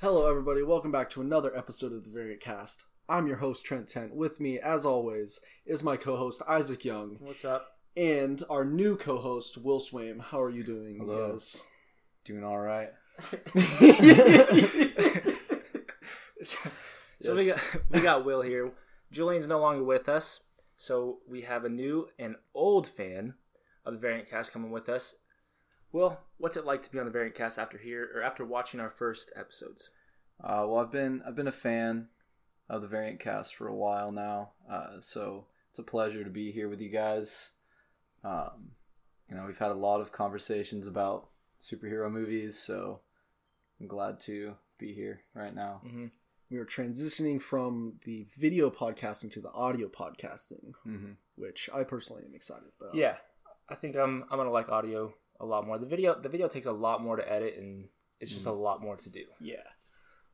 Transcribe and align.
Hello, 0.00 0.28
everybody. 0.28 0.62
Welcome 0.62 0.92
back 0.92 1.10
to 1.10 1.20
another 1.20 1.56
episode 1.56 1.92
of 1.92 2.04
the 2.04 2.10
Variant 2.10 2.40
Cast. 2.40 2.86
I'm 3.08 3.26
your 3.26 3.38
host, 3.38 3.64
Trent 3.64 3.88
Tent. 3.88 4.14
With 4.14 4.40
me, 4.40 4.58
as 4.58 4.86
always, 4.86 5.40
is 5.66 5.82
my 5.82 5.96
co 5.96 6.16
host, 6.16 6.42
Isaac 6.48 6.84
Young, 6.84 7.16
What's 7.20 7.44
up? 7.44 7.66
and 7.96 8.42
our 8.48 8.64
new 8.64 8.96
co 8.96 9.18
host, 9.18 9.58
Will 9.62 9.80
Swaim. 9.80 10.20
How 10.20 10.40
are 10.40 10.50
you 10.50 10.62
doing, 10.64 10.98
Hello. 11.00 11.32
guys? 11.32 11.62
Doing 12.24 12.44
all 12.44 12.58
right. 12.58 12.88
So 17.20 17.34
we 17.34 17.48
got 17.48 17.58
we 17.90 18.00
got 18.00 18.24
Will 18.24 18.42
here. 18.42 18.70
Julian's 19.10 19.48
no 19.48 19.58
longer 19.58 19.82
with 19.82 20.08
us, 20.08 20.42
so 20.76 21.18
we 21.28 21.40
have 21.42 21.64
a 21.64 21.68
new 21.68 22.06
and 22.16 22.36
old 22.54 22.86
fan 22.86 23.34
of 23.84 23.94
the 23.94 23.98
Variant 23.98 24.30
Cast 24.30 24.52
coming 24.52 24.70
with 24.70 24.88
us. 24.88 25.16
Will, 25.92 26.18
what's 26.36 26.56
it 26.56 26.66
like 26.66 26.82
to 26.82 26.92
be 26.92 26.98
on 26.98 27.06
the 27.06 27.10
Variant 27.10 27.34
Cast 27.34 27.58
after 27.58 27.78
here 27.78 28.10
or 28.14 28.22
after 28.22 28.44
watching 28.44 28.80
our 28.80 28.90
first 28.90 29.32
episodes? 29.34 29.90
Uh, 30.42 30.64
well, 30.68 30.78
I've 30.78 30.92
been 30.92 31.22
I've 31.26 31.36
been 31.36 31.48
a 31.48 31.52
fan 31.52 32.08
of 32.68 32.82
the 32.82 32.88
Variant 32.88 33.20
Cast 33.20 33.54
for 33.54 33.68
a 33.68 33.74
while 33.74 34.12
now, 34.12 34.52
uh, 34.70 35.00
so 35.00 35.46
it's 35.70 35.78
a 35.78 35.82
pleasure 35.82 36.22
to 36.24 36.30
be 36.30 36.52
here 36.52 36.68
with 36.68 36.80
you 36.80 36.90
guys. 36.90 37.52
Um, 38.22 38.72
you 39.28 39.36
know, 39.36 39.44
we've 39.46 39.58
had 39.58 39.72
a 39.72 39.74
lot 39.74 40.00
of 40.00 40.12
conversations 40.12 40.86
about 40.86 41.28
superhero 41.60 42.10
movies, 42.10 42.58
so 42.58 43.00
I'm 43.80 43.86
glad 43.86 44.20
to 44.20 44.54
be 44.78 44.92
here 44.92 45.22
right 45.34 45.54
now. 45.54 45.82
We 46.50 46.58
are 46.58 46.64
transitioning 46.64 47.42
from 47.42 47.94
the 48.04 48.26
video 48.38 48.70
podcasting 48.70 49.30
to 49.32 49.40
the 49.40 49.50
audio 49.52 49.88
podcasting, 49.88 50.72
hmm 50.84 51.12
which 51.34 51.70
I 51.72 51.84
personally 51.84 52.24
am 52.26 52.34
excited 52.34 52.68
about. 52.80 52.94
Yeah, 52.94 53.16
I 53.68 53.74
think 53.74 53.96
I'm 53.96 54.24
I'm 54.30 54.38
gonna 54.38 54.50
like 54.50 54.68
audio 54.68 55.14
a 55.40 55.46
lot 55.46 55.66
more. 55.66 55.78
The 55.78 55.86
video 55.86 56.18
the 56.20 56.28
video 56.28 56.48
takes 56.48 56.66
a 56.66 56.72
lot 56.72 57.02
more 57.02 57.16
to 57.16 57.32
edit 57.32 57.56
and 57.56 57.88
it's 58.20 58.32
just 58.32 58.46
a 58.46 58.52
lot 58.52 58.82
more 58.82 58.96
to 58.96 59.10
do. 59.10 59.24
Yeah. 59.40 59.62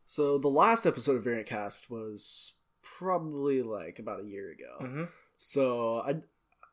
So 0.06 0.38
the 0.38 0.48
last 0.48 0.86
episode 0.86 1.16
of 1.16 1.24
Variant 1.24 1.46
Cast 1.46 1.90
was 1.90 2.54
probably 2.82 3.62
like 3.62 3.98
about 3.98 4.20
a 4.20 4.26
year 4.26 4.50
ago. 4.50 4.76
Mhm. 4.80 5.08
So 5.36 5.98
I, 6.00 6.22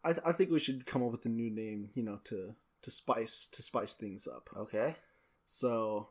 I, 0.04 0.16
I 0.26 0.32
think 0.32 0.52
we 0.52 0.60
should 0.60 0.86
come 0.86 1.04
up 1.04 1.12
with 1.12 1.26
a 1.26 1.30
new 1.30 1.50
name, 1.50 1.90
you 1.94 2.04
know, 2.04 2.20
to 2.26 2.56
to 2.82 2.92
spice 2.92 3.48
to 3.48 3.62
spice 3.62 3.96
things 3.96 4.28
up. 4.28 4.50
Okay. 4.56 4.96
So, 5.46 6.10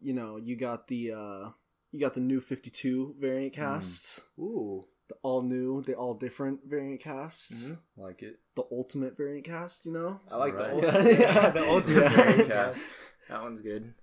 you 0.00 0.14
know, 0.14 0.36
you 0.36 0.56
got 0.56 0.88
the 0.88 1.12
uh 1.12 1.50
you 1.90 2.00
got 2.00 2.14
the 2.14 2.20
new 2.20 2.40
52 2.40 3.16
variant 3.18 3.54
cast, 3.54 4.20
Ooh. 4.38 4.84
The 5.08 5.16
all 5.22 5.42
new, 5.42 5.82
the 5.82 5.94
all 5.94 6.14
different 6.14 6.60
variant 6.66 7.00
cast, 7.00 7.52
Mhm. 7.52 7.78
Like 7.96 8.22
it. 8.22 8.40
the 8.54 8.64
ultimate 8.70 9.16
variant 9.16 9.44
cast, 9.46 9.86
you 9.86 9.92
know? 9.92 10.20
I 10.30 10.36
like 10.36 10.54
Right. 10.54 10.80
the 10.80 10.86
Yeah, 10.86 10.92
ultimate, 10.96 11.18
yeah. 11.20 11.50
the 11.50 11.68
ultimate 11.68 12.02
Yeah. 12.02 12.08
Variant 12.16 12.48
Cast. 12.48 12.78
Cast. 12.80 12.94
That 13.28 13.42
one's 13.42 13.62
good. 13.62 13.94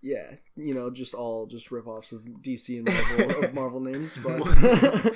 Yeah, 0.00 0.34
you 0.56 0.74
know, 0.74 0.90
just 0.90 1.14
all 1.14 1.46
just 1.46 1.70
rip-offs 1.70 2.10
of 2.12 2.22
DC 2.42 2.76
and 2.78 2.86
Marvel 2.86 3.44
of 3.44 3.54
Marvel 3.54 3.80
names, 3.80 4.18
but 4.18 5.14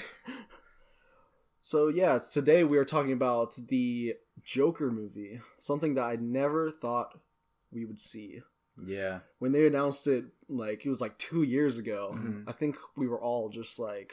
So 1.60 1.88
yeah, 1.88 2.18
today 2.32 2.62
we 2.64 2.78
are 2.78 2.84
talking 2.84 3.12
about 3.12 3.56
the 3.68 4.14
Joker 4.42 4.90
movie, 4.92 5.40
something 5.58 5.94
that 5.94 6.04
I 6.04 6.16
never 6.16 6.70
thought 6.70 7.18
we 7.72 7.84
would 7.84 7.98
see. 7.98 8.40
Yeah. 8.80 9.20
When 9.40 9.52
they 9.52 9.66
announced 9.66 10.06
it, 10.06 10.26
like 10.48 10.86
it 10.86 10.88
was 10.88 11.00
like 11.00 11.18
two 11.18 11.42
years 11.42 11.76
ago, 11.78 12.12
Mhm. 12.16 12.44
I 12.46 12.52
think 12.52 12.76
we 12.96 13.08
were 13.08 13.20
all 13.20 13.48
just 13.48 13.78
like, 13.80 14.12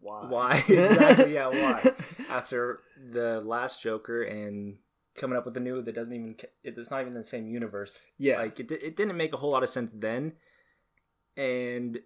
"Why? 0.00 0.28
Why 0.28 0.52
exactly? 0.68 1.34
Yeah, 1.34 1.48
why? 1.48 1.82
After 2.30 2.80
the 3.10 3.40
last 3.40 3.82
Joker 3.82 4.22
and 4.22 4.78
coming 5.14 5.36
up 5.36 5.44
with 5.44 5.56
a 5.56 5.60
new 5.60 5.82
that 5.82 5.94
doesn't 5.94 6.14
even 6.14 6.36
it's 6.62 6.90
not 6.90 7.00
even 7.00 7.14
the 7.14 7.24
same 7.24 7.48
universe. 7.48 8.12
Yeah. 8.18 8.38
like 8.38 8.60
it, 8.60 8.70
it 8.70 8.96
didn't 8.96 9.16
make 9.16 9.32
a 9.32 9.36
whole 9.36 9.50
lot 9.50 9.62
of 9.62 9.68
sense 9.68 9.92
then, 9.92 10.34
and 11.36 11.98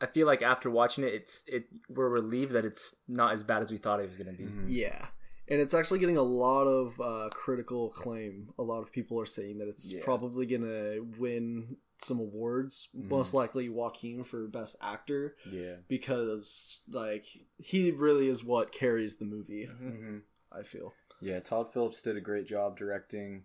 I 0.00 0.06
feel 0.06 0.26
like 0.26 0.42
after 0.42 0.70
watching 0.70 1.04
it, 1.04 1.12
it's 1.12 1.44
it 1.46 1.64
we're 1.88 2.08
relieved 2.08 2.52
that 2.52 2.64
it's 2.64 2.96
not 3.08 3.32
as 3.32 3.42
bad 3.42 3.62
as 3.62 3.70
we 3.70 3.78
thought 3.78 4.00
it 4.00 4.06
was 4.06 4.16
gonna 4.16 4.32
be. 4.32 4.44
Mhm. 4.44 4.64
Yeah, 4.66 5.06
and 5.48 5.60
it's 5.60 5.74
actually 5.74 5.98
getting 5.98 6.16
a 6.16 6.22
lot 6.22 6.66
of 6.66 7.00
uh, 7.00 7.28
critical 7.32 7.88
acclaim. 7.88 8.50
A 8.58 8.62
lot 8.62 8.82
of 8.82 8.92
people 8.92 9.18
are 9.20 9.26
saying 9.26 9.58
that 9.58 9.68
it's 9.68 9.92
Yeah. 9.92 10.00
probably 10.04 10.46
gonna 10.46 11.02
win 11.18 11.78
some 11.98 12.18
awards, 12.20 12.88
Mhm. 12.96 13.08
most 13.08 13.34
likely 13.34 13.68
Joaquin 13.68 14.24
for 14.24 14.46
Best 14.46 14.76
Actor. 14.80 15.36
Yeah. 15.50 15.76
because 15.88 16.82
like 16.88 17.26
he 17.58 17.90
really 17.90 18.28
is 18.28 18.44
what 18.44 18.72
carries 18.72 19.16
the 19.16 19.24
movie 19.24 19.64
hmm 19.66 20.18
i 20.52 20.62
feel 20.62 20.94
Yeah, 21.20 21.40
Todd 21.40 21.72
Phillips 21.72 22.00
did 22.02 22.16
a 22.16 22.20
great 22.20 22.46
job 22.46 22.76
directing. 22.78 23.44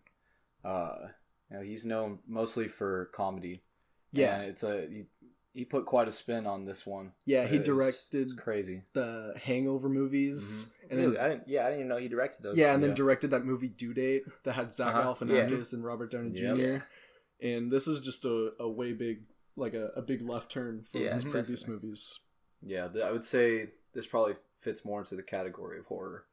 Uh, 0.63 1.07
you 1.49 1.57
know, 1.57 1.63
he's 1.63 1.85
known 1.85 2.19
mostly 2.27 2.67
for 2.67 3.05
comedy. 3.13 3.63
Yeah. 4.11 4.35
And 4.39 4.49
it's 4.51 4.63
a 4.63 4.87
he, 4.87 5.05
he 5.53 5.65
put 5.65 5.85
quite 5.85 6.07
a 6.07 6.11
spin 6.11 6.45
on 6.47 6.65
this 6.65 6.85
one. 6.85 7.13
yeah 7.25 7.45
he 7.47 7.55
It's- 7.57 7.65
directed 7.65 8.21
It's 8.27 8.33
crazy. 8.33 8.83
the 8.93 9.33
hangover 9.43 9.89
movies 9.89 10.71
and 10.89 10.99
Really, 10.99 11.15
then 11.15 11.25
I 11.25 11.27
didn't. 11.29 11.47
Yeah, 11.47 11.61
I 11.61 11.65
didn't 11.69 11.79
even 11.79 11.87
know 11.89 11.97
he 11.97 12.07
directed 12.07 12.43
those. 12.43 12.57
yeah 12.57 12.73
and 12.73 12.81
then 12.83 12.91
Yeah. 12.91 12.95
directed 12.95 13.31
that 13.31 13.43
movie 13.45 13.69
due 13.69 13.93
date 13.93 14.23
that 14.43 14.53
had 14.53 14.71
zach 14.73 14.95
Uh-huh, 14.95 15.13
galifianakis 15.15 15.73
and 15.73 15.83
robert 15.83 16.11
downey 16.11 16.31
Yeah. 16.35 16.55
jr 16.77 16.83
and 17.43 17.71
this 17.71 17.87
is 17.87 18.01
just 18.01 18.25
a, 18.25 18.53
a 18.59 18.67
way 18.69 18.93
big 18.93 19.23
like 19.55 19.73
a, 19.75 19.87
a 19.95 20.01
big 20.01 20.21
left 20.27 20.49
turn 20.51 20.83
from 20.89 21.01
Yeah, 21.01 21.13
his 21.13 21.25
previous 21.25 21.61
definitely. 21.61 21.87
movies 21.89 22.19
Yeah, 22.61 22.87
th- 22.87 23.03
I 23.05 23.11
would 23.11 23.25
say 23.25 23.69
this 23.93 24.07
probably 24.07 24.33
fits 24.57 24.83
more 24.85 24.99
into 25.01 25.15
the 25.15 25.23
category 25.23 25.77
of 25.79 25.85
horror 25.85 26.25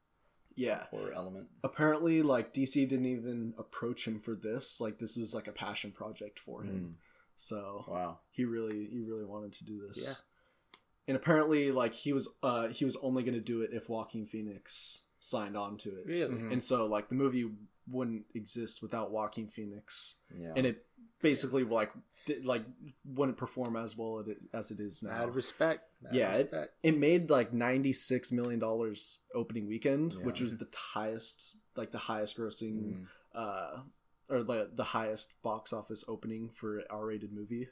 yeah 0.56 0.84
horror 0.90 1.12
element. 1.14 1.46
apparently 1.62 2.22
like 2.22 2.52
dc 2.52 2.72
didn't 2.74 3.06
even 3.06 3.54
approach 3.56 4.06
him 4.06 4.18
for 4.18 4.34
this 4.34 4.80
like 4.80 4.98
this 4.98 5.16
was 5.16 5.32
like 5.32 5.46
a 5.46 5.52
passion 5.52 5.90
project 5.92 6.38
for 6.38 6.62
him 6.64 6.96
so 7.36 7.84
Wow. 7.88 8.18
he 8.30 8.44
really 8.44 8.86
he 8.90 9.00
really 9.00 9.24
wanted 9.24 9.52
to 9.54 9.64
do 9.64 9.86
this. 9.88 10.04
Yeah. 10.06 10.80
And 11.08 11.16
apparently 11.16 11.72
like 11.72 11.94
he 11.94 12.12
was 12.12 12.28
uh 12.42 12.68
he 12.68 12.84
was 12.84 12.96
only 13.02 13.22
going 13.22 13.34
to 13.34 13.40
do 13.40 13.62
it 13.62 13.70
if 13.72 13.88
Joaquin 13.88 14.26
Phoenix 14.26 15.04
signed 15.18 15.56
on 15.56 15.76
to 15.78 15.88
it. 15.98 16.06
really. 16.06 16.34
Mhm. 16.34 16.52
And 16.52 16.62
so 16.62 16.84
like 16.86 17.08
the 17.08 17.14
movie 17.14 17.50
wouldn't 17.90 18.26
exist 18.34 18.82
without 18.82 19.10
Joaquin 19.10 19.48
Phoenix 19.48 20.18
Yeah. 20.38 20.52
and 20.56 20.66
it 20.66 20.84
basically 21.20 21.64
like 21.64 21.90
did, 22.26 22.44
like 22.44 22.62
wouldn't 23.04 23.38
perform 23.38 23.76
as 23.76 23.96
well 23.96 24.18
it- 24.20 24.42
as 24.52 24.70
it 24.70 24.80
is 24.80 25.02
now. 25.02 25.10
Mad 25.18 25.34
respect. 25.34 25.88
Mad 26.02 26.14
Yeah, 26.14 26.34
it- 26.34 26.42
respect. 26.44 26.74
It 26.82 26.98
made 26.98 27.30
like 27.30 27.52
96 27.52 28.30
million 28.32 28.58
dollars 28.60 29.20
opening 29.34 29.66
weekend, 29.66 30.14
Yeah. 30.14 30.24
which 30.24 30.40
was 30.40 30.58
the 30.58 30.68
highest 30.94 31.56
like 31.76 31.90
the 31.92 31.98
highest 31.98 32.36
grossing 32.36 32.76
Mhm. 32.82 33.06
uh 33.34 33.82
or 34.28 34.42
the 34.42 34.70
the 34.72 34.84
highest 34.84 35.40
box 35.42 35.72
office 35.72 36.04
opening 36.08 36.50
for 36.50 36.82
R-rated 36.90 37.32
movie. 37.32 37.68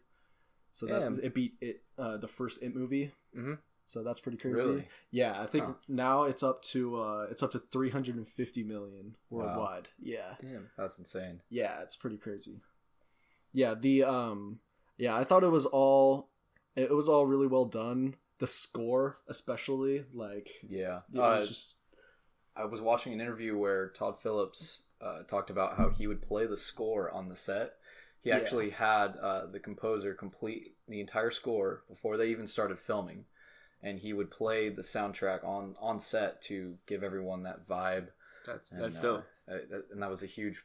So 0.70 0.86
that 0.86 1.08
was, 1.08 1.18
it 1.18 1.34
beat 1.34 1.56
it 1.60 1.82
uh, 1.96 2.16
the 2.18 2.28
first 2.28 2.62
It 2.62 2.74
movie. 2.74 3.12
Mhm. 3.34 3.58
So 3.84 4.02
that's 4.04 4.20
pretty 4.20 4.36
crazy. 4.38 4.56
Really? 4.56 4.88
Yeah, 5.10 5.40
I 5.40 5.46
think 5.46 5.64
Huh. 5.64 5.74
now 5.88 6.24
it's 6.24 6.42
up 6.42 6.62
to 6.74 6.96
uh 7.00 7.26
it's 7.30 7.42
up 7.42 7.52
to 7.52 7.58
350 7.58 8.62
million 8.64 9.16
Wow. 9.30 9.44
worldwide. 9.46 9.88
Yeah. 9.98 10.36
Damn. 10.38 10.70
That's 10.76 10.98
insane. 10.98 11.42
Yeah, 11.48 11.82
it's 11.82 11.96
pretty 11.96 12.18
crazy. 12.18 12.60
Yeah, 13.52 13.74
the 13.74 14.04
um 14.04 14.60
yeah, 14.96 15.16
I 15.16 15.24
thought 15.24 15.44
it 15.44 15.50
was 15.50 15.66
all 15.66 16.28
it 16.76 16.90
was 16.94 17.08
all 17.08 17.26
really 17.26 17.46
well 17.46 17.64
done. 17.64 18.16
The 18.38 18.46
score 18.46 19.16
especially 19.28 20.04
like 20.14 20.48
Yeah. 20.68 21.00
it 21.12 21.18
Uh, 21.18 21.38
was 21.38 21.48
just 21.48 21.78
I 22.56 22.64
was 22.64 22.80
watching 22.80 23.12
an 23.12 23.20
interview 23.20 23.56
where 23.56 23.88
Todd 23.90 24.18
Phillips 24.20 24.82
uh, 25.00 25.22
talked 25.28 25.50
about 25.50 25.76
how 25.76 25.90
he 25.90 26.06
would 26.06 26.22
play 26.22 26.46
the 26.46 26.56
score 26.56 27.10
on 27.10 27.28
the 27.28 27.36
set. 27.36 27.74
He 28.22 28.30
Yeah. 28.30 28.36
actually 28.36 28.70
had 28.70 29.16
uh, 29.20 29.46
the 29.46 29.60
composer 29.60 30.12
complete 30.14 30.68
the 30.88 31.00
entire 31.00 31.30
score 31.30 31.84
before 31.88 32.16
they 32.16 32.28
even 32.30 32.48
started 32.48 32.80
filming, 32.80 33.24
and 33.82 34.00
he 34.00 34.12
would 34.12 34.30
play 34.30 34.68
the 34.68 34.82
soundtrack 34.82 35.44
on 35.44 35.76
on 35.80 36.00
set 36.00 36.42
to 36.42 36.78
give 36.86 37.04
everyone 37.04 37.44
that 37.44 37.66
vibe. 37.66 38.08
That's 38.44 38.72
And, 38.72 38.82
that's 38.82 38.98
uh, 38.98 39.02
dope. 39.02 39.24
uh, 39.48 39.54
that- 39.70 39.86
and 39.92 40.02
that 40.02 40.10
was 40.10 40.22
a 40.22 40.26
huge 40.26 40.64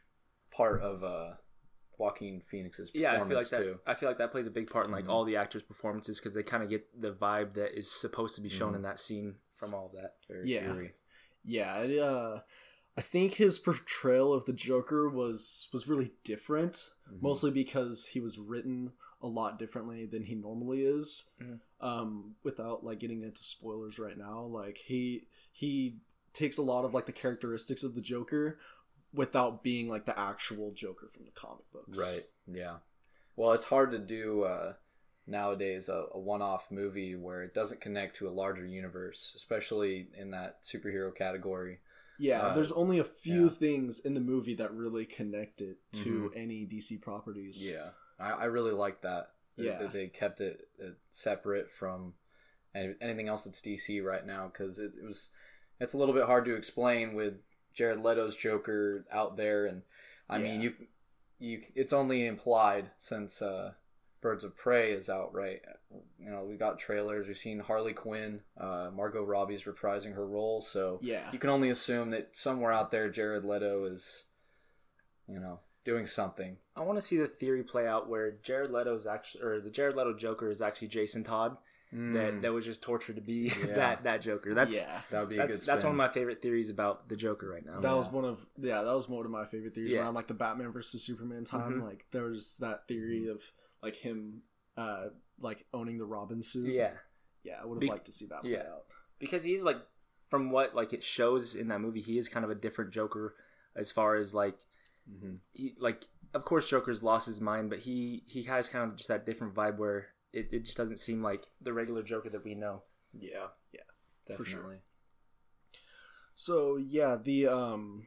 part 0.50 0.82
of 0.82 1.04
uh, 1.04 1.34
Joaquin 1.98 2.40
Phoenix's 2.40 2.90
Yeah, 2.94 3.12
I 3.20 3.24
feel 3.26 3.36
like 3.36 3.48
that. 3.50 3.58
too. 3.62 3.80
I 3.86 3.94
feel 3.94 4.08
like 4.08 4.18
that 4.18 4.30
plays 4.32 4.46
a 4.46 4.50
big 4.50 4.70
part 4.70 4.86
in 4.86 4.92
like 4.92 5.04
Mhm. 5.06 5.10
all 5.10 5.24
the 5.24 5.36
actors' 5.36 5.62
performances 5.62 6.18
because 6.18 6.34
they 6.34 6.42
kind 6.42 6.62
of 6.62 6.68
get 6.68 7.00
the 7.00 7.12
vibe 7.12 7.54
that 7.54 7.76
is 7.76 7.90
supposed 7.90 8.34
to 8.36 8.40
be 8.40 8.48
shown 8.48 8.72
Mhm. 8.72 8.76
in 8.76 8.82
that 8.82 9.00
scene 9.00 9.36
from 9.54 9.74
all 9.74 9.86
of 9.86 9.92
that. 9.92 10.16
Very 10.28 10.50
Yeah. 10.50 10.74
eerie. 10.74 10.94
yeah, 11.44 11.82
it, 11.82 11.98
uh 11.98 12.40
I 12.96 13.00
think 13.00 13.34
his 13.34 13.58
portrayal 13.58 14.32
of 14.32 14.44
the 14.44 14.52
Joker 14.52 15.08
was 15.08 15.68
was 15.72 15.88
really 15.88 16.14
different, 16.24 16.92
Mhm. 17.10 17.20
mostly 17.22 17.50
because 17.50 18.06
he 18.06 18.20
was 18.20 18.38
written 18.38 18.92
a 19.20 19.26
lot 19.26 19.58
differently 19.58 20.06
than 20.06 20.24
he 20.24 20.34
normally 20.34 20.84
is. 20.84 21.30
Mhm. 21.40 21.60
Um, 21.80 22.36
without 22.42 22.84
like 22.84 22.98
getting 23.00 23.22
into 23.22 23.42
spoilers 23.42 23.98
right 23.98 24.16
now, 24.18 24.42
like 24.44 24.78
he 24.78 25.28
he 25.50 26.00
takes 26.32 26.56
a 26.58 26.62
lot 26.62 26.84
of 26.84 26.92
like 26.94 27.06
the 27.06 27.12
characteristics 27.12 27.82
of 27.82 27.94
the 27.94 28.00
Joker 28.00 28.58
without 29.14 29.62
being 29.62 29.88
like 29.88 30.04
the 30.06 30.18
actual 30.18 30.72
Joker 30.72 31.08
from 31.08 31.24
the 31.24 31.32
comic 31.32 31.70
books. 31.72 31.98
Right. 31.98 32.24
Yeah. 32.58 32.76
Well, 33.36 33.52
it's 33.52 33.64
hard 33.66 33.92
to 33.92 33.98
do 33.98 34.42
uh, 34.44 34.74
nowadays 35.26 35.88
a, 35.88 36.06
a 36.12 36.18
one-off 36.18 36.70
movie 36.70 37.14
where 37.14 37.42
it 37.42 37.54
doesn't 37.54 37.80
connect 37.80 38.16
to 38.16 38.28
a 38.28 38.30
larger 38.30 38.66
universe, 38.66 39.32
especially 39.36 40.08
in 40.18 40.30
that 40.32 40.62
superhero 40.62 41.14
category. 41.14 41.78
Yeah, 42.18 42.42
Uh, 42.42 42.54
there's 42.54 42.70
only 42.72 42.98
a 42.98 43.04
few 43.04 43.44
yeah. 43.44 43.50
things 43.50 43.98
in 44.00 44.14
the 44.14 44.20
movie 44.20 44.54
that 44.54 44.72
really 44.72 45.04
connect 45.04 45.60
it 45.60 45.78
to 45.92 46.30
any 46.36 46.64
DC 46.66 47.00
properties. 47.02 47.68
Yeah, 47.72 47.90
I, 48.20 48.32
I 48.32 48.44
really 48.44 48.70
like 48.72 49.02
that 49.02 49.30
They- 49.56 49.64
Yeah. 49.64 49.78
they, 49.78 49.86
they 49.88 50.06
kept 50.08 50.40
it 50.40 50.68
uh, 50.82 50.90
separate 51.10 51.70
from 51.70 52.14
anything 52.74 53.28
else 53.28 53.44
that's 53.44 53.60
DC 53.62 54.02
right 54.04 54.26
now 54.26 54.48
because 54.52 54.78
it, 54.80 54.92
it 55.00 55.04
was 55.04 55.30
it's 55.80 55.94
a 55.94 55.98
little 55.98 56.14
bit 56.14 56.24
hard 56.26 56.44
to 56.44 56.54
explain 56.56 57.14
with 57.14 57.34
Jared 57.74 58.00
Leto's 58.00 58.36
Joker 58.36 59.04
out 59.12 59.36
there, 59.36 59.66
and 59.66 59.82
I 60.28 60.38
mean 60.38 60.60
you 60.62 60.74
you 61.38 61.62
it's 61.74 61.92
only 61.92 62.26
implied 62.26 62.90
since 62.96 63.42
uh, 63.42 63.72
Birds 64.20 64.44
of 64.44 64.56
Prey 64.56 64.92
is 64.92 65.10
out, 65.10 65.34
right? 65.34 65.60
You 66.18 66.30
know, 66.30 66.44
we 66.44 66.56
got 66.56 66.78
trailers. 66.78 67.26
We've 67.28 67.36
seen 67.36 67.58
Harley 67.60 67.92
Quinn, 67.92 68.40
uh, 68.58 68.90
Margot 68.94 69.22
Robbie's 69.24 69.64
reprising 69.64 70.14
her 70.14 70.26
role, 70.26 70.62
so 70.62 70.98
Yeah. 71.02 71.30
you 71.32 71.38
can 71.38 71.50
only 71.50 71.68
assume 71.68 72.10
that 72.10 72.34
somewhere 72.36 72.72
out 72.72 72.90
there 72.90 73.10
Jared 73.10 73.44
Leto 73.44 73.84
is, 73.84 74.28
you 75.28 75.38
know, 75.38 75.60
doing 75.84 76.06
something. 76.06 76.56
I 76.74 76.80
want 76.82 76.96
to 76.96 77.02
see 77.02 77.16
the 77.18 77.28
theory 77.28 77.62
play 77.62 77.86
out 77.86 78.08
where 78.08 78.32
Jared 78.42 78.70
Leto's 78.70 79.06
actually, 79.06 79.44
or 79.44 79.60
the 79.60 79.70
Jared 79.70 79.94
Leto 79.94 80.14
Joker 80.14 80.48
is 80.48 80.62
actually 80.62 80.88
Jason 80.88 81.22
Todd. 81.22 81.56
That 81.94 82.42
that 82.42 82.52
was 82.52 82.64
just 82.64 82.82
tortured 82.82 83.16
to 83.16 83.22
be 83.22 83.48
Mm. 83.50 83.68
Yeah. 83.68 83.74
that 83.76 84.04
that 84.04 84.20
Joker. 84.22 84.52
That's 84.52 84.82
yeah. 84.82 85.00
that 85.10 85.20
would 85.20 85.28
be 85.28 85.36
a 85.38 85.42
good. 85.46 85.50
that's, 85.52 85.64
that's 85.66 85.84
one 85.84 85.92
of 85.92 85.96
my 85.96 86.08
favorite 86.08 86.42
theories 86.42 86.68
about 86.70 87.08
the 87.08 87.14
Joker 87.14 87.48
right 87.48 87.64
now. 87.64 87.78
That 87.80 87.94
was 87.96 88.08
one 88.10 88.24
of 88.24 88.44
yeah, 88.58 88.82
that 88.82 88.92
was 88.94 89.08
one 89.08 89.24
of 89.24 89.30
my 89.30 89.44
favorite 89.44 89.74
theories 89.74 89.92
Yeah. 89.92 90.00
around 90.00 90.14
like 90.14 90.26
the 90.26 90.34
Batman 90.34 90.72
versus 90.72 91.04
Superman 91.04 91.44
time. 91.44 91.80
Mhm. 91.80 91.82
Like 91.84 92.06
there 92.10 92.24
was 92.24 92.56
that 92.58 92.88
theory 92.88 93.28
of 93.28 93.42
like 93.82 93.96
him 93.96 94.42
uh 94.76 95.06
like 95.40 95.66
owning 95.72 95.98
the 95.98 96.06
Robin 96.06 96.42
suit. 96.42 96.68
yeah, 96.72 96.94
Yeah, 97.44 97.60
I 97.62 97.66
would 97.66 97.76
have 97.76 97.80
Be- 97.80 97.88
liked 97.88 98.06
to 98.06 98.12
see 98.12 98.26
that 98.26 98.42
play 98.42 98.52
yeah. 98.52 98.70
out. 98.72 98.86
because 99.20 99.44
he's 99.44 99.62
like 99.62 99.78
from 100.30 100.50
what 100.50 100.74
like 100.74 100.92
it 100.92 101.02
shows 101.04 101.54
in 101.54 101.68
that 101.68 101.80
movie, 101.80 102.00
he 102.00 102.18
is 102.18 102.28
kind 102.28 102.44
of 102.44 102.50
a 102.50 102.54
different 102.56 102.92
Joker 102.92 103.36
as 103.76 103.92
far 103.92 104.16
as 104.16 104.34
like 104.34 104.58
Mhm. 105.08 105.38
he 105.52 105.74
like 105.78 106.04
of 106.32 106.44
course 106.44 106.68
Joker's 106.68 107.02
lost 107.04 107.26
his 107.26 107.40
mind, 107.40 107.70
but 107.70 107.80
he 107.80 108.24
he 108.26 108.42
has 108.44 108.68
kind 108.68 108.90
of 108.90 108.96
just 108.96 109.08
that 109.08 109.24
different 109.26 109.54
vibe 109.54 109.76
where 109.76 110.08
it, 110.34 110.48
it 110.52 110.64
just 110.64 110.76
doesn't 110.76 110.98
seem 110.98 111.22
like 111.22 111.44
the 111.60 111.72
regular 111.72 112.02
Joker 112.02 112.28
that 112.30 112.44
we 112.44 112.54
know. 112.54 112.82
Yeah, 113.12 113.48
Yeah, 113.72 113.80
definitely. 114.26 114.52
sure. 114.52 114.78
So 116.34 116.76
yeah, 116.76 117.16
the 117.16 117.46
um 117.46 118.06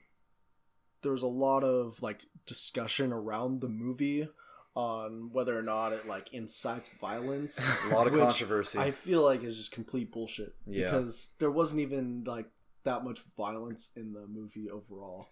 there 1.01 1.11
was 1.11 1.23
a 1.23 1.27
lot 1.27 1.63
of 1.63 2.01
like 2.01 2.21
discussion 2.45 3.13
around 3.13 3.61
the 3.61 3.69
movie 3.69 4.27
on 4.75 5.29
whether 5.31 5.57
or 5.57 5.63
not 5.63 5.93
it 5.93 6.07
like 6.07 6.33
incites 6.33 6.89
violence. 7.01 7.57
A 7.91 7.95
lot 7.95 8.05
of 8.05 8.13
controversy. 8.13 8.77
I 8.77 8.91
feel 8.91 9.23
like 9.23 9.43
is 9.43 9.57
just 9.57 9.71
complete 9.71 10.11
bullshit. 10.11 10.53
Yeah. 10.67 10.83
Because 10.83 11.33
there 11.39 11.49
wasn't 11.49 11.81
even 11.81 12.23
like 12.25 12.47
that 12.83 13.03
much 13.03 13.21
violence 13.35 13.91
in 13.95 14.13
the 14.13 14.27
movie 14.27 14.69
overall. 14.69 15.29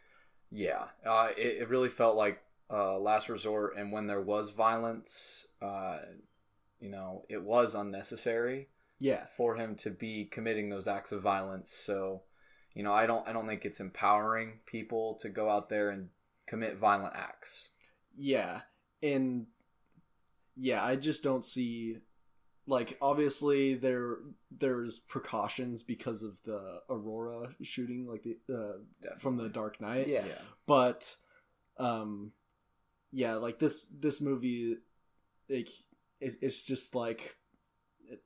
Yeah, 0.51 0.85
uh, 1.05 1.29
it, 1.37 1.61
it 1.61 1.69
really 1.69 1.89
felt 1.89 2.15
like 2.15 2.41
uh, 2.71 2.97
last 2.97 3.29
resort, 3.29 3.75
and 3.77 3.91
when 3.91 4.07
there 4.07 4.21
was 4.21 4.51
violence, 4.51 5.47
uh, 5.61 5.97
you 6.85 6.91
know, 6.91 7.25
it 7.29 7.41
was 7.43 7.73
unnecessary 7.73 8.69
Yeah. 8.99 9.25
for 9.25 9.55
him 9.55 9.75
to 9.77 9.89
be 9.89 10.25
committing 10.25 10.69
those 10.69 10.87
acts 10.87 11.11
of 11.11 11.21
violence. 11.23 11.71
So, 11.71 12.21
you 12.75 12.83
know, 12.83 12.93
I 12.93 13.07
don't, 13.07 13.27
I 13.27 13.33
don't 13.33 13.47
think 13.47 13.65
it's 13.65 13.79
empowering 13.79 14.59
people 14.67 15.17
to 15.21 15.29
go 15.29 15.49
out 15.49 15.67
there 15.69 15.89
and 15.89 16.09
commit 16.45 16.77
violent 16.77 17.15
acts. 17.15 17.71
Yeah. 18.15 18.61
And 19.01 19.47
yeah, 20.55 20.83
I 20.83 20.95
just 20.95 21.23
don't 21.23 21.43
see 21.43 21.97
like 22.67 22.97
obviously 23.01 23.75
there 23.75 24.17
there's 24.49 24.97
precautions 24.99 25.83
because 25.83 26.23
of 26.23 26.41
the 26.43 26.79
Aurora 26.89 27.55
shooting 27.61 28.07
like 28.07 28.23
the 28.47 28.55
uh, 28.55 29.15
from 29.19 29.37
the 29.37 29.49
Dark 29.49 29.81
Knight. 29.81 30.07
Yeah. 30.07 30.25
But 30.65 31.17
um 31.77 32.31
yeah, 33.11 33.35
like 33.35 33.59
this 33.59 33.87
this 33.87 34.21
movie 34.21 34.77
like 35.49 35.69
it, 36.19 36.35
it's 36.41 36.61
just 36.63 36.95
like 36.95 37.35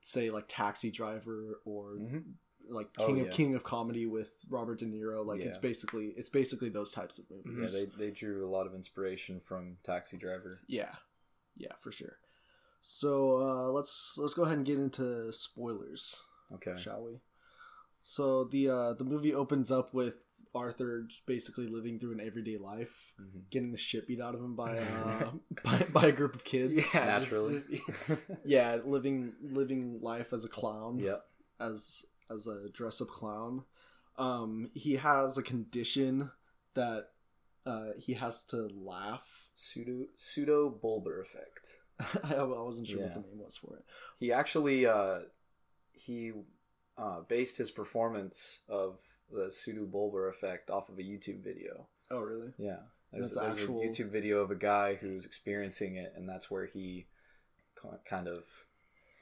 say 0.02 0.30
like 0.30 0.46
Taxi 0.48 0.92
Driver 0.92 1.60
or 1.66 1.94
Mhm. 2.00 2.24
like 2.70 2.90
Oh, 3.00 3.06
King 3.08 3.20
of 3.22 3.28
yeah. 3.28 3.32
King 3.32 3.56
of 3.56 3.64
Comedy 3.64 4.06
with 4.06 4.46
Robert 4.50 4.80
De 4.80 4.86
Niro 4.86 5.26
like 5.26 5.40
it's 5.42 5.58
basically 5.58 6.14
it's 6.18 6.30
basically 6.30 6.70
those 6.70 6.92
types 6.92 7.18
of 7.18 7.26
Yeah, 7.30 7.38
movies. 7.46 7.88
they, 7.98 8.06
they 8.06 8.12
drew 8.12 8.46
a 8.46 8.50
lot 8.52 8.68
of 8.68 8.74
inspiration 8.76 9.40
from 9.40 9.78
Taxi 9.84 10.18
Driver. 10.18 10.60
Yeah, 10.68 10.94
yeah, 11.56 11.74
for 11.80 11.92
sure. 11.92 12.18
So 12.82 13.38
uh, 13.42 13.70
let's 13.70 14.16
let's 14.18 14.34
go 14.34 14.44
ahead 14.44 14.58
and 14.58 14.66
get 14.66 14.78
into 14.80 15.32
spoilers, 15.34 16.24
Okay. 16.54 16.76
shall 16.78 17.04
we? 17.04 17.20
So 18.02 18.44
the 18.46 18.70
uh, 18.70 18.94
the 18.94 19.04
movie 19.04 19.34
opens 19.34 19.72
up 19.72 19.94
with 19.94 20.26
Arthur 20.56 21.08
basically 21.28 21.68
living 21.68 22.00
through 22.00 22.14
an 22.14 22.20
everyday 22.20 22.58
life, 22.58 23.14
Mhm. 23.22 23.50
getting 23.50 23.72
the 23.72 23.78
shit 23.78 24.08
beat 24.08 24.20
out 24.20 24.34
of 24.36 24.42
him 24.42 24.56
by 24.56 24.74
uh, 24.78 25.32
by, 25.64 25.86
by 25.94 26.08
a 26.08 26.12
group 26.12 26.34
of 26.36 26.44
kids. 26.44 26.94
Yeah. 26.94 27.06
Naturally. 27.06 27.54
just- 27.54 28.12
yeah, 28.46 28.80
living 28.84 29.34
living 29.42 30.02
life 30.02 30.34
as 30.34 30.44
a 30.46 30.50
clown. 30.50 30.98
yep. 31.00 31.26
as 31.60 32.06
as 32.30 32.48
a 32.48 32.70
dress 32.70 33.02
up 33.02 33.10
clown. 33.10 33.64
Um, 34.18 34.70
he 34.74 34.96
has 34.96 35.38
a 35.38 35.44
condition 35.44 36.32
that 36.74 37.10
uh, 37.66 37.90
he 37.98 38.14
has 38.14 38.44
to 38.46 38.70
laugh. 38.76 39.50
Pseudo 39.56 40.08
pseudo 40.16 40.70
bulbar 40.70 41.22
affect. 41.22 41.82
I, 42.24 42.36
I 42.36 42.44
wasn't 42.44 42.88
sure 42.88 43.02
what 43.02 43.14
the 43.14 43.20
name 43.22 43.40
was 43.40 43.58
for 43.58 43.76
it. 43.78 43.86
He 44.18 44.32
actually 44.32 44.86
uh, 44.86 45.20
he 45.94 46.32
uh, 46.98 47.22
based 47.28 47.58
his 47.58 47.72
performance 47.72 48.62
of 48.70 49.00
the 49.32 49.52
pseudo 49.52 49.86
bulbar 49.86 50.30
affect 50.30 50.70
off 50.70 50.90
of 50.90 50.98
a 50.98 51.04
YouTube 51.04 51.44
video. 51.44 51.88
Oh, 52.12 52.20
really? 52.20 52.52
Yeah, 52.58 52.78
there's, 53.12 53.34
there's 53.36 53.58
actual- 53.58 53.82
a 53.82 53.86
YouTube 53.86 54.12
video 54.12 54.40
of 54.40 54.52
a 54.52 54.56
guy 54.56 54.96
who's 54.96 55.26
experiencing 55.26 55.96
it, 55.96 56.14
and 56.16 56.28
that's 56.28 56.50
where 56.50 56.66
he 56.66 57.08
kind 58.06 58.28
of 58.28 58.46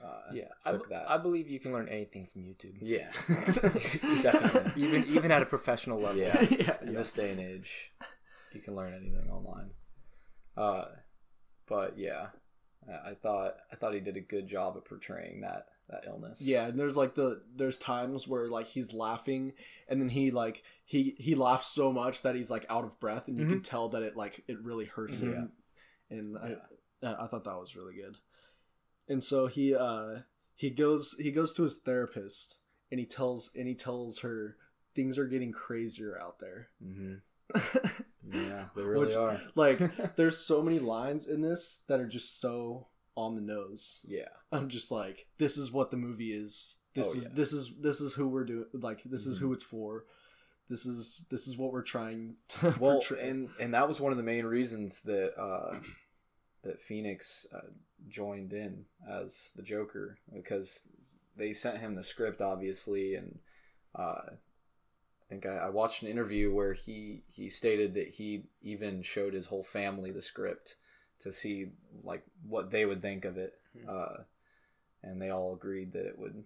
uh, 0.04 0.32
yeah, 0.34 0.44
I, 0.66 0.72
took 0.72 0.90
b- 0.90 0.96
that. 0.96 1.10
I 1.10 1.18
believe 1.18 1.50
you 1.50 1.60
can 1.60 1.74
learn 1.74 1.90
anything 1.90 2.26
from 2.26 2.44
YouTube. 2.44 2.78
yeah, 2.82 3.10
definitely. 4.22 4.84
even 4.84 5.06
even 5.10 5.32
at 5.32 5.42
a 5.42 5.46
professional 5.46 6.00
level. 6.00 6.22
Yeah, 6.22 6.40
yeah, 6.50 6.78
in 6.82 6.90
yeah. 6.90 6.94
this 6.94 7.14
day 7.14 7.32
and 7.32 7.40
age, 7.40 7.92
you 8.54 8.62
can 8.62 8.76
learn 8.76 8.94
anything 8.94 9.30
online. 9.32 9.72
Uh, 10.56 10.86
but 11.68 11.98
yeah, 11.98 12.28
I, 12.88 13.12
I 13.12 13.14
thought 13.16 13.54
I 13.72 13.76
thought 13.76 13.94
he 13.94 14.00
did 14.00 14.18
a 14.18 14.22
good 14.22 14.48
job 14.48 14.76
at 14.78 14.86
portraying 14.86 15.42
that 15.42 15.66
that 15.90 16.04
illness. 16.08 16.42
Yeah, 16.46 16.68
and 16.68 16.78
there's 16.80 16.98
like 16.98 17.16
the 17.16 17.42
there's 17.56 17.78
times 17.78 18.28
where 18.28 18.48
like 18.48 18.68
he's 18.68 18.94
laughing 18.94 19.54
and 19.88 20.02
then 20.02 20.10
he 20.10 20.32
like 20.32 20.64
he 20.84 21.16
he 21.18 21.34
laughs 21.36 21.68
so 21.68 21.92
much 21.94 22.22
that 22.24 22.36
he's 22.36 22.52
like 22.52 22.66
out 22.70 22.84
of 22.84 23.00
breath 23.00 23.28
and 23.28 23.40
you 23.40 23.46
can 23.46 23.62
tell 23.62 23.90
that 23.90 24.04
it 24.04 24.16
like 24.18 24.44
it 24.48 24.60
really 24.62 24.86
hurts 24.86 25.20
him. 25.22 25.52
And 26.10 26.38
I 26.38 26.56
I 27.04 27.28
thought 27.28 27.44
that 27.46 27.58
was 27.60 27.76
really 27.76 27.96
good. 27.96 28.18
And 29.08 29.24
so 29.24 29.48
he 29.48 29.74
uh 29.76 30.20
he 30.56 30.70
goes 30.70 31.16
he 31.20 31.32
goes 31.32 31.54
to 31.54 31.64
his 31.64 31.78
therapist 31.78 32.60
and 32.92 33.00
he 33.00 33.06
tells 33.06 33.52
and 33.56 33.68
he 33.68 33.76
tells 33.76 34.20
her 34.20 34.58
things 34.96 35.18
are 35.18 35.28
getting 35.28 35.52
crazier 35.52 36.20
out 36.20 36.40
there. 36.40 36.70
hmm 36.84 37.16
yeah, 38.30 38.66
they 38.76 38.84
really 38.84 39.06
Which- 39.08 39.16
are. 39.16 39.40
like 39.56 39.78
there's 40.18 40.38
so 40.38 40.62
many 40.62 40.80
lines 40.80 41.28
in 41.28 41.42
this 41.42 41.84
that 41.88 42.00
are 42.02 42.08
just 42.08 42.42
so 42.42 42.88
on 43.18 43.36
the 43.36 43.42
nose. 43.42 44.06
Yeah, 44.08 44.30
I'm 44.52 44.70
just 44.70 44.92
like, 44.92 45.28
this 45.40 45.58
is 45.58 45.72
what 45.72 45.92
the 45.92 45.98
movie 45.98 46.32
is. 46.32 46.78
This 46.94 47.08
Oh, 47.14 47.18
is 47.18 47.24
yeah. 47.24 47.30
Mm-hmm. 47.30 47.38
this 47.38 47.52
is 47.54 47.76
this 47.82 48.00
is 48.02 48.14
who 48.14 48.28
we're 48.30 48.46
doing. 48.46 48.66
Like 48.74 49.04
this 49.04 49.26
is 49.26 49.40
who 49.40 49.52
it's 49.52 49.64
for. 49.64 50.06
This 50.70 50.86
is 50.86 51.26
this 51.32 51.48
is 51.48 51.58
what 51.58 51.72
we're 51.74 51.82
trying 51.84 52.36
to 52.50 52.68
well, 52.80 53.00
portray. 53.00 53.28
and 53.28 53.50
and 53.60 53.74
that 53.74 53.88
was 53.88 54.00
one 54.00 54.12
of 54.12 54.18
the 54.18 54.24
main 54.24 54.46
reasons 54.46 55.04
that 55.04 55.34
uh, 55.38 55.80
that 56.64 56.80
Phoenix 56.80 57.46
uh, 57.54 57.72
joined 58.08 58.54
in 58.54 58.86
as 59.10 59.54
the 59.56 59.64
Joker 59.64 60.18
because 60.34 60.88
they 61.36 61.54
sent 61.54 61.80
him 61.80 61.96
the 61.96 62.04
script, 62.04 62.42
obviously, 62.42 63.16
and 63.16 63.40
uh, 63.96 64.22
I 64.30 65.26
think 65.30 65.46
I, 65.46 65.56
I 65.68 65.70
watched 65.70 66.02
an 66.04 66.10
interview 66.10 66.54
where 66.54 66.74
he 66.74 67.24
he 67.28 67.50
stated 67.50 67.94
that 67.94 68.10
he 68.10 68.44
even 68.62 69.02
showed 69.02 69.34
his 69.34 69.46
whole 69.48 69.64
family 69.64 70.12
the 70.12 70.22
script 70.22 70.76
to 71.20 71.32
see 71.32 71.68
like 72.04 72.24
what 72.48 72.72
they 72.72 72.86
would 72.86 73.02
think 73.02 73.26
of 73.26 73.38
it, 73.38 73.54
uh, 73.88 74.24
and 75.04 75.22
they 75.22 75.30
all 75.30 75.54
agreed 75.54 75.94
that 75.94 76.06
it 76.06 76.18
would 76.18 76.44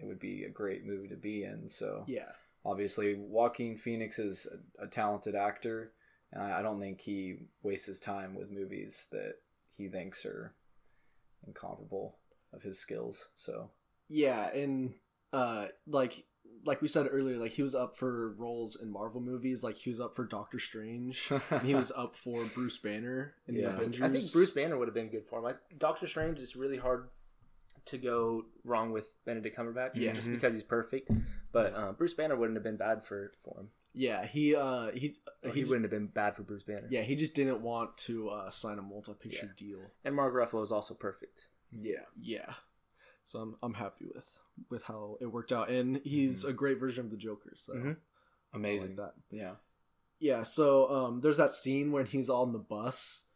it 0.00 0.06
would 0.06 0.20
be 0.20 0.44
a 0.44 0.48
great 0.48 0.84
movie 0.84 1.08
to 1.08 1.16
be 1.16 1.44
in. 1.44 1.68
So 1.68 2.04
yeah, 2.06 2.32
obviously 2.64 3.14
Joaquin 3.14 3.76
Phoenix 3.76 4.18
is 4.18 4.46
a, 4.78 4.84
a 4.84 4.86
talented 4.86 5.34
actor, 5.34 5.92
and 6.32 6.42
I, 6.42 6.60
I 6.60 6.62
don't 6.62 6.80
think 6.80 7.00
he 7.00 7.36
wastes 7.62 7.86
his 7.86 8.00
time 8.00 8.34
with 8.34 8.50
movies 8.50 9.08
that 9.12 9.34
he 9.76 9.88
thinks 9.88 10.26
are 10.26 10.52
incomparable 11.46 12.16
of 12.52 12.62
his 12.62 12.78
skills. 12.78 13.30
So 13.34 13.70
yeah, 14.08 14.50
and 14.54 14.94
uh, 15.32 15.68
like 15.86 16.24
like 16.64 16.80
we 16.82 16.88
said 16.88 17.08
earlier, 17.10 17.36
like 17.38 17.52
he 17.52 17.62
was 17.62 17.74
up 17.74 17.94
for 17.96 18.32
roles 18.34 18.76
in 18.80 18.90
Marvel 18.92 19.20
movies. 19.20 19.62
Like 19.64 19.76
he 19.76 19.90
was 19.90 20.00
up 20.00 20.14
for 20.14 20.24
Doctor 20.26 20.58
Strange, 20.58 21.30
and 21.50 21.62
he 21.62 21.74
was 21.74 21.90
up 21.96 22.14
for 22.16 22.44
Bruce 22.54 22.78
Banner 22.78 23.34
in 23.46 23.56
Yeah. 23.56 23.68
the 23.68 23.76
Avengers. 23.76 24.02
I 24.02 24.08
think 24.08 24.32
Bruce 24.32 24.50
Banner 24.52 24.78
would 24.78 24.88
have 24.88 24.94
been 24.94 25.08
good 25.10 25.26
for 25.26 25.38
him. 25.40 25.46
I, 25.46 25.54
Doctor 25.76 26.06
Strange 26.06 26.38
is 26.40 26.54
really 26.56 26.78
hard 26.78 27.08
to 27.86 27.98
go 27.98 28.44
wrong 28.64 28.92
with 28.92 29.10
Benedict 29.24 29.56
Cumberbatch, 29.56 29.96
Yeah. 29.96 30.12
just 30.12 30.30
because 30.30 30.54
he's 30.54 30.62
perfect. 30.62 31.10
But 31.50 31.74
uh, 31.74 31.92
Bruce 31.92 32.14
Banner 32.14 32.36
wouldn't 32.36 32.56
have 32.56 32.62
been 32.64 32.76
bad 32.76 33.04
for 33.04 33.32
for 33.42 33.58
him. 33.60 33.68
Yeah, 33.94 34.24
he 34.24 34.54
uh 34.56 34.90
he 34.92 34.98
he, 35.42 35.50
he 35.50 35.60
just, 35.60 35.70
wouldn't 35.70 35.84
have 35.84 35.90
been 35.90 36.06
bad 36.06 36.34
for 36.36 36.44
Bruce 36.44 36.62
Banner. 36.62 36.86
yeah 36.88 37.02
he 37.02 37.14
just 37.14 37.34
didn't 37.34 37.60
want 37.60 37.96
to 37.98 38.28
uh, 38.30 38.48
sign 38.50 38.78
a 38.78 38.82
multi-picture 38.82 39.52
deal. 39.56 39.80
And 40.04 40.14
Mark 40.16 40.32
Ruffalo 40.32 40.62
is 40.62 40.72
also 40.72 40.94
perfect. 40.94 41.48
Yeah. 41.70 42.04
Yeah. 42.18 42.52
So 43.24 43.40
I'm 43.40 43.56
I'm 43.62 43.74
happy 43.74 44.06
with 44.06 44.40
with 44.70 44.84
how 44.84 45.16
it 45.20 45.26
worked 45.26 45.52
out, 45.52 45.68
and 45.70 46.00
he's 46.04 46.44
a 46.44 46.52
great 46.52 46.78
version 46.78 47.04
of 47.04 47.10
the 47.10 47.16
Joker. 47.16 47.52
So 47.56 47.72
Mhm. 47.74 47.80
I 47.84 47.88
like 47.88 47.96
Amazing. 48.54 48.96
that. 48.96 49.14
Yeah. 49.30 49.56
Yeah. 50.18 50.42
So 50.44 50.88
um, 50.90 51.20
there's 51.20 51.36
that 51.38 51.52
scene 51.52 51.92
when 51.92 52.06
he's 52.06 52.28
on 52.30 52.52
the 52.52 52.58
bus, 52.58 53.26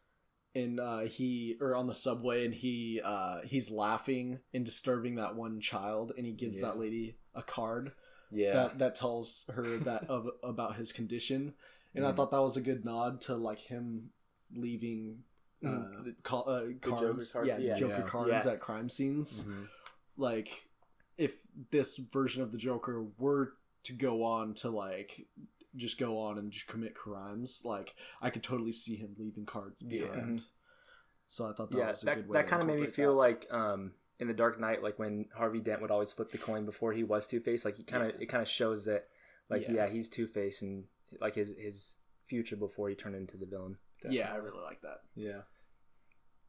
and 0.55 0.79
uh, 0.79 0.99
he 1.01 1.57
or 1.59 1.75
on 1.75 1.87
the 1.87 1.95
subway, 1.95 2.45
and 2.45 2.53
he 2.53 3.01
uh, 3.03 3.41
he's 3.41 3.69
laughing 3.71 4.39
and 4.53 4.63
disturbing 4.65 5.15
that 5.15 5.35
one 5.35 5.59
child, 5.59 6.11
and 6.17 6.25
he 6.25 6.33
gives 6.33 6.59
Yeah. 6.59 6.67
that 6.67 6.77
lady 6.79 7.17
a 7.35 7.43
card 7.43 7.93
Yeah. 8.31 8.53
that 8.53 8.79
that 8.79 8.95
tells 8.95 9.45
her 9.53 9.63
that 9.79 10.05
of 10.09 10.29
about 10.43 10.75
his 10.77 10.91
condition, 10.91 11.53
and 11.93 12.05
I 12.05 12.11
Mhm. 12.11 12.15
thought 12.15 12.31
that 12.31 12.41
was 12.41 12.57
a 12.57 12.61
good 12.61 12.85
nod 12.85 13.21
to 13.21 13.35
like 13.35 13.59
him 13.59 14.11
leaving. 14.53 15.23
Uh, 15.65 15.87
call, 16.21 16.47
uh, 16.47 16.65
cards, 16.81 17.31
Joker 17.31 17.45
cards, 17.45 17.47
yeah, 17.47 17.57
yeah. 17.57 17.75
Joker 17.75 17.93
Yeah. 18.01 18.07
cards 18.07 18.45
Yeah. 18.45 18.51
at 18.53 18.59
crime 18.59 18.89
scenes. 18.89 19.45
Mhm. 19.45 19.67
Like, 20.15 20.66
if 21.17 21.47
this 21.71 21.97
version 21.97 22.43
of 22.43 22.51
the 22.51 22.57
Joker 22.57 23.05
were 23.17 23.53
to 23.83 23.93
go 23.93 24.23
on 24.23 24.53
to 24.55 24.69
like 24.69 25.25
just 25.75 25.97
go 25.99 26.19
on 26.19 26.37
and 26.37 26.51
just 26.51 26.67
commit 26.67 26.93
crimes, 26.95 27.61
like 27.65 27.95
I 28.21 28.29
could 28.29 28.43
totally 28.43 28.71
see 28.71 28.95
him 28.95 29.15
leaving 29.17 29.45
cards 29.45 29.83
Yeah. 29.87 30.07
behind. 30.07 30.43
So 31.27 31.45
I 31.45 31.53
thought 31.53 31.71
that 31.71 31.77
yeah, 31.77 31.87
was 31.89 32.03
a 32.03 32.05
that, 32.05 32.15
good 32.15 32.29
way. 32.29 32.37
that 32.37 32.47
kind 32.47 32.61
of 32.61 32.67
made 32.67 32.79
me 32.79 32.87
feel 32.87 33.11
that. 33.11 33.17
like 33.17 33.45
um, 33.51 33.91
in 34.19 34.27
the 34.27 34.33
Dark 34.33 34.59
Knight, 34.59 34.81
like 34.81 34.97
when 34.97 35.25
Harvey 35.35 35.59
Dent 35.59 35.81
would 35.81 35.91
always 35.91 36.13
flip 36.13 36.29
the 36.31 36.37
coin 36.37 36.65
before 36.65 36.93
he 36.93 37.03
was 37.03 37.27
Two 37.27 37.39
Face. 37.41 37.65
Like 37.65 37.75
he 37.75 37.83
kind 37.83 38.03
of 38.09 38.21
it 38.21 38.27
kind 38.27 38.41
of 38.41 38.47
shows 38.49 38.85
that, 38.85 39.07
like 39.49 39.67
Yeah. 39.67 39.73
yeah, 39.73 39.87
he's 39.87 40.09
Two 40.09 40.25
Face 40.27 40.61
and 40.61 40.85
like 41.19 41.35
his 41.35 41.55
his 41.57 41.97
future 42.27 42.55
before 42.55 42.89
he 42.89 42.95
turned 42.95 43.15
into 43.15 43.37
the 43.37 43.45
villain. 43.45 43.77
yeah, 44.09 44.31
I 44.31 44.37
really 44.37 44.61
like 44.61 44.81
that. 44.81 45.01
Yeah. 45.15 45.41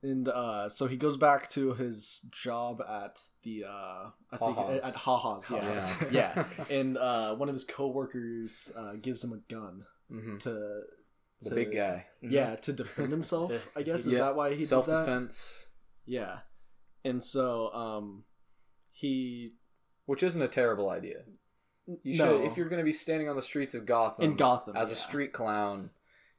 And 0.02 0.28
uh, 0.28 0.68
so 0.68 0.86
he 0.86 0.96
goes 0.96 1.16
back 1.16 1.48
to 1.50 1.74
his 1.74 2.26
job 2.30 2.80
at 2.88 3.20
the 3.42 3.64
uh, 3.64 4.10
I 4.30 4.36
think 4.36 4.56
Ha-Ha's. 4.56 4.84
at 4.84 4.94
Ha-Ha's, 4.94 5.50
yeah, 5.50 5.60
Ha-Ha's. 5.64 6.04
yeah. 6.12 6.44
And 6.70 6.96
uh, 6.96 7.34
one 7.34 7.48
of 7.48 7.54
his 7.54 7.64
coworkers 7.64 8.70
uh, 8.76 8.92
gives 9.02 9.24
him 9.24 9.32
a 9.32 9.52
gun 9.52 9.84
hmm 10.08 10.38
to 10.38 10.82
The 11.42 11.54
big 11.54 11.74
guy. 11.74 12.06
Yeah, 12.22 12.54
to 12.56 12.72
defend 12.72 13.10
himself. 13.10 13.70
I 13.76 13.82
guess 13.82 14.06
is 14.06 14.12
Yeah. 14.12 14.20
that 14.20 14.36
why 14.36 14.54
he 14.54 14.60
Self 14.60 14.84
did 14.86 14.92
that? 14.92 14.96
Self 15.04 15.06
defense, 15.06 15.68
Yeah, 16.06 16.38
and 17.04 17.22
so 17.24 17.72
um, 17.74 18.24
he 18.92 19.54
which 20.06 20.22
isn't 20.22 20.40
a 20.40 20.48
terrible 20.48 20.90
idea. 20.90 21.22
You 22.02 22.14
should, 22.14 22.24
no 22.24 22.44
if 22.44 22.56
you're 22.56 22.68
going 22.68 22.80
to 22.80 22.84
be 22.84 22.92
standing 22.92 23.28
on 23.28 23.36
the 23.36 23.42
streets 23.42 23.74
of 23.74 23.84
Gotham 23.86 24.24
in 24.24 24.36
Gotham 24.36 24.76
as 24.76 24.90
a 24.92 24.94
street 24.94 25.32
clown, 25.32 25.90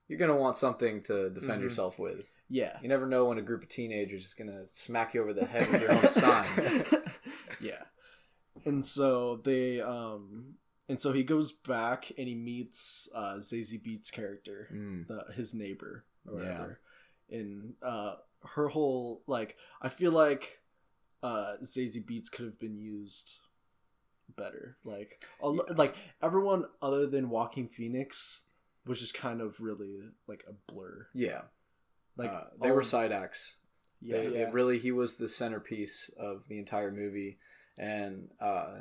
you're 0.07 0.19
going 0.19 0.31
to 0.31 0.37
want 0.37 0.55
something 0.57 1.01
to 1.03 1.29
defend 1.29 1.59
Mhm. 1.59 1.63
yourself 1.63 1.99
with. 1.99 2.29
Yeah, 2.49 2.77
You 2.81 2.89
never 2.89 3.05
know 3.05 3.25
when 3.25 3.37
a 3.37 3.43
group 3.43 3.61
of 3.63 3.69
teenagers 3.69 4.25
is 4.25 4.33
going 4.33 4.49
to 4.49 4.65
smack 4.65 5.13
you 5.13 5.21
over 5.21 5.33
the 5.33 5.45
head 5.45 5.69
with 5.71 5.81
your 5.81 5.91
own 5.91 6.07
sign. 6.07 6.83
yeah, 7.61 7.83
and 8.65 8.85
so 8.85 9.37
they 9.43 9.79
um, 9.81 10.55
and 10.87 10.99
so 10.99 11.13
he 11.13 11.23
goes 11.23 11.51
back 11.51 12.11
and 12.17 12.27
he 12.27 12.33
meets 12.35 13.07
uh, 13.13 13.35
Zazie 13.35 13.81
Beetz' 13.81 14.11
character. 14.11 14.67
Mm. 14.73 15.07
the 15.07 15.25
his 15.35 15.53
neighbor 15.53 16.05
or 16.27 16.33
whatever. 16.35 16.79
Yeah. 17.29 17.37
And 17.39 17.73
uh 17.83 18.15
her 18.55 18.69
whole 18.69 19.21
like 19.27 19.55
I 19.81 19.89
feel 19.89 20.11
like 20.11 20.61
uh 21.21 21.53
Zazie 21.61 22.03
Beetz 22.03 22.31
could 22.31 22.45
have 22.45 22.59
been 22.59 22.77
used 22.79 23.37
better. 24.35 24.77
Like 24.83 25.23
a 25.41 25.49
lo- 25.49 25.65
like 25.75 25.95
everyone 26.21 26.65
other 26.81 27.05
than 27.05 27.29
Joaquin 27.29 27.67
Phoenix 27.67 28.45
was 28.87 28.99
just 28.99 29.13
kind 29.13 29.41
of 29.41 29.59
really 29.59 29.99
like 30.27 30.43
a 30.47 30.53
blur. 30.71 31.07
Yeah. 31.13 31.41
Like 32.19 32.31
uh, 32.31 32.43
they 32.61 32.71
were 32.71 32.83
side 32.83 33.11
acts. 33.11 33.57
yeah, 34.01 34.17
They- 34.17 34.33
yeah. 34.33 34.47
It 34.47 34.53
really, 34.53 34.77
he 34.79 34.91
was 34.91 35.17
the 35.17 35.27
centerpiece 35.29 36.09
of 36.19 36.47
the 36.47 36.59
entire 36.59 36.91
movie, 36.91 37.39
and 37.77 38.29
uh, 38.41 38.79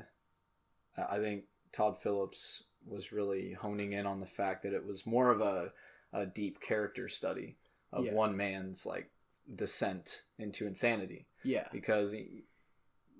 I 0.96 1.18
think 1.20 1.44
Todd 1.72 1.98
Phillips 1.98 2.64
was 2.86 3.12
really 3.12 3.52
honing 3.52 3.92
in 3.92 4.06
on 4.06 4.20
the 4.20 4.26
fact 4.26 4.62
that 4.62 4.72
it 4.72 4.84
was 4.86 5.06
more 5.06 5.30
of 5.30 5.40
a, 5.40 5.72
a 6.12 6.26
deep 6.26 6.60
character 6.60 7.06
study 7.08 7.56
of 7.92 8.04
Yeah. 8.04 8.12
one 8.14 8.36
man's 8.36 8.84
like 8.86 9.10
descent 9.54 10.22
into 10.38 10.66
insanity 10.66 11.26
yeah. 11.44 11.68
because 11.72 12.12
he, 12.12 12.44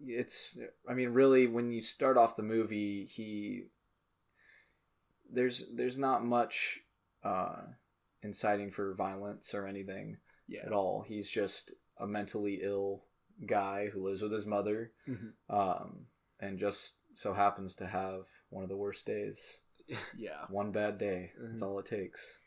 it's 0.07 0.59
I 0.89 0.95
mean 0.95 1.11
really 1.11 1.47
when 1.47 1.73
you 1.73 1.81
start 1.81 2.17
off 2.17 2.37
the 2.37 2.43
movie 2.43 3.05
he 3.07 3.65
there's 5.31 5.69
there's 5.75 5.99
not 5.99 6.25
much 6.25 6.81
uh, 7.25 7.63
inciting 8.23 8.71
for 8.71 8.95
violence 8.95 9.55
or 9.55 9.67
anything 9.67 10.19
Yeah. 10.47 10.67
at 10.67 10.73
all. 10.73 11.03
He's 11.03 11.31
just 11.31 11.73
a 11.99 12.07
mentally 12.07 12.61
ill 12.63 13.05
guy 13.47 13.89
who 13.89 14.05
lives 14.05 14.23
with 14.23 14.33
his 14.33 14.47
mother, 14.47 14.93
Mhm. 15.07 15.33
um, 15.49 16.07
and 16.41 16.59
just 16.59 16.99
so 17.15 17.33
happens 17.33 17.77
to 17.77 17.87
have 17.87 18.27
one 18.51 18.63
of 18.63 18.69
the 18.71 18.77
worst 18.77 19.07
days. 19.07 19.63
Yeah. 20.19 20.47
One 20.51 20.71
bad 20.73 20.99
day. 20.99 21.33
Mm-hmm. 21.37 21.51
That's 21.51 21.63
all 21.63 21.79
it 21.79 21.87
takes. 21.87 22.41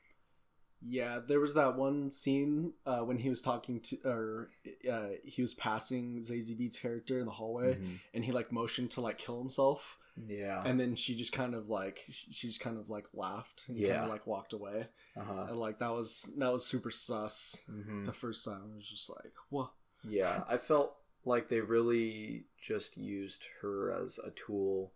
Yeah, 0.84 1.20
there 1.20 1.40
was 1.40 1.54
that 1.54 1.76
one 1.78 2.10
scene 2.10 2.74
uh, 2.86 3.02
when 3.02 3.20
he 3.20 3.30
was 3.30 3.42
talking 3.42 3.80
to, 3.82 3.98
or 4.04 4.50
uh, 4.92 5.10
he 5.24 5.42
was 5.42 5.54
passing 5.54 6.18
Zazie 6.20 6.58
Beetz' 6.60 6.82
character 6.82 7.20
in 7.20 7.26
the 7.26 7.32
hallway, 7.34 7.76
Mhm. 7.76 8.00
and 8.16 8.26
he 8.26 8.32
like 8.32 8.52
motioned 8.52 8.90
to 8.92 9.02
like 9.02 9.18
kill 9.20 9.40
himself, 9.40 10.00
Yeah. 10.28 10.62
and 10.66 10.80
then 10.80 10.96
she 10.96 11.16
just 11.16 11.32
kind 11.34 11.56
of 11.56 11.70
like 11.70 12.06
she 12.10 12.32
she 12.32 12.48
just 12.48 12.60
kind 12.60 12.78
of 12.78 12.90
like 12.90 13.08
laughed 13.14 13.64
and 13.68 13.78
kind 13.78 13.92
of 14.04 14.10
like 14.10 14.28
walked 14.28 14.54
away, 14.54 14.88
Uh-huh. 15.16 15.46
and 15.50 15.58
like 15.60 15.80
that 15.80 15.92
was 15.92 16.32
that 16.38 16.52
was 16.52 16.66
super 16.66 16.92
sus. 16.92 17.64
Mhm. 17.70 18.06
The 18.06 18.14
first 18.14 18.46
time 18.46 18.72
I 18.72 18.76
was 18.76 18.88
just 18.90 19.10
like, 19.10 19.34
what? 19.50 19.72
Yeah, 20.04 20.44
I 20.50 20.58
felt 20.58 20.96
like 21.26 21.50
they 21.50 21.62
really 21.62 22.46
just 22.60 22.98
used 22.98 23.46
her 23.62 23.92
as 23.92 24.20
a 24.20 24.32
tool 24.32 24.94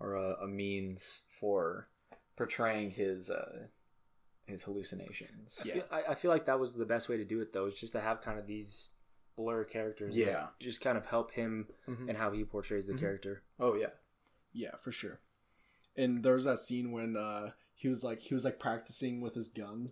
or 0.00 0.14
a, 0.14 0.34
a 0.42 0.46
means 0.48 1.24
for 1.30 1.88
portraying 2.36 2.90
his 2.92 3.30
uh, 3.30 3.66
his 4.46 4.62
hallucinations. 4.64 5.58
I, 5.64 5.68
feel, 5.68 5.84
I, 5.90 6.02
I 6.10 6.14
feel 6.14 6.30
like 6.30 6.46
that 6.46 6.60
was 6.60 6.74
the 6.74 6.84
best 6.86 7.08
way 7.08 7.16
to 7.16 7.24
do 7.24 7.40
it 7.40 7.52
though, 7.52 7.66
is 7.66 7.78
just 7.78 7.92
to 7.92 8.00
have 8.00 8.20
kind 8.20 8.38
of 8.38 8.46
these 8.46 8.92
blur 9.36 9.64
characters. 9.64 10.14
that 10.16 10.24
Yeah. 10.26 10.46
just 10.60 10.80
kind 10.80 10.96
of 10.96 11.06
help 11.06 11.32
him 11.32 11.66
Mhm. 11.88 12.08
and 12.08 12.16
how 12.18 12.30
he 12.30 12.44
portrays 12.44 12.86
the 12.86 12.92
Mhm. 12.94 13.00
character. 13.00 13.42
Oh 13.58 13.74
yeah. 13.74 13.90
Yeah, 14.54 14.76
for 14.80 14.92
sure. 14.92 15.20
And 15.96 16.22
there 16.22 16.34
was 16.34 16.44
that 16.46 16.58
scene 16.60 16.92
when 16.92 17.16
uh, 17.16 17.50
he 17.74 17.88
was 17.88 18.02
like 18.02 18.20
he 18.20 18.32
was 18.34 18.44
like 18.44 18.58
practicing 18.58 19.20
with 19.20 19.34
his 19.34 19.48
gun 19.48 19.90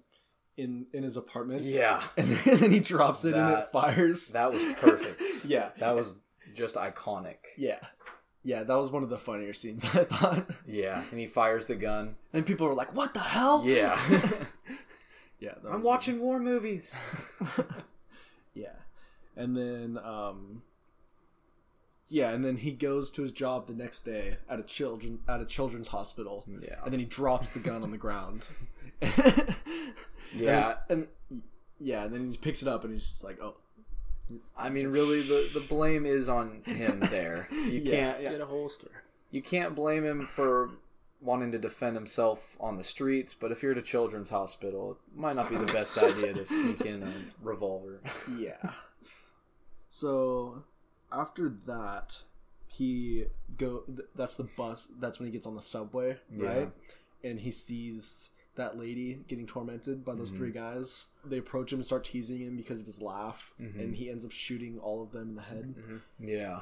in 0.57 0.87
in 0.92 1.02
his 1.02 1.16
apartment. 1.16 1.62
Yeah. 1.62 2.02
and 2.16 2.28
then 2.28 2.71
he 2.73 2.81
drops 2.81 3.25
it 3.25 3.35
and 3.35 3.50
it 3.52 3.66
fires. 3.66 4.28
That 4.33 4.52
was 4.52 4.62
perfect. 4.81 5.45
yeah, 5.45 5.71
That 5.78 5.95
was 5.95 6.19
just 6.54 6.76
iconic. 6.76 7.37
yeah, 7.57 7.78
yeah. 8.42 8.62
That 8.62 8.76
was 8.76 8.90
one 8.92 9.02
of 9.02 9.11
the 9.11 9.19
funnier 9.19 9.52
scenes 9.52 9.85
I 9.97 10.04
thought. 10.04 10.47
Yeah, 10.66 11.02
and 11.11 11.19
he 11.21 11.26
fires 11.26 11.66
the 11.66 11.76
gun. 11.76 12.16
And 12.33 12.47
people 12.47 12.66
were 12.66 12.75
like, 12.75 12.95
"What 12.95 13.14
the 13.14 13.21
hell?" 13.21 13.62
Yeah. 13.64 14.00
yeah. 15.40 15.54
that 15.62 15.71
I'm 15.71 15.83
watching 15.83 16.21
war 16.21 16.38
movies. 16.38 16.97
Yeah, 18.54 18.76
and 19.37 19.57
then 19.57 19.99
um, 20.02 20.62
yeah, 22.12 22.31
and 22.33 22.45
then 22.45 22.57
he 22.59 22.73
goes 22.73 23.11
to 23.12 23.23
his 23.23 23.33
job 23.33 23.66
the 23.66 23.75
next 23.75 24.02
day 24.02 24.37
at 24.49 24.61
a 24.61 24.62
children 24.62 25.21
at 25.28 25.40
a 25.40 25.47
children's 25.47 25.88
hospital. 25.88 26.45
Yeah. 26.47 26.76
and 26.85 26.92
then 26.92 27.00
he 27.00 27.07
drops 27.07 27.49
the 27.50 27.59
gun 27.61 27.83
on 27.83 27.90
the 27.90 27.99
ground. 27.99 28.47
Yeah. 30.35 30.76
and, 30.88 31.09
and 31.31 31.42
yeah, 31.81 32.04
and 32.04 32.14
then 32.14 32.31
he 32.31 32.37
picks 32.38 32.62
it 32.62 32.69
up 32.69 32.85
and 32.85 32.92
he's 32.92 33.02
just 33.02 33.25
like, 33.25 33.38
"Oh, 33.42 33.57
I 34.57 34.71
mean, 34.71 34.88
really, 34.88 35.21
the, 35.21 35.50
the 35.52 35.61
blame 35.61 36.07
is 36.07 36.28
on 36.28 36.62
him 36.64 37.00
there. 37.11 37.49
You 37.50 37.81
Yeah. 37.81 37.90
can't 37.90 38.21
Get 38.23 38.40
a 38.40 38.47
holster. 38.47 38.90
you 39.31 39.42
can't 39.42 39.75
blame 39.75 40.04
him 40.04 40.25
for 40.26 40.71
wanting 41.21 41.52
to 41.52 41.59
defend 41.59 41.95
himself 41.97 42.57
on 42.61 42.76
the 42.78 42.83
streets, 42.83 43.35
but 43.35 43.52
if 43.52 43.62
you're 43.62 43.73
at 43.73 43.78
a 43.78 43.83
children's 43.83 44.31
hospital, 44.31 44.92
it 44.92 45.19
might 45.21 45.37
not 45.37 45.49
be 45.50 45.57
the 45.57 45.73
best 45.73 45.99
idea 45.99 46.33
to 46.33 46.45
sneak 46.45 46.81
in 46.83 47.02
a 47.02 47.12
revolver. 47.42 48.00
yeah." 48.38 48.71
so 49.88 50.62
after 51.12 51.49
that, 51.49 52.23
he 52.69 53.26
go. 53.57 53.81
th- 53.87 54.09
That's 54.14 54.37
the 54.37 54.45
bus. 54.45 54.88
That's 54.99 55.19
when 55.19 55.26
he 55.26 55.33
gets 55.33 55.47
on 55.47 55.54
the 55.54 55.62
subway, 55.62 56.19
Yeah. 56.31 56.47
right? 56.47 56.73
And 57.25 57.40
he 57.40 57.50
sees 57.50 58.33
that 58.54 58.76
lady 58.78 59.25
getting 59.28 59.47
tormented 59.47 60.04
by 60.04 60.14
those 60.14 60.31
Mm-hmm. 60.31 60.38
three 60.38 60.50
guys. 60.52 61.11
They 61.25 61.38
approach 61.38 61.73
him 61.73 61.78
and 61.78 61.87
start 61.87 62.04
teasing 62.04 62.38
him 62.40 62.57
because 62.57 62.81
of 62.81 62.87
his 62.87 63.00
laugh, 63.00 63.54
Mm-hmm. 63.61 63.81
and 63.81 63.95
he 63.97 64.11
ends 64.11 64.25
up 64.25 64.31
shooting 64.33 64.78
all 64.78 65.02
of 65.02 65.12
them 65.12 65.31
in 65.31 65.35
the 65.37 65.42
head. 65.42 65.75
Yeah. 66.19 66.61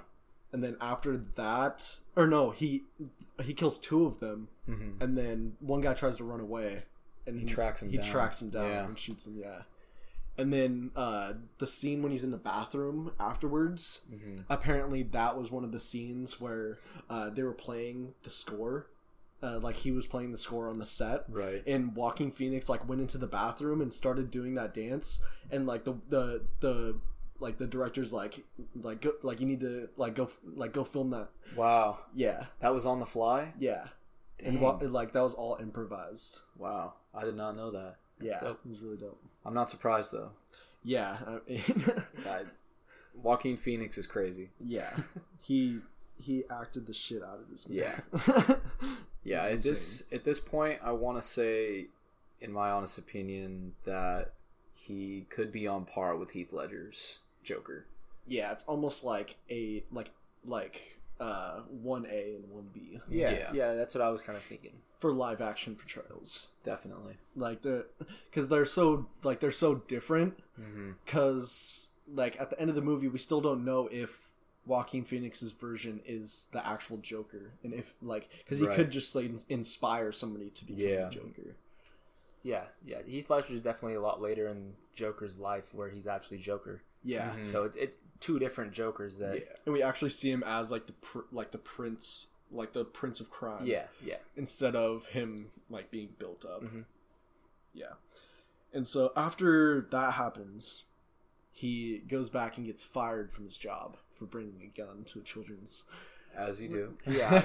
and 0.52 0.64
then 0.64 0.76
after 0.80 1.16
that 1.16 1.98
or 2.16 2.26
no 2.26 2.50
he 2.50 2.82
he 3.40 3.54
kills 3.54 3.78
two 3.78 4.04
of 4.04 4.18
them 4.18 4.48
Mhm. 4.68 5.00
and 5.00 5.16
then 5.16 5.56
one 5.60 5.80
guy 5.80 5.94
tries 5.94 6.16
to 6.16 6.24
run 6.24 6.40
away 6.40 6.82
and 7.24 7.38
he, 7.38 7.46
tracks 7.46 7.82
him 7.84 7.90
he 7.90 7.98
down. 7.98 8.06
tracks 8.06 8.42
him 8.42 8.50
down 8.50 8.66
Yeah. 8.68 8.84
and 8.86 8.98
shoots 8.98 9.28
him 9.28 9.36
yeah 9.38 9.62
and 10.40 10.52
then 10.52 10.90
uh, 10.96 11.32
the 11.58 11.66
scene 11.66 12.02
when 12.02 12.12
he's 12.12 12.24
in 12.24 12.30
the 12.30 12.36
bathroom 12.52 13.12
afterwards 13.20 14.06
Mm-hmm. 14.12 14.38
apparently 14.48 15.02
that 15.02 15.36
was 15.38 15.50
one 15.50 15.64
of 15.64 15.72
the 15.72 15.80
scenes 15.80 16.40
where 16.40 16.78
uh, 17.08 17.30
they 17.30 17.42
were 17.42 17.52
playing 17.52 18.14
the 18.22 18.30
score 18.30 18.86
uh, 19.42 19.58
like 19.58 19.76
he 19.76 19.90
was 19.90 20.06
playing 20.06 20.32
the 20.32 20.38
score 20.38 20.68
on 20.68 20.78
the 20.78 20.86
set 20.86 21.24
Right. 21.28 21.62
and 21.66 21.94
Joaquin 21.96 22.30
Phoenix 22.30 22.68
like 22.68 22.88
went 22.88 23.00
into 23.00 23.18
the 23.18 23.26
bathroom 23.26 23.80
and 23.80 23.92
started 23.92 24.30
doing 24.30 24.54
that 24.54 24.74
dance 24.74 25.22
and 25.50 25.66
like 25.66 25.84
the 25.84 25.94
the 26.08 26.42
the 26.60 26.96
like 27.38 27.56
the 27.56 27.66
director's 27.66 28.12
like 28.12 28.44
like 28.74 29.00
go, 29.00 29.12
like 29.22 29.40
you 29.40 29.46
need 29.46 29.60
to 29.60 29.88
like 29.96 30.14
go 30.14 30.28
like 30.44 30.72
go 30.74 30.84
film 30.84 31.08
that. 31.10 31.28
Wow, 31.56 32.00
Yeah, 32.14 32.44
that 32.60 32.74
was 32.74 32.84
on 32.84 33.00
the 33.00 33.06
fly. 33.06 33.54
yeah, 33.58 33.86
and 34.44 34.54
Dang. 34.54 34.60
wa- 34.62 34.78
like 34.82 35.12
that 35.12 35.22
was 35.22 35.34
all 35.34 35.56
improvised. 35.60 36.40
Wow, 36.58 36.94
I 37.14 37.24
did 37.24 37.36
not 37.36 37.56
know 37.56 37.70
that. 37.70 37.96
Yeah, 38.20 38.40
dope. 38.40 38.60
it 38.64 38.68
was 38.68 38.80
really 38.80 38.96
dope. 38.98 39.20
I'm 39.44 39.54
not 39.54 39.70
surprised 39.70 40.12
though. 40.12 40.30
Yeah, 40.82 41.16
I 41.26 41.38
mean, 41.48 41.62
I, 42.26 42.40
Joaquin 43.14 43.56
Phoenix 43.56 43.98
is 43.98 44.06
crazy. 44.06 44.50
yeah, 44.64 44.90
he 45.42 45.80
he 46.16 46.44
acted 46.50 46.86
the 46.86 46.92
shit 46.92 47.22
out 47.22 47.38
of 47.38 47.50
this 47.50 47.68
movie. 47.68 47.82
Yeah. 47.82 48.56
Yeah, 49.22 49.44
at 49.44 49.60
this 49.60 50.04
at 50.12 50.24
this 50.24 50.40
point, 50.40 50.78
I 50.82 50.92
want 50.92 51.18
to 51.18 51.22
say, 51.22 51.88
in 52.40 52.52
my 52.52 52.70
honest 52.70 52.96
opinion, 52.96 53.74
that 53.84 54.30
he 54.72 55.26
could 55.28 55.52
be 55.52 55.66
on 55.66 55.84
par 55.84 56.16
with 56.16 56.30
Heath 56.30 56.54
Ledger's 56.54 57.20
Joker. 57.44 57.84
yeah, 58.26 58.50
it's 58.50 58.64
almost 58.64 59.04
like 59.04 59.36
a 59.50 59.84
like 59.92 60.10
like 60.42 60.99
uh 61.20 61.60
one 61.68 62.06
A 62.10 62.34
and 62.36 62.50
one 62.50 62.68
B 62.72 62.98
Yeah, 63.08 63.30
Yeah. 63.30 63.52
yeah, 63.52 63.74
that's 63.74 63.94
what 63.94 64.02
I 64.02 64.08
was 64.08 64.22
kind 64.22 64.36
of 64.36 64.42
thinking. 64.42 64.72
for 64.98 65.12
live 65.12 65.40
action 65.40 65.76
portrayals. 65.76 66.48
Definitely. 66.64 67.16
Like 67.36 67.62
they're 67.62 67.84
because 68.30 68.48
they're 68.48 68.64
so 68.64 69.06
like 69.22 69.40
they're 69.40 69.50
so 69.50 69.76
different. 69.76 70.38
Mm-hmm. 70.60 70.92
Because 71.04 71.90
like 72.12 72.40
at 72.40 72.50
the 72.50 72.58
end 72.60 72.70
of 72.70 72.76
the 72.76 72.82
movie, 72.82 73.08
we 73.08 73.18
still 73.18 73.40
don't 73.40 73.64
know 73.64 73.88
if 73.92 74.28
Joaquin 74.66 75.04
Phoenix's 75.04 75.52
version 75.52 76.00
is 76.06 76.48
the 76.52 76.66
actual 76.66 76.98
Joker, 76.98 77.52
and 77.64 77.72
if 77.72 77.94
like 78.02 78.28
because 78.38 78.58
he 78.60 78.66
Right. 78.66 78.76
could 78.76 78.90
just 78.90 79.14
like 79.14 79.30
inspire 79.48 80.12
somebody 80.12 80.50
to 80.50 80.64
become 80.64 80.82
Yeah. 80.82 81.04
the 81.04 81.10
Joker. 81.10 81.56
Yeah, 82.42 82.64
yeah. 82.84 82.98
Heath 83.06 83.28
Ledger 83.30 83.52
is 83.52 83.60
definitely 83.60 83.96
a 83.96 84.00
lot 84.00 84.20
later 84.22 84.48
in 84.48 84.72
Joker's 84.94 85.38
life 85.38 85.74
where 85.74 85.90
he's 85.90 86.06
actually 86.06 86.38
Joker. 86.38 86.82
Yeah, 87.02 87.34
So 87.44 87.64
it's 87.64 87.76
it's 87.76 87.98
two 88.20 88.38
different 88.38 88.72
Jokers 88.72 89.18
that. 89.18 89.36
Yeah. 89.36 89.42
and 89.64 89.72
we 89.72 89.82
actually 89.82 90.10
see 90.10 90.30
him 90.30 90.44
as 90.46 90.70
like 90.70 90.86
the 90.86 90.92
pr- 90.94 91.20
like 91.32 91.50
the 91.50 91.58
prince, 91.58 92.28
like 92.50 92.72
the 92.74 92.84
prince 92.84 93.20
of 93.20 93.30
crime. 93.30 93.64
Yeah, 93.66 93.84
yeah. 94.04 94.16
instead 94.36 94.76
of 94.76 95.06
him 95.06 95.46
like 95.70 95.90
being 95.90 96.10
built 96.18 96.44
up. 96.44 96.62
Mhm. 96.62 96.84
Yeah. 97.72 97.94
And 98.72 98.86
so 98.86 99.12
after 99.16 99.80
that 99.90 100.12
happens, 100.14 100.84
he 101.50 101.98
goes 102.06 102.28
back 102.30 102.56
and 102.56 102.66
gets 102.66 102.82
fired 102.82 103.32
from 103.32 103.44
his 103.46 103.56
job 103.58 103.96
for 104.12 104.26
bringing 104.26 104.60
a 104.62 104.66
gun 104.78 105.04
to 105.06 105.20
a 105.20 105.22
children's. 105.22 105.86
As 106.36 106.60
you 106.62 106.68
do. 106.68 106.96
Yeah, 107.06 107.42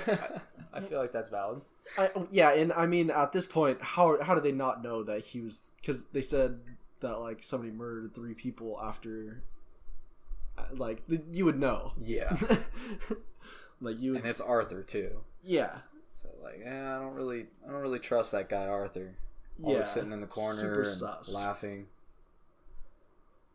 I, 0.74 0.78
I 0.78 0.80
feel 0.80 1.00
like 1.00 1.12
that's 1.12 1.30
valid. 1.30 1.62
I, 1.98 2.10
yeah, 2.30 2.52
and 2.52 2.72
I 2.74 2.86
mean 2.86 3.10
at 3.10 3.32
this 3.32 3.48
point, 3.48 3.82
how 3.82 4.22
how 4.22 4.36
do 4.36 4.42
they 4.42 4.52
not 4.52 4.84
know 4.84 5.02
that 5.04 5.22
he 5.22 5.40
was? 5.42 5.64
Because 5.82 6.08
they 6.08 6.22
said 6.22 6.60
that 7.02 7.20
like 7.20 7.44
somebody 7.44 7.72
murdered 7.72 8.14
three 8.16 8.34
people 8.34 8.80
after. 8.82 9.44
uh, 10.58 10.64
Like 10.74 11.08
th- 11.08 11.22
you 11.32 11.46
would 11.46 11.60
know, 11.60 11.94
Yeah, 12.02 12.36
like 13.82 14.00
you, 14.00 14.12
would, 14.12 14.22
and 14.22 14.28
it's 14.30 14.42
Arthur 14.42 14.82
too. 14.84 15.22
yeah, 15.44 15.80
So 16.14 16.30
like, 16.42 16.60
eh, 16.64 16.70
I 16.72 17.00
don't 17.00 17.14
really, 17.14 17.48
I 17.68 17.72
don't 17.72 17.82
really 17.82 18.00
trust 18.00 18.32
that 18.32 18.50
guy 18.50 18.66
Arthur. 18.68 19.16
yeah, 19.60 19.68
Always 19.68 19.88
sitting 19.88 20.12
in 20.12 20.22
the 20.22 20.28
corner 20.28 20.56
super 20.60 20.80
and 20.80 20.88
sus. 20.88 21.34
laughing. 21.34 21.88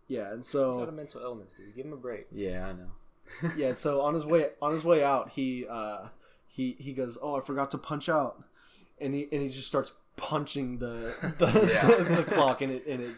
Yeah, 0.09 0.29
and 0.33 0.39
He's 0.39 0.53
got 0.53 0.83
a 0.83 0.87
so 0.87 0.91
mental 0.91 1.23
illness, 1.23 1.55
dude. 1.55 1.75
Give 1.75 1.87
him 1.87 1.93
a 1.93 1.97
break. 1.97 2.27
Yeah, 2.33 2.67
I 2.67 2.73
know. 2.73 3.51
yeah, 3.57 3.75
so 3.75 4.01
on 4.01 4.15
his 4.15 4.27
way 4.27 4.51
on 4.61 4.73
his 4.73 4.85
way 4.85 5.05
out, 5.05 5.31
he 5.31 5.67
uh 5.69 6.09
he 6.49 6.73
he 6.81 6.93
goes, 6.93 7.17
"Oh, 7.23 7.37
I 7.37 7.41
forgot 7.41 7.71
to 7.71 7.79
punch 7.79 8.09
out," 8.09 8.43
and 9.01 9.15
he 9.15 9.29
and 9.31 9.41
he 9.41 9.47
just 9.49 9.69
starts 9.69 9.93
punching 10.21 10.79
the 10.79 11.35
the, 11.39 11.47
Yeah. 11.73 12.15
the 12.17 12.23
clock, 12.25 12.61
and 12.61 12.73
it 12.73 12.87
and 12.87 13.01
it 13.03 13.15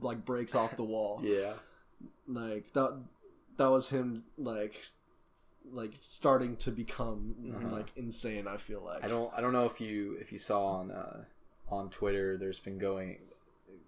like 0.00 0.24
breaks 0.24 0.54
off 0.54 0.76
the 0.76 0.84
wall. 0.84 1.20
Yeah. 1.22 1.54
Like 2.28 2.72
that 2.72 2.98
that 3.56 3.70
was 3.70 3.88
him 3.90 4.24
like 4.36 4.84
like 5.72 5.92
starting 6.00 6.56
to 6.56 6.70
become 6.70 7.34
like 7.70 7.86
insane. 7.96 8.46
I 8.46 8.56
feel 8.56 8.80
like 8.84 9.04
I 9.04 9.08
don't 9.08 9.32
I 9.36 9.40
don't 9.40 9.52
know 9.52 9.64
if 9.66 9.80
you 9.80 10.16
if 10.20 10.32
you 10.32 10.38
saw 10.38 10.66
on 10.66 10.90
uh, 10.90 11.24
on 11.68 11.90
Twitter 11.90 12.36
there's 12.36 12.58
been 12.60 12.78
going 12.78 13.18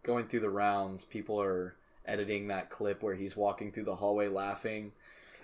going 0.02 0.26
through 0.26 0.40
the 0.40 0.50
rounds 0.50 1.04
people 1.04 1.40
are 1.40 1.74
editing 2.06 2.48
that 2.48 2.70
clip 2.70 3.02
where 3.02 3.14
he's 3.14 3.36
walking 3.36 3.70
through 3.72 3.84
the 3.84 3.96
hallway 3.96 4.28
laughing. 4.28 4.92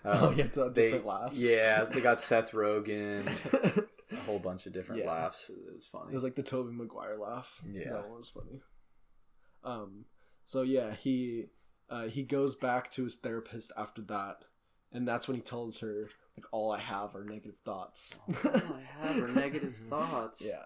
Oh, 0.07 0.29
Um, 0.29 0.35
yeah, 0.37 0.47
to 0.49 0.71
they- 0.71 0.83
different 0.85 1.07
laughs. 1.07 1.43
Yeah, 1.43 1.85
they 1.85 2.01
got 2.01 2.21
Seth 2.21 2.53
Rogen, 2.53 3.25
a 4.19 4.23
whole 4.23 4.39
bunch 4.39 4.67
of 4.67 4.73
different 4.73 5.03
Yeah. 5.03 5.11
laughs. 5.11 5.51
It 5.51 5.75
was 5.75 5.87
funny. 5.87 6.11
It 6.11 6.15
was 6.15 6.25
like 6.25 6.35
the 6.35 6.43
Tobey 6.43 6.73
Maguire 6.73 7.17
laugh. 7.19 7.61
Yeah. 7.71 7.93
that 7.93 8.09
one 8.09 8.19
was 8.19 8.29
funny. 8.29 8.61
Um, 9.63 10.05
so 10.45 10.63
yeah, 10.63 10.93
he 10.95 11.47
uh, 11.91 12.05
he 12.09 12.23
goes 12.25 12.55
back 12.55 12.91
to 12.93 13.05
his 13.05 13.17
therapist 13.17 13.73
after 13.77 14.03
that, 14.03 14.45
and 14.93 15.07
that's 15.09 15.27
when 15.29 15.37
he 15.37 15.43
tells 15.43 15.79
her 15.81 16.11
like 16.37 16.47
all 16.53 16.71
I 16.73 16.81
have 16.81 17.15
are 17.15 17.25
negative 17.25 17.57
thoughts. 17.59 18.19
All 18.29 18.77
I 18.77 18.83
have 19.07 19.23
are 19.23 19.29
negative 19.29 19.77
thoughts. 19.89 20.43
yeah, 20.45 20.65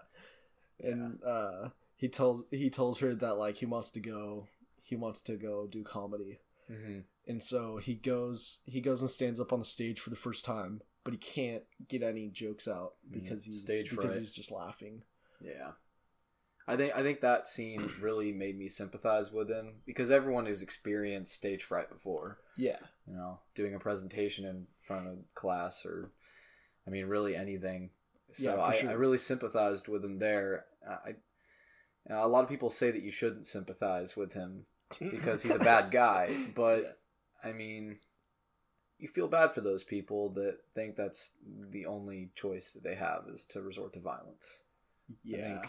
and 0.79 1.19
uh, 1.23 1.69
he 1.95 2.07
tells 2.09 2.45
he 2.51 2.69
tells 2.69 2.99
her 2.99 3.15
that 3.15 3.35
like 3.37 3.57
he 3.57 3.65
wants 3.65 3.91
to 3.91 3.99
go 3.99 4.47
he 4.83 4.95
wants 4.95 5.21
to 5.23 5.35
go 5.37 5.67
do 5.67 5.83
comedy, 5.83 6.39
hmm 6.67 6.99
and 7.27 7.43
so 7.43 7.77
he 7.77 7.93
goes 7.93 8.61
he 8.65 8.81
goes 8.81 9.01
and 9.01 9.09
stands 9.09 9.39
up 9.39 9.53
on 9.53 9.59
the 9.59 9.65
stage 9.65 9.99
for 9.99 10.09
the 10.09 10.15
first 10.15 10.43
time, 10.43 10.81
but 11.03 11.13
he 11.13 11.19
can't 11.19 11.63
get 11.87 12.03
any 12.03 12.29
jokes 12.29 12.67
out 12.67 12.93
mm-hmm. 13.05 13.19
because 13.19 13.45
he's 13.45 13.61
stage 13.61 13.89
because 13.89 14.11
fright. 14.11 14.19
he's 14.19 14.31
just 14.31 14.51
laughing. 14.51 15.03
Yeah. 15.41 15.71
I 16.69 16.75
think 16.75 16.95
I 16.95 17.01
think 17.01 17.21
that 17.21 17.47
scene 17.47 17.89
really 18.01 18.31
made 18.31 18.57
me 18.57 18.69
sympathize 18.69 19.31
with 19.31 19.49
him 19.49 19.81
because 19.87 20.11
everyone 20.11 20.45
has 20.45 20.61
experienced 20.61 21.33
stage 21.33 21.63
fright 21.63 21.89
before. 21.89 22.37
Yeah, 22.57 22.77
you 23.07 23.15
know, 23.15 23.39
doing 23.55 23.73
a 23.73 23.79
presentation 23.79 24.45
in 24.45 24.67
front 24.79 25.07
of 25.07 25.17
class 25.33 25.83
or, 25.83 26.11
I 26.87 26.91
mean, 26.91 27.07
really 27.07 27.35
anything. 27.35 27.89
So 28.29 28.55
Yeah, 28.55 28.61
I, 28.61 28.75
sure. 28.75 28.89
I 28.91 28.93
really 28.93 29.17
sympathized 29.17 29.87
with 29.87 30.05
him 30.05 30.19
there. 30.19 30.65
I, 30.87 31.09
you 31.09 31.15
know, 32.09 32.23
a 32.23 32.27
lot 32.27 32.43
of 32.43 32.49
people 32.49 32.69
say 32.69 32.91
that 32.91 33.01
you 33.01 33.09
shouldn't 33.09 33.47
sympathize 33.47 34.15
with 34.15 34.33
him 34.33 34.65
because 34.99 35.41
he's 35.41 35.55
a 35.55 35.59
bad 35.59 35.89
guy, 35.91 36.29
but 36.55 36.99
I 37.43 37.51
mean, 37.51 37.97
you 38.99 39.07
feel 39.07 39.27
bad 39.27 39.51
for 39.53 39.61
those 39.61 39.83
people 39.83 40.29
that 40.33 40.57
think 40.75 40.95
that's 40.95 41.35
the 41.71 41.85
only 41.85 42.29
choice 42.35 42.73
that 42.73 42.83
they 42.83 42.95
have 42.95 43.23
is 43.33 43.45
to 43.47 43.61
resort 43.61 43.93
to 43.93 43.99
violence. 43.99 44.63
yeah. 45.23 45.61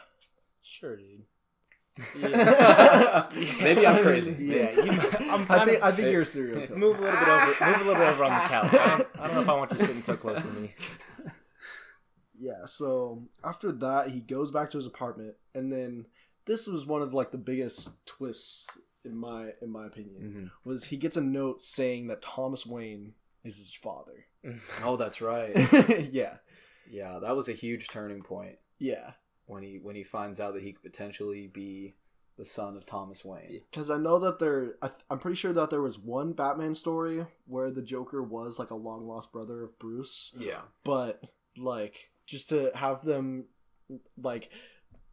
Sure, 0.63 0.97
dude. 0.97 1.23
Maybe 3.63 3.87
I'm 3.87 4.03
crazy. 4.03 4.33
Yeah, 4.47 4.71
you, 4.73 4.91
I'm, 5.31 5.47
I 5.51 5.57
I'm- 5.59 5.69
think 5.69 5.83
I 5.83 5.93
think 5.93 6.13
you're 6.13 6.23
a 6.23 6.27
serial 6.27 6.67
killer. 6.67 6.79
move 6.79 6.99
a 6.99 7.03
little 7.03 7.19
bit 7.19 7.29
over. 7.29 7.47
Move 7.47 7.81
a 7.81 7.85
little 7.85 7.95
bit 7.95 8.09
over 8.09 8.25
on 8.25 8.43
the 8.43 8.49
couch. 8.49 8.75
I 8.75 8.89
don't, 8.99 9.09
I 9.21 9.27
don't 9.27 9.35
know 9.37 9.41
if 9.43 9.49
I 9.49 9.55
want 9.55 9.71
you 9.73 9.79
sitting 9.79 10.03
so 10.03 10.17
close 10.17 10.47
to 10.47 10.53
me. 10.53 10.75
Yeah, 12.43 12.65
so 12.65 13.25
after 13.45 13.71
that, 13.71 14.09
he 14.13 14.21
goes 14.21 14.51
back 14.51 14.71
to 14.71 14.79
his 14.79 14.87
apartment, 14.87 15.35
and 15.55 15.71
then 15.71 16.07
this 16.47 16.67
was 16.67 16.87
one 16.87 17.03
of 17.03 17.13
like 17.13 17.33
the 17.33 17.37
biggest 17.39 17.91
twists 18.07 18.67
in 19.05 19.15
my 19.15 19.53
in 19.61 19.71
my 19.71 19.85
opinion 19.87 20.23
Mhm. 20.23 20.51
was 20.65 20.85
he 20.87 20.97
gets 20.97 21.19
a 21.19 21.21
note 21.21 21.61
saying 21.61 22.07
that 22.07 22.23
Thomas 22.23 22.65
Wayne 22.65 23.13
is 23.45 23.59
his 23.59 23.75
father. 23.75 24.27
Oh, 24.85 24.97
that's 24.97 25.21
right. 25.21 25.53
yeah, 26.11 26.37
Yeah, 26.91 27.19
that 27.21 27.37
was 27.37 27.49
a 27.49 27.53
huge 27.53 27.89
turning 27.89 28.23
point. 28.23 28.57
yeah, 28.79 29.13
when 29.47 29.63
he 29.63 29.79
when 29.79 29.97
he 29.97 30.03
finds 30.03 30.41
out 30.41 30.55
that 30.55 30.63
he 30.63 30.73
could 30.73 30.83
potentially 30.93 31.47
be 31.47 31.97
the 32.39 32.45
son 32.47 32.75
of 32.77 32.87
Thomas 32.87 33.23
Wayne. 33.23 33.61
because 33.71 33.91
I 33.91 33.99
know 33.99 34.19
that 34.21 34.39
there. 34.39 34.77
I, 34.81 34.87
th- 34.89 35.01
I'm 35.11 35.19
pretty 35.19 35.37
sure 35.37 35.53
that 35.53 35.69
there 35.69 35.83
was 35.83 35.99
one 35.99 36.33
Batman 36.33 36.75
story 36.75 37.27
where 37.47 37.71
the 37.71 37.83
Joker 37.83 38.23
was 38.23 38.59
like 38.59 38.71
a 38.71 38.75
long 38.77 39.07
lost 39.07 39.31
brother 39.31 39.63
of 39.63 39.79
Bruce, 39.79 40.35
Yeah. 40.39 40.63
but 40.85 41.23
like 41.59 42.11
just 42.27 42.49
to 42.49 42.71
have 42.75 43.03
them 43.03 43.45
like 44.17 44.51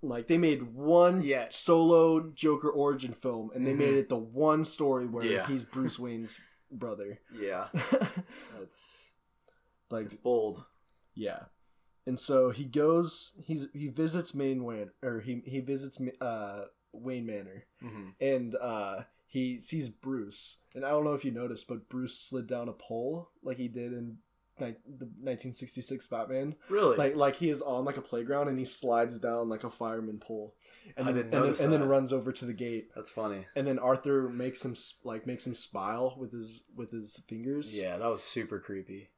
like 0.01 0.27
they 0.27 0.37
made 0.37 0.73
one 0.73 1.21
Yeah. 1.23 1.47
solo 1.49 2.29
Joker 2.33 2.69
origin 2.69 3.11
film 3.11 3.49
and 3.53 3.67
they 3.67 3.73
Mhm. 3.73 3.77
made 3.79 3.93
it 3.95 4.07
the 4.09 4.17
one 4.17 4.63
story 4.63 5.05
where 5.07 5.25
Yeah. 5.25 5.47
he's 5.47 5.65
Bruce 5.65 5.99
Wayne's 5.99 6.39
brother. 6.71 7.19
Yeah. 7.33 7.67
That's 8.59 9.13
like 9.89 10.05
it's 10.07 10.15
bold. 10.15 10.65
yeah. 11.15 11.43
And 12.05 12.17
so 12.19 12.51
he 12.51 12.63
goes 12.65 13.33
he's 13.43 13.67
he 13.73 13.89
visits 13.89 14.33
Maine 14.33 14.63
Wayne 14.63 14.91
or 15.03 15.19
he 15.19 15.41
he 15.45 15.59
visits 15.59 16.01
uh 16.21 16.65
Wayne 16.93 17.25
Manor 17.25 17.65
Mm-hmm. 17.83 18.09
and 18.21 18.55
uh 18.61 19.01
he 19.25 19.59
sees 19.59 19.89
Bruce 19.89 20.61
and 20.73 20.85
I 20.85 20.89
don't 20.91 21.03
know 21.03 21.13
if 21.13 21.25
you 21.25 21.31
noticed 21.31 21.67
but 21.67 21.89
Bruce 21.89 22.17
slid 22.17 22.47
down 22.47 22.69
a 22.69 22.73
pole 22.73 23.29
like 23.43 23.57
he 23.57 23.67
did 23.67 23.91
in 23.91 24.19
like 24.59 24.79
the 24.85 25.05
1966 25.05 26.07
Batman. 26.07 26.55
Really? 26.69 26.95
like 26.97 27.15
like 27.15 27.35
he 27.35 27.49
is 27.49 27.61
on 27.61 27.85
like 27.85 27.97
a 27.97 28.01
playground 28.01 28.47
and 28.47 28.57
he 28.57 28.65
slides 28.65 29.19
down 29.19 29.49
like 29.49 29.63
a 29.63 29.69
fireman 29.69 30.17
pole 30.19 30.55
and 30.95 31.07
I 31.07 31.11
then 31.11 31.29
didn't 31.29 31.33
and, 31.45 31.55
then, 31.55 31.63
and 31.63 31.73
then 31.73 31.87
runs 31.87 32.11
over 32.11 32.31
to 32.31 32.45
the 32.45 32.53
gate 32.53 32.89
That's 32.95 33.11
funny. 33.11 33.45
and 33.55 33.67
then 33.67 33.77
Arthur 33.79 34.29
makes 34.29 34.65
him 34.65 34.75
like 35.03 35.27
makes 35.27 35.45
him 35.45 35.53
smile 35.55 36.15
with 36.17 36.31
his 36.31 36.63
with 36.75 36.91
his 36.91 37.23
fingers 37.27 37.79
Yeah, 37.79 37.97
that 37.97 38.09
was 38.09 38.23
super 38.23 38.59
creepy. 38.59 39.09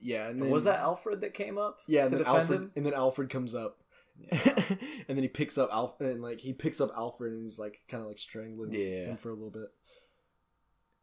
yeah 0.00 0.28
and 0.28 0.42
then 0.42 0.50
was 0.50 0.64
that 0.64 0.78
Alfred 0.80 1.20
that 1.20 1.34
came 1.34 1.58
up? 1.58 1.78
yeah 1.88 2.02
and 2.02 2.10
to 2.12 2.16
then 2.16 2.24
defend 2.24 2.38
Alfred 2.40 2.60
him? 2.60 2.70
and 2.76 2.86
then 2.86 2.94
Alfred 2.94 3.28
comes 3.30 3.54
up 3.54 3.78
Yeah. 4.18 4.38
and 5.08 5.16
then 5.18 5.22
he 5.22 5.28
picks 5.28 5.58
up 5.58 5.68
Alfred 5.72 6.10
and 6.10 6.22
like 6.22 6.40
he 6.40 6.52
picks 6.54 6.80
up 6.80 6.90
Alfred 6.96 7.32
and 7.34 7.42
he's 7.42 7.58
like 7.58 7.80
kind 7.88 8.02
of 8.02 8.08
like 8.08 8.18
strangling 8.18 8.72
Yeah. 8.72 9.06
him 9.10 9.16
for 9.18 9.28
a 9.30 9.34
little 9.34 9.50
bit 9.50 9.68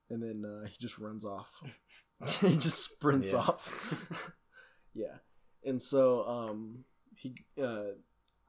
and 0.09 0.21
then 0.21 0.43
uh, 0.45 0.67
he 0.67 0.75
just 0.79 0.99
runs 0.99 1.23
off. 1.25 1.61
he 2.41 2.57
just 2.57 2.91
sprints 2.93 3.33
Yeah. 3.33 3.39
off. 3.39 4.33
yeah, 4.93 5.17
and 5.63 5.81
so 5.81 6.27
um, 6.27 6.85
he 7.15 7.35
uh, 7.61 7.93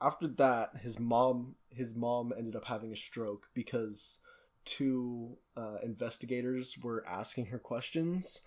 after 0.00 0.28
that, 0.28 0.78
his 0.82 0.98
mom 0.98 1.54
his 1.70 1.94
mom 1.94 2.32
ended 2.36 2.54
up 2.56 2.66
having 2.66 2.92
a 2.92 2.96
stroke 2.96 3.48
because 3.54 4.20
two 4.64 5.36
uh, 5.56 5.76
investigators 5.82 6.78
were 6.82 7.04
asking 7.06 7.46
her 7.46 7.58
questions, 7.58 8.42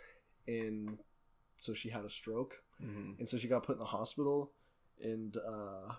and 0.48 1.00
so 1.56 1.74
she 1.74 1.90
had 1.90 2.06
a 2.06 2.10
stroke, 2.10 2.64
hmm 2.80 3.12
and 3.20 3.28
so 3.28 3.38
she 3.38 3.48
got 3.48 3.64
put 3.64 3.74
in 3.76 3.80
the 3.80 3.86
hospital, 3.86 4.52
and 5.02 5.38
uh, 5.38 5.94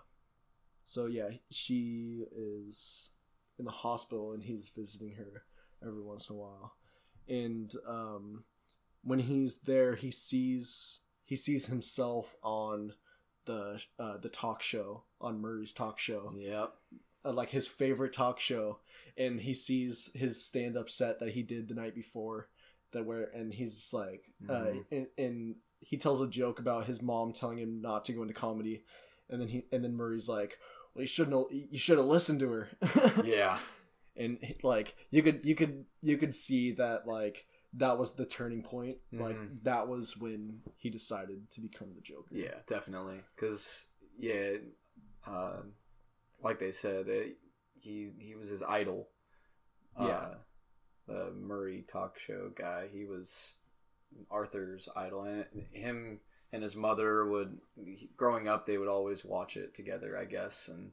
so 0.83 1.07
yeah, 1.07 1.29
she 1.51 2.25
is 2.35 3.11
in 3.59 3.65
the 3.65 3.71
hospital, 3.71 4.33
and 4.33 4.45
he's 4.45 4.71
visiting 4.71 5.15
her 5.15 5.45
every 5.87 6.03
once 6.03 6.31
in 6.31 6.37
a 6.37 6.39
while, 6.39 6.75
and 7.29 7.73
um, 7.87 8.45
when 9.09 9.19
he's 9.21 9.61
there, 9.63 9.95
he 9.95 10.11
sees 10.11 11.03
he 11.25 11.37
sees 11.37 11.67
himself 11.67 12.35
on 12.43 12.95
the 13.47 13.83
uh, 13.99 14.17
the 14.19 14.29
talk 14.29 14.63
show 14.63 15.05
on 15.21 15.41
Murray's 15.41 15.73
talk 15.73 15.99
show, 15.99 16.33
Yep. 16.37 16.73
uh, 17.25 17.33
like 17.33 17.51
his 17.51 17.67
favorite 17.69 18.13
talk 18.13 18.39
show, 18.41 18.79
and 19.17 19.41
he 19.41 19.55
sees 19.55 20.13
his 20.15 20.45
stand 20.45 20.77
up 20.77 20.89
set 20.91 21.19
that 21.21 21.31
he 21.31 21.43
did 21.43 21.69
the 21.69 21.75
night 21.75 21.95
before, 21.95 22.49
that 22.93 23.05
where 23.05 23.25
and 23.35 23.55
he's 23.55 23.91
like, 23.93 24.25
uh, 24.49 24.53
Mhm. 24.53 24.85
and, 24.91 25.07
and 25.17 25.57
he 25.81 25.97
tells 25.97 26.21
a 26.21 26.27
joke 26.29 26.59
about 26.59 26.87
his 26.87 27.01
mom 27.03 27.33
telling 27.33 27.59
him 27.59 27.81
not 27.81 28.05
to 28.07 28.13
go 28.13 28.23
into 28.23 28.35
comedy, 28.35 28.85
and 29.31 29.41
then 29.41 29.49
he 29.49 29.65
and 29.73 29.83
then 29.85 29.95
Murray's 29.97 30.29
like, 30.29 30.59
well, 30.95 31.03
you 31.03 31.07
shouldn't, 31.09 31.53
you 31.53 31.79
should 31.79 31.99
have 31.99 32.07
listened 32.07 32.41
to 32.41 32.51
her, 32.51 32.69
Yeah. 33.25 33.59
and 34.17 34.39
like 34.63 34.97
you 35.11 35.23
could 35.23 35.45
you 35.45 35.55
could 35.55 35.85
you 36.03 36.17
could 36.19 36.35
see 36.35 36.73
that 36.73 37.07
like 37.07 37.47
that 37.79 37.99
was 37.99 38.15
the 38.15 38.27
turning 38.27 38.63
point, 38.63 38.99
like 39.13 39.37
Mhm. 39.37 39.63
that 39.65 39.89
was 39.89 40.17
when 40.17 40.63
he 40.77 40.91
decided 40.91 41.51
to 41.51 41.61
become 41.61 41.95
the 41.95 42.01
Joker. 42.01 42.35
Yeah, 42.35 42.61
definitely. 42.67 43.23
Because 43.35 43.91
yeah, 44.19 44.57
uh, 45.27 45.63
like 46.43 46.59
they 46.59 46.73
said, 46.73 47.09
it, 47.09 47.39
he 47.81 48.13
he 48.19 48.35
was 48.35 48.49
his 48.49 48.63
idol. 48.63 49.09
Yeah. 49.99 50.05
Uh, 50.07 50.35
the 51.07 51.31
Murray 51.33 51.83
talk 51.89 52.19
show 52.19 52.51
guy. 52.55 52.89
He 52.93 53.05
was 53.05 53.59
Arthur's 54.31 54.89
idol, 54.95 55.23
and 55.25 55.47
him 55.73 56.21
and 56.53 56.63
his 56.63 56.77
mother 56.77 57.27
would 57.27 57.61
growing 58.17 58.49
up 58.49 58.65
they 58.67 58.79
would 58.79 58.89
always 58.89 59.25
watch 59.25 59.57
it 59.57 59.75
together, 59.75 60.17
I 60.19 60.25
guess, 60.25 60.69
and 60.69 60.93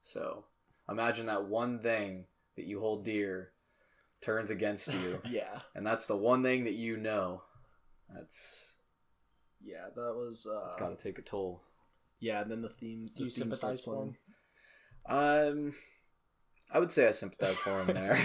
so 0.00 0.46
imagine 0.88 1.26
that 1.26 1.44
one 1.46 1.82
thing 1.82 2.26
that 2.56 2.64
you 2.66 2.80
hold 2.80 3.04
dear 3.04 3.52
turns 4.20 4.50
against 4.50 4.92
you, 4.92 5.20
yeah, 5.30 5.60
and 5.74 5.86
that's 5.86 6.06
the 6.06 6.16
one 6.16 6.42
thing 6.42 6.64
that 6.64 6.74
you 6.74 6.96
know. 6.96 7.42
That's 8.08 8.78
yeah. 9.62 9.86
That 9.94 10.14
was 10.14 10.46
uh, 10.46 10.64
that's 10.64 10.76
got 10.76 10.96
to 10.96 11.02
take 11.02 11.18
a 11.18 11.22
toll. 11.22 11.62
yeah. 12.20 12.42
And 12.42 12.50
then 12.50 12.62
the 12.62 12.68
theme. 12.68 13.06
Do 13.14 13.24
you 13.24 13.30
theme 13.30 13.42
sympathize 13.50 13.82
for 13.82 14.02
him? 14.02 14.16
Um, 15.06 15.72
I 16.72 16.78
would 16.78 16.92
say 16.92 17.08
I 17.08 17.12
sympathize 17.12 17.58
for 17.58 17.82
him 17.82 17.94
there. 17.94 18.14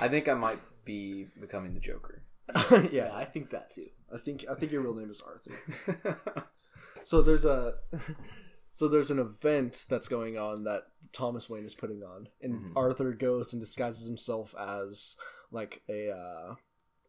I 0.00 0.08
think 0.08 0.28
I 0.28 0.34
might 0.34 0.58
be 0.84 1.26
becoming 1.40 1.74
the 1.74 1.80
Joker. 1.80 2.22
yeah, 2.90 3.10
I 3.14 3.24
think 3.24 3.50
that 3.50 3.70
too. 3.70 3.88
I 4.12 4.18
think 4.18 4.44
I 4.50 4.54
think 4.54 4.72
your 4.72 4.82
real 4.82 4.94
name 4.94 5.10
is 5.10 5.20
Arthur. 5.20 6.18
So 7.04 7.22
there's 7.22 7.44
a 7.44 7.74
so 8.70 8.88
there's 8.88 9.10
an 9.10 9.18
event 9.18 9.84
that's 9.88 10.08
going 10.08 10.38
on 10.38 10.64
that 10.64 10.84
Thomas 11.12 11.48
Wayne 11.50 11.64
is 11.64 11.74
putting 11.74 12.02
on, 12.02 12.28
and 12.40 12.54
Mhm. 12.54 12.72
Arthur 12.76 13.12
goes 13.12 13.52
and 13.52 13.60
disguises 13.60 14.06
himself 14.06 14.54
as 14.58 15.16
like 15.50 15.82
a 15.88 16.10
uh, 16.10 16.54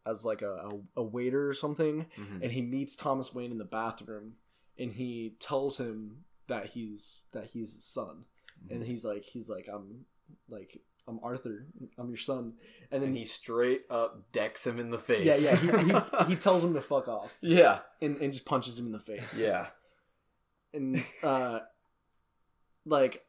as 0.06 0.26
like 0.26 0.42
a, 0.42 0.72
a, 0.98 1.04
waiter 1.04 1.48
or 1.48 1.54
something, 1.54 2.08
Mhm. 2.18 2.42
and 2.42 2.52
he 2.52 2.62
meets 2.64 2.96
Thomas 2.96 3.34
Wayne 3.36 3.52
in 3.52 3.60
the 3.60 3.66
bathroom, 3.66 4.38
and 4.78 4.94
he 4.94 5.36
tells 5.40 5.80
him 5.80 6.26
that 6.48 6.68
he's 6.68 7.26
that 7.34 7.48
he's 7.54 7.76
his 7.76 7.86
son, 7.86 8.26
and 8.70 8.84
he's 8.84 9.06
like 9.06 9.24
he's 9.24 9.48
like 9.50 9.68
I'm 9.72 10.06
like 10.50 10.82
I'm 11.08 11.20
Arthur, 11.24 11.68
I'm 12.00 12.10
your 12.10 12.18
son, 12.18 12.54
and 12.90 13.02
then 13.04 13.10
and 13.10 13.18
he 13.18 13.26
straight 13.26 13.82
up 13.92 14.32
decks 14.32 14.66
him 14.66 14.80
in 14.80 14.90
the 14.90 14.98
yeah 14.98 15.34
face. 15.34 15.64
yeah 15.64 15.80
he, 15.80 16.26
he, 16.28 16.30
he 16.32 16.36
tells 16.36 16.64
him 16.64 16.74
to 16.74 16.82
fuck 16.82 17.08
off. 17.08 17.38
Yeah, 17.42 17.80
and, 18.02 18.18
and 18.22 18.34
just 18.34 18.46
punches 18.46 18.80
him 18.80 18.88
in 18.88 18.92
the 18.92 19.00
face. 19.00 19.40
Yeah, 19.40 19.68
and 20.74 21.04
uh 21.24 21.60
like 22.86 23.26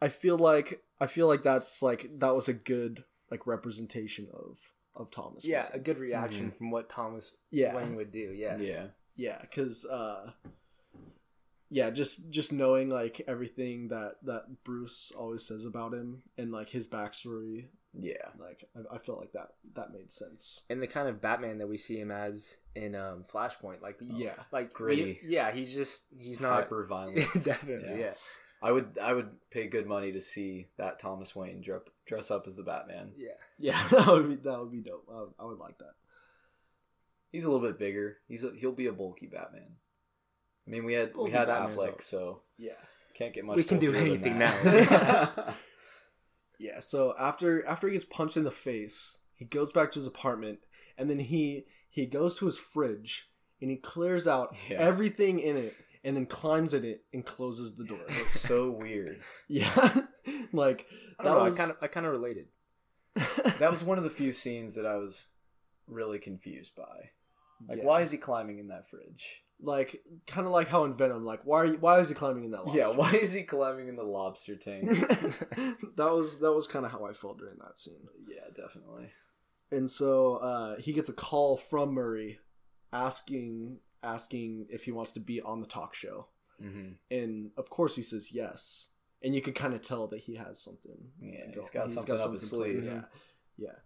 i 0.00 0.08
feel 0.08 0.36
like 0.38 0.82
i 1.00 1.06
feel 1.06 1.26
like 1.26 1.42
that's 1.42 1.82
like 1.82 2.08
that 2.18 2.34
was 2.34 2.48
a 2.48 2.52
good 2.54 3.04
like 3.30 3.46
representation 3.46 4.28
of 4.32 4.58
of 4.96 5.10
thomas 5.10 5.46
Yeah, 5.46 5.68
a 5.72 5.78
good 5.78 5.98
reaction 5.98 6.50
from 6.50 6.70
what 6.70 6.88
Thomas 6.88 7.36
yeah 7.50 7.74
Wayne 7.74 7.94
would 7.96 8.10
do. 8.12 8.32
Yeah. 8.34 8.58
yeah. 8.58 8.86
yeah 9.16 9.38
because 9.40 9.86
uh 9.86 10.32
yeah 11.70 11.90
just 11.90 12.30
just 12.30 12.52
knowing 12.52 12.90
like 12.90 13.22
everything 13.28 13.88
that 13.88 14.16
that 14.24 14.64
bruce 14.64 15.12
always 15.16 15.46
says 15.46 15.64
about 15.64 15.94
him 15.94 16.24
and 16.36 16.50
like 16.50 16.70
his 16.70 16.88
backstory 16.88 17.68
Yeah. 17.92 18.28
like 18.38 18.64
i, 18.76 18.94
I 18.94 18.98
felt 18.98 19.18
like 19.18 19.32
that 19.32 19.48
that 19.74 19.92
made 19.92 20.12
sense 20.12 20.64
And 20.70 20.80
the 20.80 20.86
kind 20.86 21.08
of 21.08 21.20
Batman 21.20 21.58
that 21.58 21.68
we 21.68 21.76
see 21.76 21.98
him 21.98 22.10
as 22.10 22.58
in 22.74 22.94
um, 22.94 23.24
Flashpoint, 23.30 23.82
like 23.82 23.98
yeah 24.00 24.34
like 24.52 24.72
Gritty. 24.72 25.14
he- 25.22 25.34
yeah, 25.34 25.50
he's 25.52 25.74
just 25.74 26.06
he's 26.16 26.40
not 26.40 26.52
Hyper 26.54 26.84
violent. 26.86 27.16
definitely 27.44 27.88
Yeah. 27.90 27.96
yeah. 27.96 28.14
I 28.62 28.70
would 28.72 28.98
I 29.02 29.12
would 29.14 29.30
pay 29.50 29.66
good 29.68 29.86
money 29.86 30.12
to 30.12 30.20
see 30.20 30.68
that 30.76 30.98
Thomas 31.00 31.34
Wayne 31.34 31.60
dress 31.62 31.80
dress 32.06 32.30
up 32.30 32.46
as 32.46 32.56
the 32.56 32.62
Batman. 32.62 33.12
yeah 33.16 33.30
yeah 33.58 33.78
that 33.90 34.06
would 34.06 34.28
be 34.28 34.36
that 34.36 34.60
would 34.60 34.70
be 34.72 34.82
dope 34.82 35.06
i 35.10 35.20
would, 35.20 35.30
I 35.40 35.44
would 35.46 35.58
like 35.58 35.78
that 35.78 35.94
He's 37.32 37.44
a 37.44 37.50
little 37.50 37.64
bit 37.66 37.78
bigger. 37.78 38.16
He's 38.26 38.42
a, 38.42 38.50
he'll 38.58 38.72
be 38.72 38.86
a 38.88 38.92
bulky 38.92 39.26
Batman. 39.28 39.76
I 40.66 40.70
mean, 40.70 40.84
we 40.84 40.94
had 40.94 41.12
Bulky 41.12 41.30
we 41.30 41.36
had 41.36 41.46
Batman's 41.46 41.76
Affleck, 41.76 41.86
dope. 41.86 42.02
so 42.02 42.40
yeah 42.58 42.72
can't 43.14 43.32
get 43.34 43.44
much. 43.44 43.56
We 43.56 43.64
can 43.64 43.78
do 43.78 43.92
anything 43.94 44.38
that. 44.40 45.54
Yeah, 46.62 46.80
so 46.80 47.14
after 47.18 47.64
after 47.66 47.86
he 47.86 47.94
gets 47.94 48.04
punched 48.04 48.36
in 48.36 48.44
the 48.44 48.50
face, 48.50 49.20
he 49.34 49.46
goes 49.46 49.72
back 49.72 49.90
to 49.92 49.98
his 49.98 50.06
apartment 50.06 50.58
and 50.98 51.08
then 51.08 51.18
he 51.18 51.64
he 51.88 52.04
goes 52.06 52.36
to 52.36 52.44
his 52.46 52.58
fridge 52.58 53.30
and 53.62 53.70
he 53.70 53.76
clears 53.78 54.28
out 54.28 54.56
Yeah. 54.68 54.76
everything 54.78 55.38
in 55.40 55.56
it 55.56 55.72
and 56.04 56.14
then 56.16 56.26
climbs 56.26 56.74
in 56.74 56.84
it 56.84 57.04
and 57.14 57.24
closes 57.24 57.76
the 57.76 57.84
door. 57.84 58.00
it 58.08 58.20
was 58.20 58.28
so 58.30 58.70
weird. 58.70 59.20
yeah. 59.48 59.72
like 60.52 60.86
I 61.18 61.24
that 61.24 61.30
know. 61.34 61.44
was 61.44 61.58
I 61.58 61.58
kind 61.58 61.70
of 61.70 61.76
I 61.82 61.86
kind 61.88 62.04
of 62.06 62.12
related. 62.12 62.46
That 63.58 63.70
was 63.70 63.82
one 63.82 63.96
of 63.98 64.04
the 64.04 64.10
few 64.10 64.32
scenes 64.32 64.74
that 64.76 64.86
I 64.86 64.96
was 64.96 65.30
really 65.86 66.18
confused 66.18 66.76
by. 66.76 67.10
Like, 67.68 67.78
Yeah. 67.78 67.84
why 67.84 68.02
is 68.02 68.10
he 68.10 68.18
climbing 68.18 68.58
in 68.58 68.68
that 68.68 68.86
fridge? 68.86 69.42
Like 69.62 70.02
kind 70.26 70.46
of 70.46 70.52
like 70.52 70.68
how 70.68 70.84
in 70.84 70.94
Venom 70.94 71.24
like 71.24 71.40
why 71.44 71.58
are 71.58 71.66
you, 71.66 71.76
why 71.78 71.98
is 72.00 72.08
he 72.08 72.14
climbing 72.14 72.44
in 72.44 72.50
that 72.52 72.62
lobster? 72.64 72.78
Yeah, 72.78 72.90
why 72.90 73.12
is 73.12 73.32
he 73.32 73.42
climbing 73.42 73.88
in 73.88 73.96
the 73.96 74.02
lobster 74.02 74.56
tank? 74.56 74.88
that 75.96 76.10
was 76.12 76.40
that 76.40 76.52
was 76.52 76.66
kind 76.66 76.84
of 76.86 76.92
how 76.92 77.04
I 77.04 77.12
felt 77.12 77.38
during 77.38 77.58
that 77.58 77.78
scene. 77.78 78.06
yeah, 78.26 78.48
definitely. 78.54 79.10
And 79.72 79.90
so 79.90 80.36
uh, 80.36 80.76
he 80.78 80.92
gets 80.92 81.08
a 81.08 81.12
call 81.12 81.56
from 81.56 81.92
Murray 81.92 82.38
asking 82.92 83.78
asking 84.02 84.66
if 84.70 84.84
he 84.84 84.92
wants 84.92 85.12
to 85.12 85.20
be 85.20 85.40
on 85.40 85.60
the 85.60 85.66
talk 85.66 85.94
show. 85.94 86.28
hmm 86.60 86.92
and 87.10 87.50
of 87.56 87.68
course 87.70 87.96
he 87.96 88.02
says 88.02 88.32
yes 88.32 88.92
and 89.22 89.34
you 89.34 89.42
can 89.42 89.52
kind 89.52 89.74
of 89.74 89.82
tell 89.82 90.06
that 90.06 90.20
he 90.20 90.36
has 90.36 90.60
something 90.62 91.10
Yeah, 91.20 91.46
he's 91.54 91.70
got 91.70 91.90
something 91.90 92.14
up 92.14 92.32
his 92.32 92.48
planned. 92.48 92.64
sleeve. 92.74 92.84
yeah 92.84 93.02
yeah 93.58 93.76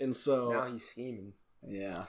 and 0.00 0.16
so 0.16 0.52
now 0.52 0.66
he's 0.70 0.84
scheming. 0.88 1.32
Yeah. 1.66 2.04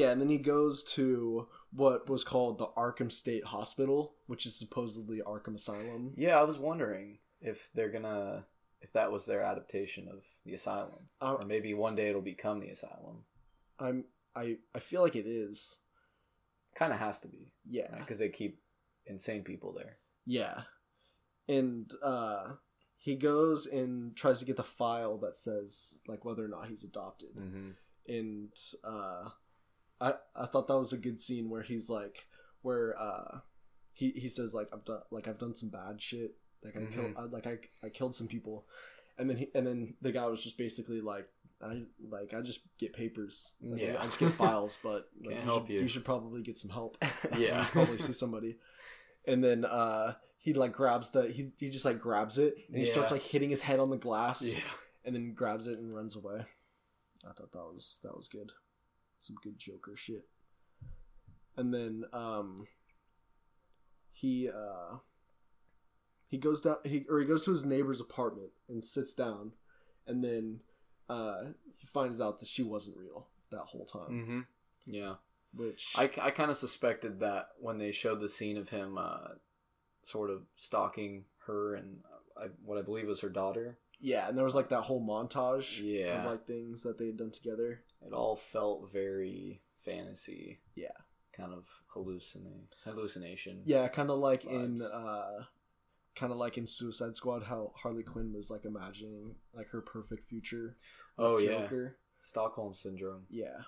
Yeah 0.00 0.10
and 0.12 0.20
then 0.20 0.28
he 0.28 0.38
goes 0.38 0.82
to 0.96 1.46
what 1.72 2.08
was 2.10 2.24
called 2.24 2.58
the 2.58 2.66
arkham 2.76 3.10
state 3.10 3.44
hospital 3.44 4.00
which 4.26 4.44
is 4.46 4.58
supposedly 4.58 5.20
arkham 5.32 5.54
asylum 5.54 6.12
Yeah, 6.16 6.38
I 6.38 6.42
was 6.42 6.58
wondering 6.58 7.18
if 7.40 7.70
they're 7.74 7.90
gonna 7.96 8.44
if 8.80 8.92
that 8.92 9.10
was 9.12 9.24
their 9.26 9.42
adaptation 9.42 10.08
of 10.08 10.20
the 10.44 10.52
asylum. 10.54 11.08
I, 11.20 11.32
Or 11.32 11.44
maybe 11.46 11.72
one 11.72 11.94
day 11.94 12.08
it'll 12.10 12.20
become 12.34 12.60
the 12.60 12.68
asylum. 12.76 13.24
i'm 13.78 14.04
i 14.36 14.56
i 14.74 14.80
feel 14.80 15.02
like 15.02 15.16
it 15.16 15.26
is 15.26 15.80
Kinda 16.78 16.96
has 16.96 17.20
to 17.20 17.28
be. 17.28 17.52
yeah 17.78 17.94
Because 17.98 18.18
they 18.18 18.28
keep 18.30 18.60
insane 19.06 19.42
people 19.44 19.72
there. 19.72 19.98
yeah 20.26 20.62
and 21.48 21.90
uh 22.02 22.44
he 22.98 23.16
goes 23.16 23.66
and 23.66 24.16
tries 24.16 24.38
to 24.40 24.46
get 24.46 24.56
the 24.56 24.62
file 24.80 25.18
that 25.18 25.34
says 25.36 26.00
like 26.08 26.24
whether 26.24 26.44
or 26.44 26.48
not 26.56 26.68
he's 26.68 26.84
adopted 26.84 27.34
Mm-hmm. 27.38 27.70
and 28.18 28.52
uh, 28.82 29.28
I 30.00 30.14
I 30.34 30.46
thought 30.46 30.68
that 30.68 30.78
was 30.78 30.92
a 30.92 30.98
good 30.98 31.20
scene 31.20 31.48
where 31.50 31.62
he's 31.62 31.88
like 31.90 32.26
where 32.62 32.98
uh, 33.00 33.38
he 33.92 34.10
he 34.12 34.28
says 34.28 34.54
like 34.54 34.68
I've 34.72 34.84
done 34.84 35.00
like 35.10 35.28
I've 35.28 35.38
done 35.38 35.54
some 35.54 35.68
bad 35.70 36.00
shit 36.02 36.36
like 36.62 36.76
I 36.76 36.80
Mhm. 36.80 36.92
killed 36.92 37.12
I, 37.16 37.22
like 37.24 37.46
I 37.46 37.58
I 37.82 37.88
killed 37.90 38.14
some 38.14 38.26
people, 38.26 38.66
and 39.18 39.28
then 39.30 39.36
he 39.36 39.48
and 39.54 39.66
then 39.66 39.94
the 40.02 40.12
guy 40.12 40.26
was 40.26 40.42
just 40.42 40.58
basically 40.58 41.00
like 41.00 41.28
I 41.62 41.82
like 42.08 42.34
I 42.34 42.40
just 42.42 42.62
get 42.78 42.92
papers 42.92 43.54
Like, 43.62 43.80
Yeah. 43.80 43.96
I 44.00 44.04
just 44.04 44.18
get 44.18 44.32
files 44.32 44.78
but 44.82 45.08
like, 45.24 45.34
Can't 45.36 45.40
you 45.46 45.50
help 45.50 45.66
should, 45.68 45.74
you. 45.80 45.88
should 45.88 46.04
probably 46.04 46.42
get 46.42 46.58
some 46.58 46.70
help 46.70 46.96
Yeah. 47.38 47.58
you 47.58 47.64
should 47.64 47.72
probably 47.72 47.98
see 47.98 48.12
somebody 48.12 48.56
and 49.26 49.42
then 49.44 49.64
uh 49.64 50.14
he 50.40 50.52
like 50.52 50.72
grabs 50.72 51.10
the 51.10 51.28
he, 51.28 51.52
he 51.56 51.70
just 51.70 51.84
like 51.86 52.00
grabs 52.00 52.36
it 52.38 52.54
and 52.68 52.76
he 52.76 52.84
starts 52.84 53.12
like 53.12 53.22
hitting 53.22 53.48
his 53.50 53.62
head 53.62 53.78
on 53.80 53.88
the 53.88 53.96
glass 53.96 54.54
Yeah. 54.54 54.60
and 55.04 55.14
then 55.14 55.32
grabs 55.32 55.66
it 55.66 55.78
and 55.78 55.94
runs 55.94 56.16
away 56.16 56.44
I 57.26 57.32
thought 57.32 57.52
that 57.52 57.58
was 57.72 57.98
that 58.02 58.14
was 58.14 58.28
good. 58.28 58.52
Some 59.24 59.36
good 59.42 59.58
Joker 59.58 59.96
shit. 59.96 60.26
And 61.56 61.72
then 61.72 62.04
um 62.12 62.66
he 64.12 64.48
uh 64.50 64.96
he 66.26 66.36
goes 66.38 66.60
down 66.60 66.76
he 66.84 67.04
or 67.08 67.20
he 67.20 67.26
goes 67.26 67.44
to 67.44 67.50
his 67.52 67.64
neighbor's 67.64 68.00
apartment 68.02 68.50
and 68.68 68.84
sits 68.84 69.14
down 69.14 69.52
and 70.06 70.22
then 70.22 70.60
uh 71.08 71.44
he 71.78 71.86
finds 71.86 72.20
out 72.20 72.38
that 72.40 72.48
she 72.48 72.62
wasn't 72.62 72.96
real 72.98 73.28
that 73.50 73.60
whole 73.60 73.86
time. 73.86 74.10
Mm-hmm. 74.10 74.40
Yeah. 74.86 75.14
Which 75.54 75.94
I, 75.96 76.10
I 76.20 76.30
kind 76.30 76.50
of 76.50 76.56
suspected 76.56 77.20
that 77.20 77.48
when 77.60 77.78
they 77.78 77.92
showed 77.92 78.20
the 78.20 78.28
scene 78.28 78.56
of 78.58 78.70
him 78.70 78.98
uh, 78.98 79.28
sort 80.02 80.28
of 80.30 80.42
stalking 80.56 81.24
her 81.46 81.74
and 81.76 81.98
uh, 82.12 82.42
I, 82.42 82.46
what 82.64 82.76
I 82.78 82.82
believe 82.82 83.06
was 83.06 83.20
her 83.20 83.28
daughter. 83.28 83.78
yeah, 84.00 84.28
and 84.28 84.36
there 84.36 84.44
was 84.44 84.56
like 84.56 84.70
that 84.70 84.82
whole 84.82 85.00
montage 85.00 85.80
Yeah. 85.80 86.18
of 86.24 86.26
like 86.26 86.44
things 86.46 86.82
that 86.82 86.98
they 86.98 87.06
had 87.06 87.16
done 87.18 87.30
together. 87.30 87.82
It 88.06 88.12
all 88.12 88.36
felt 88.36 88.90
very 88.92 89.60
fantasy. 89.78 90.60
Yeah. 90.74 90.88
Kind 91.32 91.52
of 91.52 91.66
hallucinating 91.88 92.68
hallucination. 92.84 93.62
Yeah, 93.64 93.88
kind 93.88 94.10
of 94.10 94.18
like 94.18 94.44
in 94.44 94.80
uh 94.82 95.44
kind 96.14 96.30
of 96.30 96.38
like 96.38 96.56
in 96.56 96.66
Suicide 96.66 97.16
Squad 97.16 97.44
how 97.44 97.72
Harley 97.76 98.04
Quinn 98.04 98.32
was 98.32 98.50
like 98.50 98.64
imagining 98.64 99.34
like 99.52 99.70
her 99.70 99.80
perfect 99.80 100.24
future. 100.24 100.76
Oh, 101.18 101.38
yeah. 101.38 101.62
Joker. 101.62 101.96
Stockholm 102.20 102.74
syndrome. 102.74 103.24
Yeah. 103.30 103.62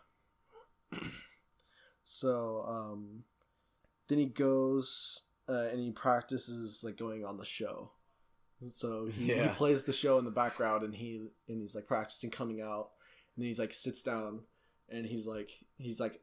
so, 2.02 2.64
um 2.68 3.24
then 4.08 4.18
he 4.18 4.26
goes 4.26 5.26
uh, 5.48 5.68
and 5.70 5.80
he 5.80 5.90
practices 5.90 6.82
like 6.84 6.96
going 6.96 7.24
on 7.24 7.38
the 7.38 7.44
show. 7.44 7.90
So 8.58 9.06
he, 9.06 9.34
he 9.34 9.48
plays 9.48 9.84
the 9.84 9.92
show 9.92 10.18
in 10.18 10.24
the 10.24 10.30
background 10.30 10.82
and 10.82 10.94
he 10.94 11.28
and 11.48 11.60
he's 11.60 11.74
like 11.74 11.86
practicing 11.86 12.30
coming 12.30 12.60
out 12.60 12.90
then 13.36 13.46
he's 13.46 13.58
like 13.58 13.72
sits 13.72 14.02
down 14.02 14.40
and 14.88 15.06
he's 15.06 15.26
like 15.26 15.50
he's 15.78 16.00
like 16.00 16.20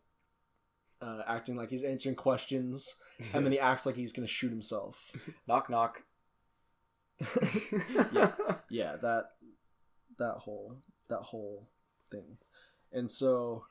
uh, 1.02 1.22
acting 1.28 1.56
like 1.56 1.70
he's 1.70 1.84
answering 1.84 2.16
questions 2.16 2.98
and 3.34 3.46
then 3.46 3.52
he 3.52 3.60
acts 3.72 3.86
like 3.86 3.96
he's 3.96 4.14
gonna 4.14 4.28
shoot 4.28 4.50
himself. 4.50 5.12
knock 5.48 5.70
knock. 5.70 6.04
yeah, 8.12 8.32
yeah, 8.70 8.96
that 9.02 9.26
that 10.18 10.36
whole 10.40 10.78
that 11.10 11.20
whole 11.20 11.70
thing, 12.12 12.38
and 12.92 13.10
so 13.10 13.66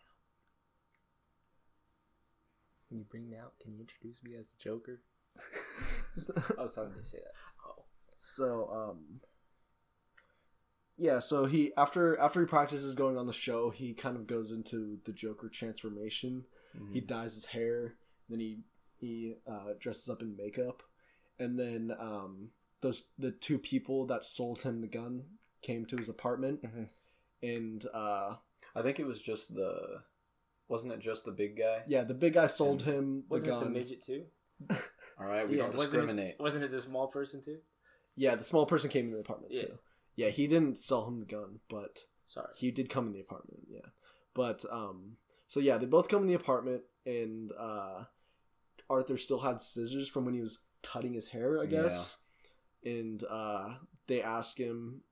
Can 2.93 2.99
you 2.99 3.07
bring 3.11 3.31
me 3.31 3.39
out? 3.39 3.55
Can 3.59 3.73
you 3.73 3.81
introduce 3.81 4.23
me 4.23 4.33
as 4.39 4.53
the 4.53 4.59
Joker? 4.63 5.01
I 6.59 6.61
was 6.61 6.75
talking 6.75 6.93
to 6.93 7.03
say 7.03 7.21
that. 7.25 7.33
Oh. 7.67 7.85
so 8.15 8.69
um, 8.71 9.21
yeah, 10.97 11.19
so 11.19 11.47
he 11.47 11.73
after 11.77 12.19
after 12.19 12.41
he 12.41 12.47
practices 12.47 12.95
going 12.95 13.17
on 13.19 13.27
the 13.27 13.33
show, 13.33 13.71
he 13.71 13.95
kind 13.95 14.17
of 14.17 14.27
goes 14.27 14.51
into 14.53 14.99
the 15.05 15.13
Joker 15.13 15.49
transformation. 15.49 16.45
He 16.93 17.01
dyes 17.01 17.35
his 17.35 17.47
hair, 17.47 17.95
then 18.31 18.41
he 18.41 18.61
he 18.99 19.35
uh, 19.47 19.75
dresses 19.79 20.09
up 20.09 20.23
in 20.23 20.37
makeup, 20.37 20.83
and 21.39 21.59
then 21.59 21.93
um, 21.99 22.51
those 22.81 23.11
the 23.19 23.31
two 23.31 23.59
people 23.59 24.07
that 24.07 24.25
sold 24.25 24.63
him 24.63 24.81
the 24.81 24.87
gun 24.87 25.25
came 25.61 25.85
to 25.87 25.97
his 25.97 26.09
apartment, 26.09 26.63
Mhm. 26.63 26.89
and 27.43 27.85
uh, 27.93 28.37
I 28.75 28.83
think 28.83 28.99
it 28.99 29.07
was 29.07 29.21
just 29.21 29.55
the. 29.55 30.03
Wasn't 30.69 30.93
it 30.93 31.01
just 31.01 31.27
the 31.27 31.33
big 31.33 31.59
guy? 31.59 31.83
yeah, 31.87 32.05
the 32.05 32.15
big 32.15 32.33
guy 32.33 32.47
sold 32.47 32.83
him 32.85 33.25
the 33.29 33.35
Wasn't 33.35 33.53
it 33.53 33.61
the 33.65 33.69
midget 33.71 34.01
too? 34.03 34.25
All 34.71 35.27
right, 35.27 35.47
we 35.47 35.57
Yeah, 35.57 35.65
don't 35.65 35.75
wasn't 35.77 35.93
discriminate. 35.93 36.37
It, 36.39 36.41
wasn't 36.41 36.65
it 36.65 36.71
the 36.71 36.81
small 36.81 37.09
person 37.09 37.43
too? 37.43 37.59
Yeah, 38.17 38.37
the 38.37 38.45
small 38.45 38.65
person 38.65 38.89
came 38.89 39.07
in 39.07 39.13
the 39.13 39.19
apartment 39.19 39.53
Yeah. 39.55 39.63
too. 39.65 39.79
Yeah, 40.17 40.29
he 40.29 40.47
didn't 40.47 40.77
sell 40.79 41.07
him 41.09 41.19
the 41.19 41.25
gun, 41.27 41.61
but 41.69 42.01
Sorry. 42.27 42.49
he 42.59 42.71
did 42.71 42.91
come 42.91 43.07
in 43.07 43.13
the 43.13 43.21
apartment. 43.21 43.63
Yeah, 43.69 43.89
but 44.35 44.65
um, 44.71 45.17
so 45.47 45.59
yeah, 45.61 45.79
they 45.79 45.87
both 45.87 46.09
come 46.09 46.23
in 46.23 46.29
the 46.29 46.35
apartment, 46.35 46.83
and 47.07 47.51
uh, 47.59 48.05
Arthur 48.91 49.17
still 49.17 49.41
had 49.41 49.61
scissors 49.61 50.09
from 50.09 50.25
when 50.27 50.35
he 50.35 50.41
was 50.43 50.63
cutting 50.83 51.15
his 51.15 51.29
hair, 51.29 51.61
I 51.63 51.67
guess. 51.67 52.23
And 52.85 53.23
uh, 53.31 53.77
they 54.07 54.21
ask 54.21 54.59
him, 54.59 55.03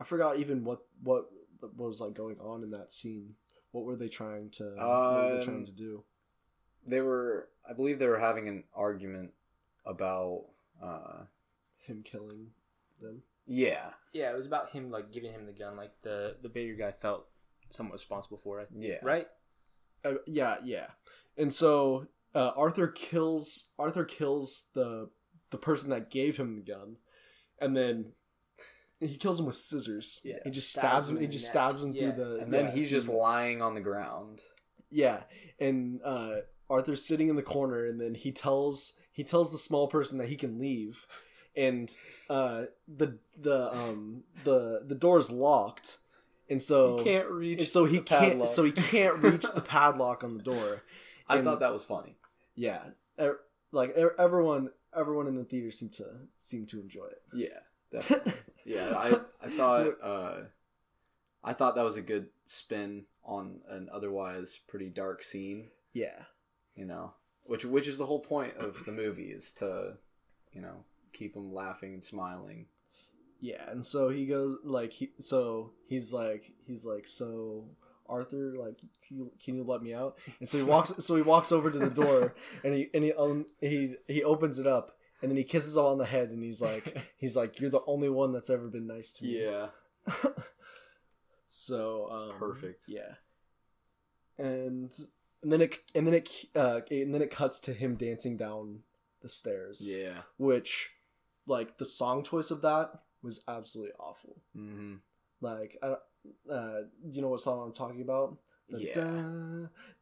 I 0.00 0.04
forgot 0.04 0.38
even 0.38 0.64
what 0.64 0.80
what 1.02 1.26
what 1.60 1.88
was 1.88 2.00
like 2.00 2.14
going 2.14 2.38
on 2.40 2.62
in 2.62 2.70
that 2.70 2.92
scene. 2.92 3.34
What 3.72 3.84
were 3.84 3.96
they 3.96 4.08
trying 4.08 4.50
to? 4.52 4.64
what 4.76 5.22
were 5.22 5.38
they 5.38 5.44
trying 5.44 5.56
Um, 5.58 5.66
to 5.66 5.72
do? 5.72 6.04
They 6.86 7.00
were, 7.02 7.48
I 7.68 7.74
believe, 7.74 7.98
they 7.98 8.06
were 8.06 8.18
having 8.20 8.48
an 8.48 8.64
argument 8.74 9.32
about. 9.84 10.46
uh 10.82 11.24
Him 11.86 12.02
killing 12.02 12.52
them. 13.00 13.22
Yeah, 13.46 13.90
Yeah, 14.12 14.30
it 14.30 14.36
was 14.36 14.46
about 14.46 14.70
him 14.70 14.88
like 14.88 15.12
giving 15.12 15.32
him 15.32 15.46
the 15.46 15.52
gun. 15.52 15.76
Like 15.76 15.92
the 16.02 16.36
the 16.42 16.48
bigger 16.48 16.74
guy 16.74 16.92
felt 16.92 17.26
somewhat 17.68 17.94
responsible 17.94 18.38
for 18.38 18.60
it, 18.60 18.68
yeah. 18.76 18.98
right? 19.02 19.26
Uh, 20.04 20.14
yeah, 20.26 20.56
yeah. 20.64 20.86
And 21.36 21.52
so 21.52 22.06
uh, 22.34 22.52
Arthur 22.56 22.88
kills 22.88 23.66
Arthur 23.78 24.04
kills 24.04 24.68
the 24.74 25.10
the 25.50 25.58
person 25.58 25.90
that 25.90 26.10
gave 26.10 26.36
him 26.36 26.54
the 26.56 26.62
gun, 26.62 26.96
and 27.60 27.76
then 27.76 28.12
he 29.00 29.16
kills 29.16 29.40
him 29.40 29.46
with 29.46 29.56
scissors. 29.56 30.20
Yeah. 30.24 30.38
he 30.44 30.50
just 30.50 30.70
Stabs 30.70 30.86
stabs 31.06 31.10
him 31.10 31.16
him. 31.16 31.22
He 31.22 31.28
just 31.28 31.46
neck. 31.46 31.50
stabs 31.52 31.82
him 31.82 31.92
Yeah. 31.94 32.00
through 32.12 32.24
the. 32.24 32.40
And 32.42 32.52
then 32.52 32.66
yeah, 32.66 32.70
he's 32.72 32.90
just 32.90 33.08
the- 33.08 33.14
lying 33.16 33.62
on 33.62 33.74
the 33.74 33.80
ground. 33.80 34.42
yeah, 34.90 35.22
and 35.58 36.00
uh, 36.04 36.36
Arthur's 36.68 37.04
sitting 37.06 37.28
in 37.28 37.36
the 37.36 37.42
corner, 37.42 37.84
and 37.84 38.00
then 38.00 38.14
he 38.14 38.30
tells 38.32 38.92
he 39.12 39.24
tells 39.24 39.50
the 39.50 39.58
small 39.58 39.88
person 39.88 40.18
that 40.18 40.28
he 40.28 40.36
can 40.36 40.58
leave, 40.58 41.06
and 41.56 41.94
uh, 42.28 42.64
the 42.88 43.18
the 43.38 43.72
um 43.74 44.24
the 44.44 44.82
the 44.86 44.94
door 44.94 45.18
is 45.18 45.30
locked, 45.30 45.98
and 46.48 46.62
so 46.62 47.02
can't 47.02 47.28
reach. 47.28 47.58
and 47.60 47.68
so 47.68 47.84
he 47.84 47.96
the 47.98 48.02
can't 48.04 48.30
padlock. 48.32 48.48
so 48.48 48.64
he 48.64 48.72
can't 48.72 49.22
reach 49.22 49.50
the 49.52 49.60
padlock 49.74 50.22
on 50.24 50.36
the 50.36 50.42
door. 50.42 50.82
I 51.28 51.36
and- 51.36 51.44
thought 51.44 51.60
that 51.60 51.72
was 51.72 51.84
funny. 51.84 52.16
yeah 52.54 52.82
e- 53.20 53.28
like 53.72 53.90
e- 53.96 54.02
everyone 54.18 54.70
everyone 54.96 55.26
in 55.28 55.34
the 55.36 55.44
theater 55.44 55.70
seemed 55.70 55.92
to 55.94 56.04
seem 56.38 56.66
to 56.66 56.80
enjoy 56.80 57.06
it 57.06 57.22
Yeah, 57.32 57.60
definitely. 57.92 58.32
yeah, 58.64 58.92
I 58.96 59.20
I 59.44 59.48
thought 59.48 59.86
uh, 60.02 60.36
I 61.44 61.52
thought 61.52 61.74
that 61.76 61.84
was 61.84 61.96
a 61.96 62.02
good 62.02 62.28
spin 62.44 63.06
on 63.24 63.60
an 63.68 63.88
otherwise 63.92 64.60
pretty 64.68 64.88
dark 64.88 65.22
scene. 65.22 65.68
yeah 65.92 66.24
You 66.74 66.86
know, 66.86 67.14
which 67.44 67.64
which 67.64 67.86
is 67.86 67.98
the 67.98 68.06
whole 68.06 68.20
point 68.20 68.56
of 68.56 68.84
the 68.84 68.92
movie 68.92 69.30
is 69.30 69.52
to, 69.54 69.98
you 70.52 70.60
know, 70.62 70.84
keep 71.12 71.34
him 71.36 71.52
laughing 71.52 71.92
and 71.94 72.04
smiling. 72.04 72.66
yeah 73.40 73.68
and 73.70 73.84
so 73.86 74.08
he 74.10 74.26
goes 74.26 74.56
like 74.64 74.92
he 74.92 75.12
so 75.18 75.72
he's 75.86 76.12
like 76.12 76.52
he's 76.66 76.84
like 76.84 77.06
so 77.08 77.64
arthur 78.08 78.54
like 78.58 78.78
can 79.06 79.18
you, 79.18 79.30
can 79.42 79.54
you 79.54 79.62
let 79.62 79.82
me 79.82 79.94
out 79.94 80.18
and 80.40 80.48
so 80.48 80.58
he 80.58 80.64
walks 80.64 80.92
so 80.98 81.14
he 81.16 81.22
walks 81.22 81.52
over 81.52 81.70
to 81.70 81.78
the 81.78 81.90
door 81.90 82.34
and 82.64 82.74
he 82.74 82.88
and 82.92 83.04
he 83.04 83.12
um, 83.12 83.46
he 83.60 83.94
he 84.08 84.22
opens 84.24 84.58
it 84.58 84.66
up 84.66 84.96
and 85.22 85.30
then 85.30 85.36
he 85.36 85.44
kisses 85.44 85.76
him 85.76 85.84
on 85.84 85.98
the 85.98 86.04
head 86.06 86.30
and 86.30 86.42
he's 86.42 86.60
like 86.60 86.96
he's 87.16 87.36
like 87.36 87.60
you're 87.60 87.70
the 87.70 87.84
only 87.86 88.08
one 88.08 88.32
that's 88.32 88.50
ever 88.50 88.66
been 88.68 88.86
nice 88.86 89.12
to 89.12 89.24
me 89.24 89.44
Yeah, 89.44 89.68
so 91.48 92.08
um, 92.10 92.38
perfect. 92.38 92.84
Yeah. 92.88 93.14
And 94.38 94.92
and 95.42 95.52
then 95.52 95.60
it 95.60 95.76
and 95.94 96.06
then 96.06 96.14
it 96.14 96.28
uh 96.54 96.80
and 96.90 97.14
then 97.14 97.22
it 97.22 97.30
cuts 97.30 97.60
to 97.60 97.72
him 97.72 97.94
dancing 97.96 98.36
down 98.36 98.80
the 99.22 99.28
stairs. 99.28 99.94
yeah. 99.96 100.22
Which 100.38 100.92
like 101.46 101.78
the 101.78 101.84
song 101.86 102.22
choice 102.24 102.50
of 102.50 102.62
that 102.62 102.90
was 103.22 103.42
absolutely 103.48 103.92
awful. 103.98 104.36
Mm-hmm. 104.56 104.94
Like 105.40 105.76
I 105.82 105.94
uh 106.52 106.80
you 107.10 107.22
know 107.22 107.28
what 107.30 107.40
song 107.40 107.62
I'm 107.66 107.72
talking 107.74 108.02
about? 108.02 108.36
The 108.68 108.82
Yeah. 108.84 108.92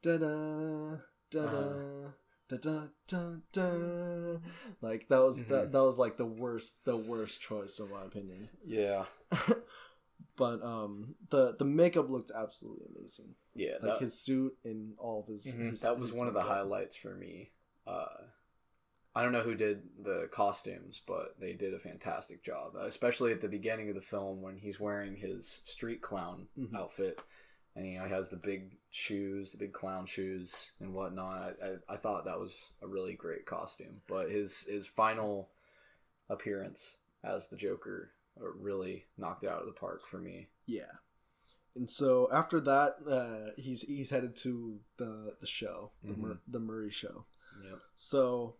Da, 0.03 0.17
da, 0.17 0.19
da, 0.19 0.97
da, 1.31 1.47
da. 1.51 1.59
Uh-huh. 1.59 2.11
Da, 2.49 2.57
da, 2.57 2.81
da, 3.07 3.35
da. 3.53 4.39
Like 4.81 5.07
that 5.09 5.19
was 5.23 5.41
Mm-hmm. 5.43 5.53
that, 5.53 5.73
that 5.73 5.83
was 5.83 5.99
like 5.99 6.17
the 6.17 6.27
worst 6.27 6.85
the 6.85 6.97
worst 6.97 7.43
choice 7.43 7.79
in 7.79 7.91
my 7.91 8.03
opinion. 8.05 8.49
Yeah, 8.65 9.05
But 10.37 10.63
um 10.63 11.17
the 11.31 11.55
the 11.59 11.65
makeup 11.65 12.09
looked 12.09 12.31
absolutely 12.35 12.87
amazing. 12.97 13.35
yeah. 13.55 13.73
like 13.83 13.83
that, 13.83 14.01
his 14.01 14.21
suit 14.21 14.57
and 14.65 14.95
all 14.99 15.21
of 15.23 15.27
his. 15.29 15.53
Mhm. 15.53 15.71
his- 15.71 15.81
that 15.83 15.99
was 15.99 16.11
his 16.11 16.19
one 16.19 16.29
of 16.29 16.35
the 16.35 16.43
highlights 16.43 16.97
for 16.97 17.15
me. 17.15 17.51
Uh, 17.87 18.07
I 19.19 19.23
don't 19.25 19.33
know 19.33 19.41
who 19.41 19.57
did 19.57 19.83
the 20.01 20.29
costumes, 20.31 21.01
but 21.05 21.41
they 21.41 21.53
did 21.55 21.75
a 21.75 21.79
fantastic 21.81 22.43
job, 22.45 22.75
especially 22.81 23.33
at 23.33 23.41
the 23.41 23.49
beginning 23.49 23.89
of 23.89 23.97
the 23.97 24.01
film 24.01 24.43
when 24.43 24.59
he's 24.59 24.79
wearing 24.79 25.17
his 25.17 25.49
street 25.49 26.01
clown 26.03 26.47
Mhm. 26.57 26.73
outfit, 26.77 27.19
and 27.75 27.85
you 27.85 27.99
know 27.99 28.05
he 28.05 28.11
has 28.13 28.31
the 28.31 28.37
big 28.37 28.77
shoes, 28.91 29.51
the 29.51 29.59
big 29.59 29.73
clown 29.73 30.07
shoes, 30.07 30.73
and 30.79 30.95
whatnot. 30.95 31.57
I, 31.61 31.67
I, 31.67 31.95
I 31.95 31.97
thought 31.97 32.27
that 32.27 32.39
was 32.39 32.75
a 32.81 32.87
really 32.87 33.15
great 33.15 33.45
costume, 33.45 34.03
but 34.07 34.31
his 34.31 34.67
his 34.69 34.87
final 34.87 35.51
appearance 36.29 36.99
as 37.25 37.49
the 37.49 37.57
Joker 37.57 38.13
uh, 38.41 38.49
really 38.53 39.07
knocked 39.17 39.43
it 39.43 39.51
out 39.51 39.61
of 39.61 39.67
the 39.67 39.73
park 39.73 40.07
for 40.07 40.19
me. 40.19 40.49
Yeah, 40.67 40.93
and 41.75 41.91
so 41.91 42.29
after 42.33 42.61
that, 42.61 42.97
uh, 43.05 43.51
he's 43.61 43.83
he's 43.83 44.11
headed 44.11 44.37
to 44.37 44.79
the 44.97 45.37
the 45.41 45.47
show, 45.47 45.91
the 46.05 46.15
Mur- 46.15 46.35
Mhm. 46.35 46.41
the 46.47 46.61
Murray 46.61 46.91
show. 46.91 47.25
Yep. 47.65 47.81
So 47.97 48.55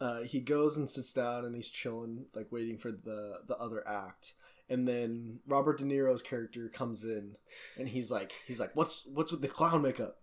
uh, 0.00 0.22
he 0.22 0.40
goes 0.40 0.78
and 0.78 0.88
sits 0.88 1.12
down 1.12 1.44
and 1.44 1.54
he's 1.56 1.70
chilling, 1.70 2.26
like 2.34 2.50
waiting 2.52 2.78
for 2.78 2.90
the 2.92 3.40
the 3.46 3.56
other 3.58 3.82
act. 3.86 4.34
and 4.70 4.86
then 4.86 5.40
Robert 5.46 5.78
De 5.78 5.84
Niro's 5.84 6.22
character 6.22 6.68
comes 6.68 7.02
in, 7.04 7.36
and 7.78 7.88
he's 7.88 8.10
like, 8.10 8.32
he's 8.46 8.60
like, 8.60 8.74
what's 8.76 9.06
what's 9.06 9.32
with 9.32 9.40
the 9.40 9.48
clown 9.48 9.82
makeup? 9.82 10.18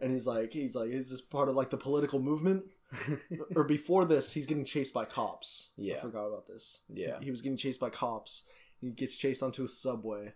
And 0.00 0.10
he's 0.10 0.26
like, 0.26 0.52
he's 0.52 0.74
like, 0.74 0.90
is 0.90 1.10
this 1.10 1.20
part 1.20 1.48
of 1.48 1.54
like 1.56 1.70
the 1.70 1.76
political 1.76 2.20
movement? 2.20 2.64
or 3.54 3.64
before 3.64 4.04
this, 4.04 4.32
he's 4.32 4.46
getting 4.46 4.64
chased 4.64 4.94
by 4.94 5.04
cops. 5.04 5.70
I 5.78 5.82
Yeah. 5.82 6.00
forgot 6.00 6.26
about 6.26 6.46
this. 6.46 6.82
Yeah. 6.88 7.18
he 7.20 7.30
was 7.30 7.42
getting 7.42 7.58
chased 7.58 7.78
by 7.80 7.90
cops. 7.90 8.46
He 8.80 8.90
gets 8.90 9.16
chased 9.18 9.42
onto 9.42 9.62
a 9.64 9.68
subway, 9.68 10.32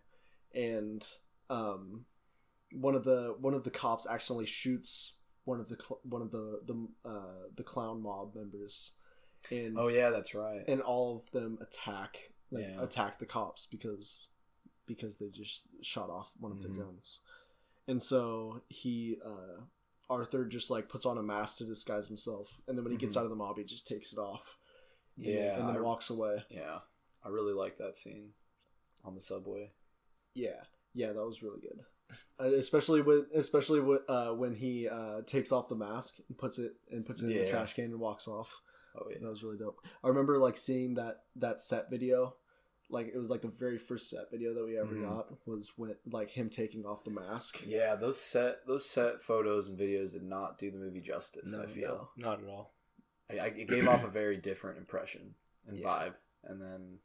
and 0.55 1.07
um, 1.49 2.05
one 2.73 2.95
of 2.95 3.05
the 3.05 3.35
one 3.41 3.55
of 3.55 3.65
the 3.65 3.71
cops 3.71 4.07
accidentally 4.07 4.47
shoots 4.47 5.15
one 5.45 5.61
of 5.61 5.69
the 5.69 5.77
cl- 5.77 6.01
one 6.03 6.23
of 6.23 6.31
the 6.31 6.61
the 6.65 6.89
uh, 7.09 7.49
the 7.55 7.63
clown 7.63 8.03
mob 8.03 8.35
members, 8.35 8.95
and 9.51 9.79
Oh 9.79 9.89
yeah, 9.89 10.11
that's 10.11 10.35
right. 10.35 10.65
and 10.69 10.81
all 10.81 11.17
of 11.17 11.31
them 11.33 11.59
attack 11.61 12.33
like, 12.51 12.65
Yeah. 12.65 12.83
attack 12.83 13.19
the 13.19 13.27
cops 13.27 13.67
because 13.67 14.29
because 14.87 15.19
they 15.19 15.29
just 15.31 15.69
shot 15.83 16.11
off 16.11 16.35
one 16.39 16.53
of 16.53 16.63
their 16.63 16.71
Mhm. 16.73 16.79
guns 16.85 17.21
and 17.89 18.03
so 18.03 18.63
he 18.69 19.17
uh 19.25 19.63
arthur 20.11 20.45
just 20.45 20.71
like 20.71 20.89
puts 20.91 21.07
on 21.07 21.17
a 21.17 21.23
mask 21.23 21.57
to 21.59 21.65
disguise 21.65 22.09
himself 22.09 22.61
and 22.69 22.77
then 22.77 22.85
when 22.85 22.93
he 22.93 22.99
gets 22.99 23.17
Mhm. 23.17 23.21
out 23.21 23.25
of 23.25 23.31
the 23.31 23.37
mob 23.37 23.57
he 23.57 23.65
just 23.65 23.87
takes 23.87 24.13
it 24.13 24.19
off 24.19 24.59
and 25.17 25.25
Yeah, 25.27 25.59
and 25.59 25.67
then 25.69 25.77
I- 25.79 25.81
walks 25.81 26.11
away 26.11 26.45
Yeah, 26.51 26.81
I 27.23 27.29
really 27.31 27.55
like 27.55 27.79
that 27.79 27.97
scene 27.97 28.35
on 29.03 29.15
the 29.15 29.21
subway. 29.23 29.73
yeah 30.35 30.65
yeah 30.93 31.13
that 31.13 31.25
was 31.27 31.43
really 31.43 31.61
good 31.61 31.85
especially 32.39 33.03
with 33.03 33.27
especially 33.35 33.81
with, 33.81 34.03
uh, 34.09 34.31
when 34.33 34.55
he 34.55 34.89
uh, 34.89 35.23
takes 35.27 35.53
off 35.53 35.69
the 35.69 35.75
mask 35.77 36.19
and 36.29 36.37
puts 36.39 36.59
it 36.59 36.73
and 36.91 37.05
puts 37.07 37.23
it 37.23 37.31
in 37.31 37.39
the 37.39 37.47
trash 37.51 37.75
can 37.75 37.85
and 37.87 38.01
walks 38.01 38.27
off 38.29 38.61
Oh 38.97 39.07
yeah. 39.11 39.19
That 39.21 39.31
was 39.31 39.43
really 39.43 39.59
dope. 39.59 39.85
I 40.05 40.09
remember 40.09 40.39
like 40.39 40.57
seeing 40.57 40.95
that 40.95 41.23
that 41.37 41.61
set 41.61 41.91
video, 41.91 42.37
like 42.89 43.09
it 43.09 43.19
was 43.19 43.29
like 43.29 43.43
the 43.43 43.49
very 43.49 43.77
first 43.79 44.09
set 44.09 44.31
video 44.31 44.55
that 44.55 44.65
we 44.65 44.79
ever 44.79 44.95
Mhm. 44.95 45.03
got 45.03 45.47
was 45.49 45.73
when 45.77 45.97
like 46.07 46.31
him 46.31 46.49
taking 46.49 46.85
off 46.87 47.03
the 47.05 47.11
mask. 47.11 47.63
Yeah, 47.67 47.97
those 47.97 48.21
set 48.21 48.67
those 48.67 48.89
set 48.89 49.21
photos 49.21 49.69
and 49.69 49.77
videos 49.79 50.13
did 50.13 50.23
not 50.23 50.59
do 50.59 50.71
the 50.71 50.79
movie 50.79 51.01
justice. 51.01 51.57
I 51.59 51.63
No, 51.63 51.69
feel 51.69 52.11
Not 52.17 52.41
at 52.43 52.49
all. 52.49 52.75
I, 53.31 53.39
I, 53.39 53.47
it 53.47 53.69
gave 53.69 53.89
off 53.89 54.05
a 54.05 54.09
very 54.09 54.37
different 54.37 54.79
impression 54.79 55.35
and 55.67 55.77
Yeah. 55.77 55.87
vibe, 55.87 56.15
and 56.45 56.63
then 56.63 56.99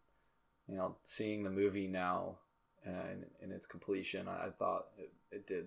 you 0.67 0.76
know 0.76 0.98
seeing 1.02 1.43
the 1.43 1.50
movie 1.50 1.88
now 1.88 2.38
and 2.83 3.25
in 3.41 3.51
its 3.51 3.65
completion, 3.65 4.27
I, 4.27 4.49
thought 4.57 4.85
it, 4.97 5.11
it 5.31 5.47
did 5.47 5.65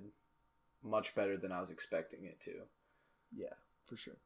much 0.83 1.15
better 1.15 1.37
than 1.37 1.53
I 1.53 1.61
was 1.61 1.71
expecting 1.71 2.25
it 2.25 2.41
to. 2.43 2.53
Yeah, 3.35 3.55
for 3.85 3.97
sure. 3.97 4.17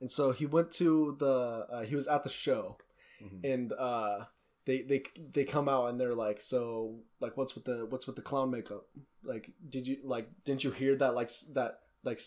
And 0.00 0.10
so 0.10 0.32
he 0.32 0.46
went 0.46 0.72
to 0.72 1.16
the 1.18 1.66
uh, 1.70 1.82
he 1.82 1.94
was 1.94 2.08
at 2.08 2.24
the 2.24 2.28
show, 2.30 2.76
Mhm. 3.22 3.44
and 3.44 3.72
uh, 3.72 4.24
they 4.64 4.82
they 4.82 5.02
they 5.32 5.44
come 5.44 5.68
out 5.68 5.86
and 5.88 6.00
they're 6.00 6.14
like, 6.14 6.40
so 6.40 7.00
like 7.20 7.36
what's 7.36 7.54
with 7.54 7.64
the 7.66 7.86
what's 7.86 8.06
with 8.08 8.16
the 8.16 8.22
clown 8.22 8.50
makeup? 8.50 8.86
Like, 9.22 9.52
did 9.68 9.86
you 9.86 9.98
like 10.02 10.28
didn't 10.44 10.64
you 10.64 10.72
hear 10.72 10.96
that 10.96 11.14
like 11.14 11.30
that 11.54 11.78
like 12.04 12.20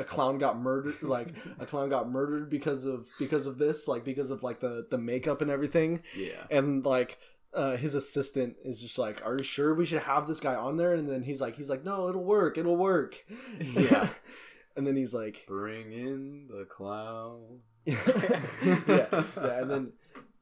a 0.00 0.02
clown 0.04 0.38
got 0.38 0.58
murdered 0.58 1.00
like 1.16 1.28
a 1.60 1.66
clown 1.66 1.88
got 1.88 2.10
murdered 2.10 2.50
because 2.50 2.84
of 2.84 3.06
because 3.20 3.46
of 3.46 3.58
this 3.58 3.86
like 3.86 4.04
because 4.04 4.32
of 4.32 4.42
like 4.42 4.58
the 4.58 4.88
the 4.90 4.98
makeup 4.98 5.40
and 5.40 5.52
everything 5.52 6.02
Yeah, 6.16 6.42
and 6.50 6.84
like 6.84 7.18
uh, 7.52 7.76
his 7.76 7.94
assistant 7.94 8.56
is 8.64 8.80
just 8.80 8.98
like, 8.98 9.24
"Are 9.26 9.36
you 9.38 9.44
sure 9.44 9.74
we 9.74 9.86
should 9.86 10.02
have 10.02 10.26
this 10.26 10.40
guy 10.40 10.54
on 10.54 10.76
there?" 10.76 10.94
And 10.94 11.08
then 11.08 11.22
he's 11.22 11.40
like, 11.40 11.56
"He's 11.56 11.70
like, 11.70 11.84
no, 11.84 12.08
it'll 12.08 12.24
work, 12.24 12.56
it'll 12.58 12.76
work." 12.76 13.24
Yeah. 13.60 14.08
and 14.76 14.86
then 14.86 14.96
he's 14.96 15.12
like, 15.12 15.44
bring 15.46 15.92
in 15.92 16.46
the 16.48 16.64
clown. 16.64 17.60
yeah, 17.84 17.96
yeah, 18.86 19.60
and 19.60 19.70
then 19.70 19.92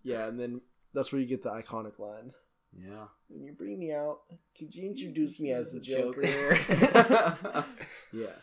yeah, 0.03 0.27
and 0.27 0.39
then 0.39 0.61
that's 0.93 1.13
where 1.13 1.21
you 1.21 1.27
get 1.27 1.43
the 1.43 1.51
iconic 1.51 1.99
line. 1.99 2.33
Yeah, 2.77 3.07
When 3.29 3.43
you 3.45 3.53
bring 3.53 3.79
me 3.79 3.93
out, 3.93 4.21
could 4.57 4.75
you 4.75 4.87
introduce 4.87 5.41
me 5.41 5.53
as 5.53 5.73
the 5.73 5.81
Joker? 5.81 6.23
yeah. 8.13 8.37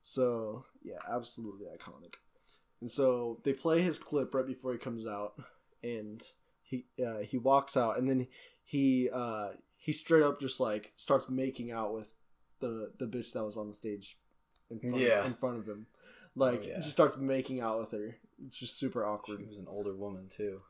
So 0.00 0.64
yeah, 0.82 0.98
absolutely 1.10 1.66
iconic. 1.66 2.14
And 2.80 2.90
so 2.90 3.40
they 3.44 3.52
play 3.52 3.82
his 3.82 3.98
clip 3.98 4.32
right 4.34 4.46
before 4.46 4.72
he 4.72 4.78
comes 4.78 5.06
out, 5.06 5.34
and 5.82 6.22
he 6.68 6.86
uh, 7.04 7.18
he 7.20 7.38
walks 7.38 7.76
out, 7.76 7.98
and 7.98 8.08
then 8.08 8.26
he 8.64 9.08
uh, 9.12 9.50
he 9.76 9.92
straight 9.92 10.22
up 10.22 10.40
just 10.40 10.60
like 10.60 10.92
starts 10.96 11.28
making 11.28 11.70
out 11.72 11.94
with 11.94 12.14
the 12.60 12.92
the 12.98 13.06
bitch 13.06 13.32
that 13.32 13.44
was 13.44 13.56
on 13.56 13.68
the 13.68 13.74
stage 13.74 14.18
in 14.70 14.78
front, 14.80 14.96
Yeah. 14.96 15.24
in 15.26 15.34
front 15.34 15.58
of 15.58 15.66
him, 15.66 15.86
like 16.34 16.60
Oh, 16.64 16.68
yeah. 16.68 16.76
just 16.76 16.92
starts 16.92 17.16
making 17.16 17.60
out 17.60 17.78
with 17.78 17.92
her. 17.92 18.16
It's 18.46 18.58
just 18.58 18.78
super 18.78 19.04
awkward. 19.04 19.40
she 19.40 19.46
was 19.46 19.56
an 19.56 19.66
older 19.68 19.94
woman 19.96 20.28
too. 20.28 20.60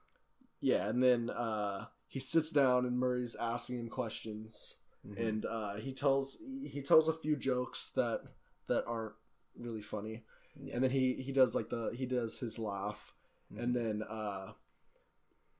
Yeah, 0.60 0.88
and 0.88 1.02
then 1.02 1.30
uh, 1.30 1.86
he 2.06 2.18
sits 2.20 2.50
down 2.52 2.86
and 2.86 2.98
Murray's 2.98 3.36
asking 3.36 3.80
him 3.80 3.88
questions, 3.88 4.76
Mhm. 5.06 5.26
and 5.28 5.46
uh, 5.46 5.74
he 5.76 5.92
tells 5.92 6.38
he 6.64 6.80
tells 6.82 7.08
a 7.08 7.12
few 7.12 7.34
jokes 7.36 7.90
that 7.96 8.22
that 8.68 8.84
aren't 8.86 9.14
really 9.56 9.82
funny, 9.82 10.24
Yeah. 10.60 10.74
and 10.76 10.84
then 10.84 10.90
he 10.92 11.14
he 11.14 11.32
does 11.32 11.54
like 11.56 11.70
the 11.70 11.90
he 11.94 12.06
does 12.06 12.38
his 12.38 12.58
laugh, 12.58 13.14
and 13.56 13.74
then 13.74 14.02
uh, 14.02 14.52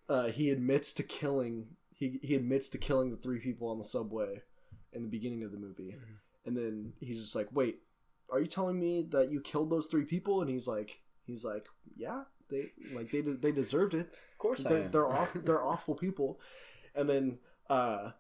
uh, 0.09 0.27
he 0.27 0.51
admits 0.51 0.93
to 0.95 1.03
killing 1.03 1.69
he 1.95 2.21
he 2.23 2.35
admits 2.35 2.69
to 2.71 2.79
killing 2.79 3.11
the 3.11 3.17
three 3.17 3.41
people 3.41 3.69
on 3.69 3.79
the 3.79 3.85
subway 3.85 4.43
in 4.93 5.03
the 5.03 5.09
beginning 5.09 5.43
of 5.43 5.53
the 5.53 5.59
movie, 5.59 5.97
and 6.47 6.57
then 6.57 6.93
he's 7.01 7.21
just 7.21 7.35
like, 7.35 7.49
wait, 7.53 7.81
are 8.31 8.41
you 8.41 8.47
telling 8.47 8.79
me 8.79 9.03
that 9.11 9.31
you 9.31 9.41
killed 9.41 9.71
those 9.71 9.87
three 9.87 10.05
people? 10.05 10.41
And 10.41 10.51
he's 10.51 10.67
like, 10.67 11.01
he's 11.25 11.45
like, 11.45 11.67
yeah, 11.97 12.25
they 12.51 12.67
like 12.95 13.11
they 13.11 13.23
de- 13.23 13.37
they 13.37 13.53
deserved 13.53 13.95
it. 13.95 14.09
Of 14.33 14.39
course 14.39 14.65
they're, 14.65 14.89
they're 14.89 15.07
off 15.07 15.35
they're 15.35 15.65
awful 15.65 15.95
people. 15.95 16.41
And 16.95 17.09
then 17.09 17.39
uh 17.69 18.13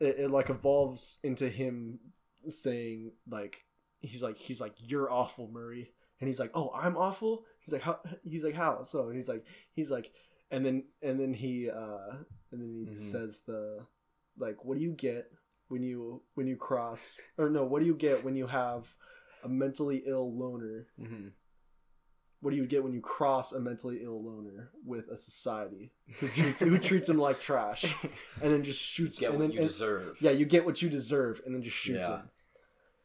it, 0.00 0.18
it 0.18 0.30
like 0.30 0.50
evolves 0.50 1.18
into 1.22 1.48
him 1.48 2.00
saying 2.48 3.12
like 3.28 3.64
he's 4.00 4.22
like 4.22 4.38
he's 4.38 4.60
like 4.60 4.74
you're 4.78 5.10
awful 5.10 5.48
murray. 5.48 5.92
And 6.20 6.28
he's 6.28 6.40
like 6.40 6.50
oh 6.54 6.70
i'm 6.74 6.96
awful? 6.96 7.44
He's 7.60 7.72
like 7.72 7.82
how 7.82 8.00
he's 8.24 8.44
like 8.44 8.54
how? 8.54 8.82
So 8.82 9.06
and 9.06 9.14
he's 9.14 9.28
like 9.28 9.44
he's 9.72 9.90
like 9.90 10.12
and 10.52 10.64
then 10.64 10.84
and 11.02 11.18
then 11.18 11.34
he 11.34 11.68
uh 11.68 12.14
and 12.52 12.60
then 12.60 12.70
he 12.70 12.86
Mhm. 12.90 12.94
says 12.96 13.42
the 13.46 13.86
like 14.38 14.64
what 14.64 14.76
do 14.78 14.82
you 14.84 14.92
get 14.92 15.30
when 15.68 15.82
you 15.82 16.22
when 16.34 16.46
you 16.46 16.56
cross 16.56 17.20
or 17.38 17.50
no 17.50 17.64
what 17.64 17.80
do 17.80 17.86
you 17.86 17.94
get 17.94 18.22
when 18.24 18.36
you 18.36 18.46
have 18.46 18.94
a 19.42 19.48
mentally 19.48 20.02
ill 20.06 20.32
loner 20.36 20.86
hmm 20.98 21.28
what 22.40 22.50
do 22.50 22.56
you 22.56 22.66
get 22.66 22.82
when 22.82 22.92
you 22.92 23.00
cross 23.00 23.52
a 23.52 23.60
mentally 23.60 24.02
ill 24.02 24.20
loner 24.22 24.70
with 24.84 25.06
a 25.08 25.16
society 25.16 25.92
who 26.18 26.26
treats, 26.26 26.58
who 26.60 26.76
treats 26.78 27.08
him 27.08 27.16
like 27.16 27.40
trash 27.40 28.02
and 28.42 28.52
then 28.52 28.64
just 28.64 28.80
shoots 28.82 29.20
you 29.20 29.28
Get 29.28 29.30
and 29.30 29.38
what 29.38 29.44
then 29.46 29.52
you 29.52 29.60
and- 29.60 29.68
deserve. 29.68 30.16
yeah 30.20 30.32
you 30.32 30.44
get 30.44 30.66
what 30.66 30.82
you 30.82 30.88
deserve 30.90 31.40
and 31.46 31.54
then 31.54 31.62
just 31.62 31.76
shoots 31.76 32.06
Yeah. 32.08 32.16
him 32.22 32.30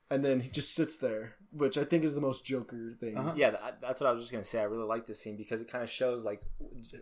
and 0.10 0.24
then 0.24 0.40
he 0.42 0.50
just 0.50 0.74
sits 0.74 0.98
there 0.98 1.36
which 1.52 1.78
i 1.78 1.84
think 1.84 2.04
is 2.04 2.14
the 2.16 2.22
most 2.22 2.46
joker 2.46 2.94
thing 3.00 3.18
Uh-huh. 3.18 3.34
Yeah, 3.36 3.56
that's 3.82 4.00
what 4.02 4.08
I 4.08 4.12
was 4.12 4.22
just 4.22 4.32
gonna 4.32 4.44
say. 4.44 4.60
I 4.60 4.64
really 4.64 4.84
like 4.86 5.06
this 5.08 5.20
scene 5.22 5.38
because 5.38 5.62
it 5.62 5.70
kind 5.72 5.84
of 5.84 5.90
shows 5.90 6.24
like 6.26 6.42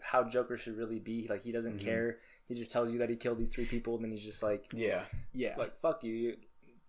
how 0.02 0.24
Joker 0.24 0.56
should 0.58 0.78
really 0.78 1.00
be. 1.00 1.28
Like 1.30 1.44
he 1.44 1.52
doesn't 1.52 1.78
Mhm. 1.78 1.84
care. 1.84 2.18
He 2.48 2.54
just 2.56 2.72
tells 2.72 2.92
you 2.92 3.00
that 3.00 3.10
he 3.10 3.16
killed 3.16 3.40
these 3.40 3.50
three 3.54 3.66
people, 3.66 3.96
and 3.96 4.04
then 4.04 4.12
he's 4.12 4.24
just 4.24 4.44
like, 4.44 4.66
Yeah, 4.72 5.04
yeah 5.34 5.56
like 5.58 5.80
fuck 5.82 6.04
you. 6.04 6.14
you 6.14 6.38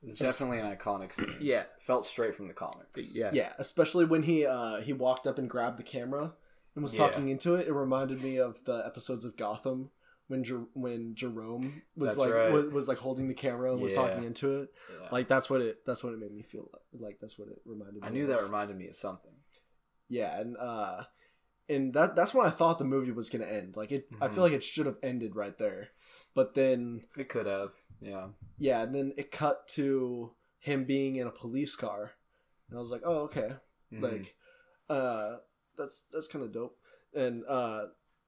it's 0.02 0.18
Just- 0.18 0.38
definitely 0.38 0.60
an 0.60 0.76
iconic 0.76 1.12
scene. 1.12 1.34
yeah, 1.40 1.64
felt 1.78 2.04
straight 2.04 2.34
from 2.34 2.46
the 2.48 2.54
comics. 2.54 3.14
yeah, 3.14 3.30
yeah 3.32 3.54
especially 3.58 4.04
when 4.04 4.22
he 4.24 4.44
uh 4.46 4.80
he 4.82 4.92
walked 4.92 5.26
up 5.26 5.38
and 5.38 5.48
grabbed 5.48 5.78
the 5.78 5.82
camera 5.82 6.34
and 6.74 6.82
was 6.84 6.94
Yeah. 6.94 7.06
talking 7.08 7.28
into 7.28 7.54
it 7.54 7.66
it 7.66 7.72
reminded 7.72 8.22
me 8.22 8.36
of 8.38 8.62
the 8.64 8.84
episodes 8.86 9.24
of 9.24 9.36
gotham 9.38 9.90
when 10.28 10.42
Jer- 10.44 10.66
when 10.74 11.14
jerome 11.14 11.82
was 11.96 12.10
That's 12.10 12.18
like 12.18 12.32
right. 12.32 12.50
was, 12.52 12.66
was 12.72 12.88
like 12.88 12.98
holding 12.98 13.28
the 13.28 13.34
camera 13.34 13.72
and 13.72 13.80
was 13.80 13.94
talking 13.94 14.24
into 14.24 14.62
it 14.62 14.68
Yeah. 14.90 15.08
like 15.12 15.28
that's 15.28 15.48
what 15.48 15.60
it 15.60 15.84
that's 15.86 16.02
what 16.02 16.12
it 16.12 16.18
made 16.18 16.32
me 16.32 16.42
feel 16.42 16.68
like, 16.72 17.00
like 17.02 17.18
that's 17.20 17.38
what 17.38 17.48
it 17.48 17.60
reminded 17.64 18.02
me 18.02 18.08
I 18.08 18.10
knew 18.10 18.24
of. 18.24 18.28
that 18.30 18.42
reminded 18.42 18.76
me 18.76 18.88
of 18.88 18.96
something. 18.96 19.32
yeah 20.08 20.38
and 20.40 20.56
uh 20.58 21.04
and 21.68 21.94
that 21.94 22.14
that's 22.16 22.34
when 22.34 22.46
i 22.46 22.50
thought 22.50 22.78
the 22.78 22.84
movie 22.84 23.12
was 23.12 23.28
gonna 23.30 23.44
end 23.46 23.76
like 23.76 23.92
it 23.92 24.08
i 24.20 24.26
Mhm. 24.28 24.34
feel 24.34 24.42
like 24.42 24.52
it 24.52 24.64
should 24.64 24.86
have 24.86 24.98
ended 25.02 25.34
right 25.36 25.56
there 25.58 25.88
but 26.34 26.54
then 26.54 27.04
It 27.16 27.28
could 27.28 27.46
have. 27.46 27.70
Yeah. 28.00 28.28
yeah 28.58 28.82
and 28.82 28.94
then 28.94 29.12
it 29.16 29.30
cut 29.32 29.66
to 29.68 30.32
him 30.58 30.84
being 30.84 31.16
in 31.16 31.26
a 31.26 31.30
police 31.32 31.76
car 31.76 32.12
and 32.68 32.76
i 32.76 32.80
was 32.80 32.90
like 32.90 33.02
oh 33.04 33.20
okay 33.28 33.50
Mhm. 33.92 34.02
like 34.02 34.34
uh 34.90 35.36
that's 35.76 36.04
that's 36.12 36.26
kind 36.26 36.44
of 36.44 36.52
dope 36.52 36.76
and 37.14 37.44
uh 37.48 37.86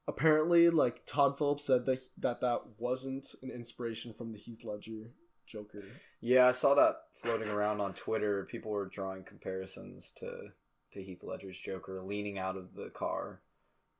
apparently 0.08 0.68
like 0.70 1.02
todd 1.06 1.36
phillips 1.38 1.64
said 1.66 1.84
that 1.86 2.00
that 2.18 2.40
that 2.40 2.62
wasn't 2.78 3.26
an 3.42 3.50
inspiration 3.50 4.12
from 4.12 4.32
the 4.32 4.38
heath 4.38 4.64
ledger 4.64 5.12
joker 5.46 5.84
yeah, 6.20 6.48
I 6.48 6.52
saw 6.52 6.74
that 6.74 6.96
floating 7.12 7.48
around 7.48 7.80
on 7.80 7.94
Twitter. 7.94 8.44
People 8.50 8.72
were 8.72 8.86
drawing 8.86 9.22
comparisons 9.22 10.10
to 10.18 10.48
to 10.90 11.00
Heath 11.00 11.22
Ledger's 11.22 11.60
Joker 11.60 12.02
leaning 12.02 12.40
out 12.40 12.56
of 12.56 12.74
the 12.74 12.90
car, 12.90 13.40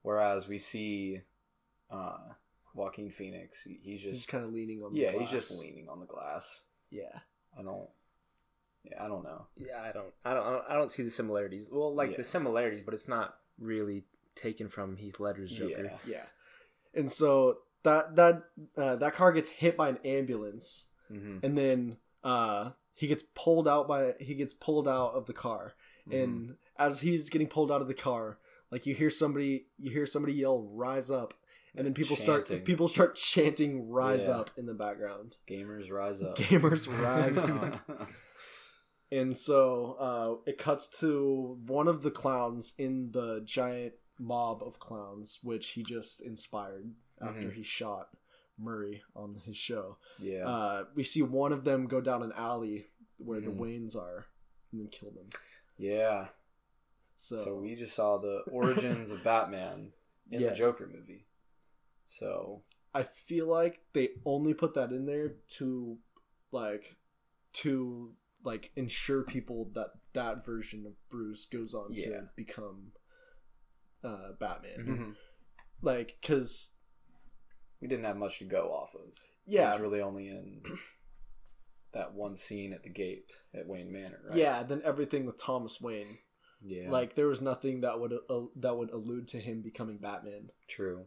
whereas 0.02 0.48
we 0.48 0.58
see 0.58 1.20
uh, 1.92 2.16
Joaquin 2.74 3.10
Phoenix. 3.10 3.62
he- 3.62 3.78
He's 3.84 4.02
he's 4.02 4.16
just 4.16 4.28
kind 4.28 4.42
of 4.44 4.52
leaning 4.52 4.82
on 4.82 4.92
the 4.92 4.98
yeah, 4.98 5.12
he's 5.12 5.30
just 5.30 5.50
glass. 5.50 5.62
leaning 5.62 5.88
on 5.88 6.00
the 6.00 6.06
glass. 6.06 6.64
yeah 6.90 7.20
I 7.56 7.62
don't. 7.62 7.88
Yeah, 8.82 9.04
I 9.04 9.06
don't 9.06 9.22
know. 9.22 9.46
yeah. 9.56 9.80
I 9.88 9.92
don't, 9.92 10.12
I 10.24 10.34
don't, 10.34 10.44
I 10.44 10.50
don't, 10.50 10.64
I 10.70 10.74
don't 10.74 10.90
see 10.90 11.04
the 11.04 11.10
similarities. 11.10 11.68
Well, 11.70 11.94
like 11.94 12.10
Yeah. 12.10 12.16
the 12.16 12.24
similarities, 12.24 12.82
but 12.82 12.94
it's 12.94 13.06
not 13.08 13.36
really 13.60 14.06
taken 14.38 14.68
from 14.68 14.96
Heath 14.96 15.20
Ledger's 15.20 15.52
Joker. 15.52 15.84
Yeah. 15.84 15.96
Yeah. 16.06 16.24
And 16.94 17.10
so 17.10 17.56
that 17.82 18.16
that 18.16 18.42
uh, 18.76 18.96
that 18.96 19.14
car 19.14 19.32
gets 19.32 19.50
hit 19.50 19.76
by 19.76 19.88
an 19.90 19.98
ambulance, 20.04 20.86
hmm 21.08 21.38
and 21.42 21.56
then 21.56 21.98
uh, 22.24 22.70
he 22.94 23.06
gets 23.06 23.24
pulled 23.34 23.68
out 23.68 23.86
by 23.86 24.14
he 24.18 24.34
gets 24.34 24.54
pulled 24.54 24.88
out 24.88 25.12
of 25.14 25.26
the 25.26 25.32
car, 25.34 25.74
Mm-hmm. 26.08 26.22
and 26.22 26.56
as 26.78 27.00
he's 27.02 27.28
getting 27.28 27.48
pulled 27.48 27.70
out 27.70 27.82
of 27.82 27.88
the 27.88 27.94
car, 27.94 28.38
like 28.70 28.86
you 28.86 28.94
hear 28.94 29.10
somebody 29.10 29.66
you 29.78 29.90
hear 29.90 30.06
somebody 30.06 30.32
yell 30.34 30.62
"Rise 30.72 31.10
up," 31.10 31.34
and 31.76 31.86
then 31.86 31.92
people 31.94 32.16
Chanting. 32.16 32.46
start 32.46 32.64
people 32.64 32.88
start 32.88 33.14
chanting 33.16 33.88
"Rise 33.90 34.26
Yeah. 34.26 34.38
up" 34.38 34.50
in 34.56 34.64
the 34.66 34.74
background. 34.74 35.36
Gamers 35.46 35.90
rise 35.90 36.22
up. 36.22 36.36
Gamers 36.38 36.88
rise 37.02 37.36
up. 37.38 38.08
And 39.10 39.38
so 39.38 39.96
uh, 39.98 40.50
it 40.50 40.58
cuts 40.58 40.86
to 41.00 41.58
one 41.66 41.88
of 41.88 42.02
the 42.02 42.10
clowns 42.10 42.74
in 42.76 43.12
the 43.12 43.40
giant 43.42 43.94
mob 44.18 44.62
of 44.62 44.78
clowns, 44.78 45.38
which 45.42 45.70
he 45.70 45.82
just 45.82 46.20
inspired 46.20 46.94
after 47.20 47.48
Mhm. 47.48 47.54
he 47.54 47.62
shot 47.62 48.10
Murray 48.56 49.02
on 49.14 49.36
his 49.36 49.56
show. 49.56 49.98
yeah. 50.18 50.46
Uh, 50.48 50.86
we 50.94 51.04
see 51.04 51.22
one 51.22 51.52
of 51.52 51.64
them 51.64 51.86
go 51.86 52.00
down 52.00 52.22
an 52.22 52.32
alley 52.32 52.90
where 53.18 53.38
Mhm. 53.38 53.44
the 53.44 53.50
Waynes 53.52 53.96
are 53.96 54.26
and 54.72 54.80
then 54.80 54.88
kill 54.88 55.10
them. 55.12 55.28
yeah. 55.76 56.30
So, 57.16 57.36
So 57.36 57.56
we 57.60 57.74
just 57.74 57.94
saw 57.96 58.18
the 58.18 58.42
origins 58.50 59.10
of 59.10 59.22
Batman 59.24 59.92
in 60.30 60.40
Yeah. 60.40 60.50
the 60.50 60.54
Joker 60.56 60.86
movie. 60.86 61.26
So 62.06 62.62
I 62.94 63.02
feel 63.02 63.46
like 63.46 63.82
they 63.92 64.10
only 64.24 64.54
put 64.54 64.74
that 64.74 64.92
in 64.92 65.06
there 65.06 65.30
to 65.58 65.98
like 66.50 66.96
to 67.54 68.16
like 68.44 68.70
ensure 68.76 69.22
people 69.24 69.64
that 69.74 69.90
that 70.12 70.44
version 70.44 70.86
of 70.86 70.94
Bruce 71.08 71.44
goes 71.44 71.74
on 71.74 71.92
Yeah. 71.92 72.04
to 72.06 72.30
become 72.36 72.92
uh, 74.04 74.32
Batman. 74.38 74.86
mhm. 74.86 75.16
Like, 75.82 76.18
cause 76.26 76.74
we 77.80 77.88
didn't 77.88 78.04
have 78.04 78.16
much 78.16 78.38
to 78.40 78.44
go 78.44 78.68
off 78.70 78.94
of. 78.94 79.12
Yeah, 79.46 79.70
It 79.70 79.72
was 79.74 79.80
really 79.82 80.00
only 80.00 80.28
in 80.28 80.62
that 81.92 82.12
one 82.14 82.36
scene 82.36 82.72
at 82.72 82.82
the 82.82 82.90
gate 82.90 83.32
at 83.54 83.66
Wayne 83.66 83.92
Manor, 83.92 84.20
right? 84.28 84.36
yeah. 84.36 84.62
Then 84.62 84.82
everything 84.84 85.24
with 85.24 85.40
Thomas 85.42 85.80
Wayne, 85.80 86.18
Yeah. 86.60 86.90
like 86.90 87.14
there 87.14 87.28
was 87.28 87.40
nothing 87.40 87.80
that 87.82 87.98
would 88.00 88.12
uh, 88.12 88.42
that 88.56 88.76
would 88.76 88.90
allude 88.90 89.28
to 89.28 89.38
him 89.38 89.62
becoming 89.62 89.98
Batman, 89.98 90.50
true. 90.68 91.06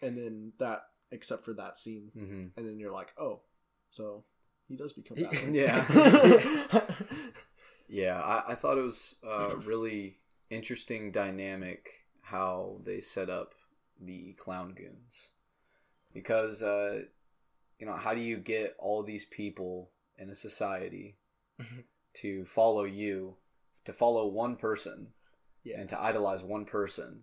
and 0.00 0.16
then 0.16 0.52
that 0.58 0.84
except 1.10 1.44
for 1.44 1.52
that 1.54 1.76
scene, 1.76 2.10
hmm 2.14 2.46
and 2.56 2.66
then 2.68 2.78
you're 2.78 2.90
like, 2.92 3.12
oh, 3.18 3.42
so 3.90 4.24
he 4.68 4.76
does 4.76 4.92
become 4.94 5.16
Batman. 5.22 5.54
Yeah. 5.54 5.84
Yeah, 7.88 8.18
I, 8.18 8.52
I 8.52 8.54
thought 8.54 8.78
it 8.78 8.82
was 8.82 9.18
a 9.22 9.56
really 9.56 10.16
interesting 10.52 11.10
dynamic 11.10 11.88
how 12.20 12.80
they 12.84 13.00
set 13.00 13.30
up 13.30 13.54
the 14.00 14.34
clown 14.34 14.74
goons. 14.74 15.32
Because, 16.12 16.62
uh, 16.62 17.00
you 17.78 17.86
know, 17.86 17.94
how 17.94 18.14
do 18.14 18.20
you 18.20 18.36
get 18.36 18.76
all 18.78 19.02
these 19.02 19.24
people 19.24 19.90
in 20.18 20.28
a 20.28 20.34
society 20.34 21.16
to 22.14 22.44
follow 22.44 22.84
you, 22.84 23.36
to 23.84 23.92
follow 23.92 24.26
one 24.26 24.56
person, 24.56 25.08
yeah, 25.64 25.80
and 25.80 25.88
to 25.88 26.00
idolize 26.00 26.42
one 26.42 26.66
person? 26.66 27.22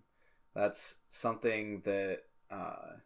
That's 0.55 1.01
something 1.09 1.81
that, 1.85 2.19
uh, 2.49 2.97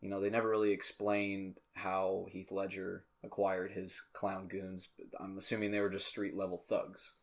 you 0.00 0.08
know, 0.08 0.20
they 0.20 0.30
never 0.30 0.48
really 0.48 0.72
explained 0.72 1.58
how 1.74 2.26
Heath 2.30 2.50
Ledger 2.50 3.04
acquired 3.22 3.72
his 3.72 4.00
clown 4.14 4.48
goons. 4.48 4.88
But 4.96 5.06
I'm 5.22 5.36
assuming 5.36 5.70
they 5.70 5.80
were 5.80 5.90
just 5.90 6.08
street 6.08 6.34
level 6.34 6.56
thugs. 6.56 7.16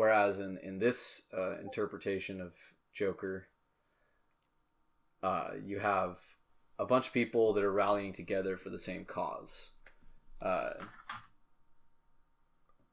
Whereas 0.00 0.40
in, 0.40 0.56
in 0.62 0.78
this 0.78 1.26
uh, 1.36 1.58
interpretation 1.60 2.40
of 2.40 2.54
Joker, 2.90 3.48
uh, 5.22 5.50
you 5.62 5.78
have 5.78 6.16
a 6.78 6.86
bunch 6.86 7.08
of 7.08 7.12
people 7.12 7.52
that 7.52 7.62
are 7.62 7.70
rallying 7.70 8.14
together 8.14 8.56
for 8.56 8.70
the 8.70 8.78
same 8.78 9.04
cause, 9.04 9.72
uh, 10.40 10.70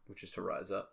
which 0.08 0.22
is 0.22 0.32
to 0.32 0.42
rise 0.42 0.70
up 0.70 0.90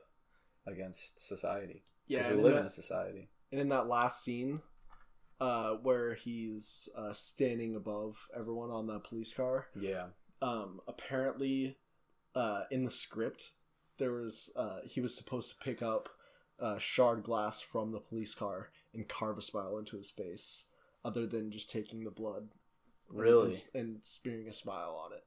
against 0.68 1.18
society. 1.18 1.82
yeah. 2.06 2.28
We 2.30 2.36
in, 2.38 2.42
live 2.44 2.52
in 2.52 2.58
that, 2.60 2.66
a 2.66 2.70
society. 2.70 3.28
and 3.50 3.60
in 3.60 3.68
that 3.70 3.88
last 3.88 4.22
scene, 4.22 4.62
uh, 5.40 5.72
where 5.82 6.14
he's 6.14 6.88
uh, 6.96 7.12
standing 7.12 7.74
above 7.74 8.28
everyone 8.38 8.70
on 8.70 8.86
the 8.86 9.00
police 9.00 9.34
car, 9.34 9.66
Yeah. 9.76 10.10
um, 10.40 10.80
apparently 10.86 11.76
uh, 12.36 12.66
in 12.70 12.84
the 12.84 12.90
script 12.92 13.54
there 13.98 14.12
was 14.12 14.52
uh, 14.56 14.78
he 14.84 15.00
was 15.00 15.16
supposed 15.16 15.50
to 15.50 15.64
pick 15.64 15.82
up 15.82 16.08
uh, 16.60 16.78
shard 16.78 17.22
glass 17.22 17.60
from 17.60 17.90
the 17.90 17.98
police 18.00 18.34
car 18.34 18.70
and 18.92 19.08
carve 19.08 19.38
a 19.38 19.42
smile 19.42 19.76
into 19.78 19.96
his 19.96 20.10
face 20.10 20.66
other 21.04 21.26
than 21.26 21.50
just 21.50 21.70
taking 21.70 22.04
the 22.04 22.10
blood 22.10 22.48
Really? 23.10 23.48
and, 23.48 23.62
and 23.74 23.98
spearing 24.04 24.48
a 24.48 24.52
smile 24.52 25.00
on 25.04 25.12
it 25.12 25.24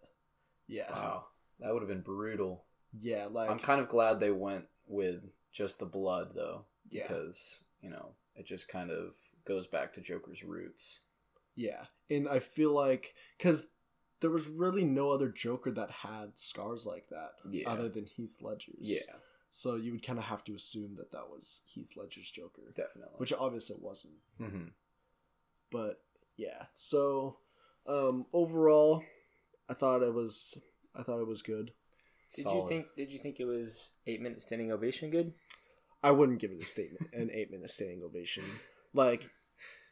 yeah 0.67 0.91
Wow. 0.91 1.25
That 1.59 1.73
would 1.73 1.81
have 1.81 1.89
been 1.89 2.01
brutal. 2.01 2.65
yeah 2.97 3.27
like 3.29 3.49
I'm 3.49 3.59
kind 3.59 3.81
of 3.81 3.87
glad 3.87 4.19
they 4.19 4.31
went 4.31 4.65
with 4.87 5.21
just 5.51 5.79
the 5.79 5.85
blood 5.85 6.29
though, 6.35 6.65
yeah 6.89 7.03
because 7.03 7.65
you 7.81 7.89
know 7.89 8.11
it 8.35 8.45
just 8.45 8.67
kind 8.67 8.89
of 8.91 9.15
goes 9.45 9.67
back 9.67 9.93
to 9.93 10.01
Joker's 10.01 10.43
roots. 10.43 11.01
yeah 11.55 11.85
and 12.09 12.27
i 12.29 12.39
feel 12.39 12.71
like 12.73 13.13
because 13.37 13.69
there 14.21 14.31
was 14.31 14.47
really 14.49 14.83
no 14.83 15.11
other 15.11 15.29
joker 15.29 15.71
that 15.71 15.91
had 15.91 16.37
scars 16.39 16.85
like 16.85 17.07
that 17.09 17.31
Yeah. 17.49 17.69
other 17.69 17.89
than 17.89 18.05
heath 18.05 18.37
ledger's 18.41 18.75
Yeah, 18.81 19.15
so 19.51 19.75
you 19.75 19.91
would 19.91 20.03
kind 20.05 20.19
of 20.19 20.25
have 20.25 20.43
to 20.45 20.53
assume 20.55 20.95
that 20.95 21.11
that 21.11 21.29
was 21.29 21.61
heath 21.67 21.95
ledger's 21.95 22.31
joker 22.31 22.63
definitely. 22.75 23.15
which 23.17 23.33
obviously 23.33 23.75
it 23.75 23.81
wasn't 23.81 24.15
hmm 24.37 24.67
but 25.71 26.01
yeah 26.35 26.65
so 26.73 27.37
um 27.87 28.25
overall 28.33 29.03
i 29.69 29.73
thought 29.73 30.01
it 30.01 30.13
was 30.13 30.57
i 30.95 31.03
thought 31.03 31.19
it 31.19 31.27
was 31.27 31.41
good 31.41 31.71
Did 32.35 32.45
you 32.51 32.65
think? 32.67 32.87
Did 32.95 33.11
you 33.11 33.19
think 33.19 33.39
it 33.39 33.45
was 33.45 33.93
eight 34.05 34.21
minute 34.21 34.41
standing 34.41 34.71
ovation 34.71 35.09
good? 35.09 35.33
i 36.03 36.11
wouldn't 36.11 36.39
give 36.39 36.51
it 36.51 36.61
a 36.61 36.65
statement 36.65 37.07
an 37.13 37.29
eight 37.33 37.51
minute 37.51 37.69
standing 37.69 38.01
ovation 38.03 38.43
like 38.93 39.29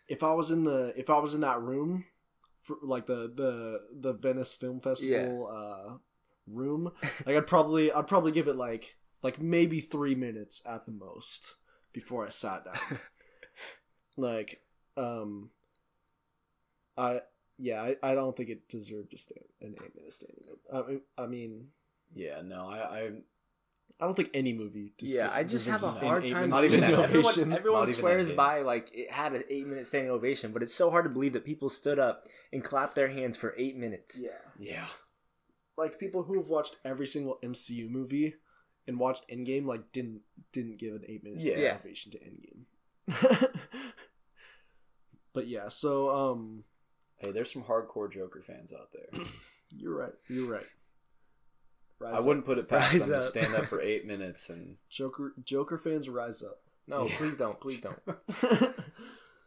if 0.08 0.24
i 0.24 0.34
was 0.34 0.52
in 0.52 0.64
the 0.64 0.94
if 0.96 1.10
i 1.10 1.20
was 1.20 1.34
in 1.36 1.42
that 1.42 1.62
room 1.62 2.06
for 2.66 2.78
like 2.82 3.06
the 3.06 3.32
the 3.34 3.82
the 3.94 4.14
venice 4.14 4.54
film 4.54 4.80
festival 4.80 5.48
uh 5.54 5.98
room 6.48 6.92
like 7.26 7.36
i'd 7.36 7.48
probably 7.48 7.92
i'd 7.92 8.08
probably 8.08 8.32
give 8.32 8.48
it 8.48 8.56
like 8.56 8.98
like 9.22 9.40
maybe 9.42 9.80
three 9.80 10.16
minutes 10.16 10.62
at 10.66 10.86
the 10.86 10.92
most 10.92 11.58
before 11.94 12.26
i 12.26 12.30
sat 12.30 12.66
down. 12.66 13.00
Like 14.18 14.62
um 14.96 15.50
i 16.98 17.20
yeah 17.58 17.82
i, 17.84 17.96
I 18.02 18.16
don't 18.16 18.34
think 18.36 18.50
it 18.50 18.70
deserved 18.70 19.12
to 19.12 19.18
stay 19.18 19.42
an 19.60 19.76
eight 19.84 19.94
minute 19.94 20.14
standing 20.14 20.46
I 20.74 20.82
mean, 20.88 21.02
I 21.18 21.26
mean 21.26 21.68
Yeah, 22.14 22.42
no, 22.42 22.70
I, 22.70 23.00
I 23.00 23.12
I 24.00 24.06
don't 24.06 24.14
think 24.14 24.32
any 24.34 24.52
movie. 24.52 24.94
Just 25.00 25.14
yeah, 25.16 25.30
I 25.32 25.44
just 25.44 25.70
have 25.70 25.82
a 25.84 25.88
hard 25.88 26.24
time. 26.28 26.50
Not 26.50 26.66
even 26.66 26.80
standing 26.80 26.92
that. 26.92 27.04
everyone 27.06 27.26
ovation. 27.32 27.54
everyone 27.58 27.80
Not 27.82 27.90
swears 27.90 28.28
that 28.28 28.36
by 28.36 28.62
like 28.62 28.90
it 28.94 29.12
had 29.12 29.34
an 29.34 29.44
eight 29.50 29.68
minute 29.68 29.86
standing 29.86 30.12
ovation, 30.12 30.52
but 30.52 30.62
it's 30.62 30.74
so 30.74 30.92
hard 30.92 31.06
to 31.06 31.10
believe 31.10 31.34
that 31.34 31.46
people 31.46 31.70
stood 31.70 31.98
up 31.98 32.28
and 32.52 32.64
clapped 32.64 32.96
their 32.96 33.08
hands 33.08 33.38
for 33.38 33.54
eight 33.58 33.78
minutes. 33.78 34.20
Yeah, 34.22 34.30
yeah, 34.60 34.86
like 35.78 35.98
people 36.00 36.24
who 36.24 36.38
have 36.40 36.48
watched 36.50 36.76
every 36.84 37.08
single 37.08 37.40
MCU 37.42 37.90
movie 37.90 38.36
and 38.88 39.00
watched 39.00 39.30
Endgame, 39.30 39.66
like 39.66 39.92
didn't 39.94 40.22
didn't 40.52 40.78
give 40.78 40.94
an 40.96 41.04
eight 41.08 41.24
minute 41.24 41.42
standing 41.42 41.64
Yeah. 41.64 41.78
ovation 41.82 42.12
to 42.12 42.20
Endgame. 42.20 42.66
but 45.34 45.48
yeah, 45.48 45.70
so 45.70 46.10
um, 46.14 46.64
hey, 47.18 47.32
there's 47.32 47.52
some 47.52 47.64
hardcore 47.64 48.12
Joker 48.12 48.42
fans 48.42 48.74
out 48.74 48.90
there. 48.94 49.24
you're 49.70 49.96
right. 49.96 50.14
You're 50.30 50.52
right. 50.52 50.66
Rise 52.00 52.14
I 52.14 52.18
up. 52.18 52.26
wouldn't 52.26 52.46
put 52.46 52.58
it 52.58 52.68
past 52.68 52.92
Rise 52.94 53.08
them 53.08 53.16
up. 53.18 53.22
to 53.22 53.28
stand 53.28 53.56
up 53.56 53.66
for 53.66 53.82
eight 53.92 54.06
minutes 54.06 54.50
and 54.50 54.78
Joker 54.90 55.34
Joker 55.44 55.78
fans 55.78 56.10
rise 56.10 56.44
up. 56.44 56.60
No, 56.88 57.06
please 57.06 57.38
don't, 57.38 57.60
please 57.60 57.80
don't. 57.82 58.00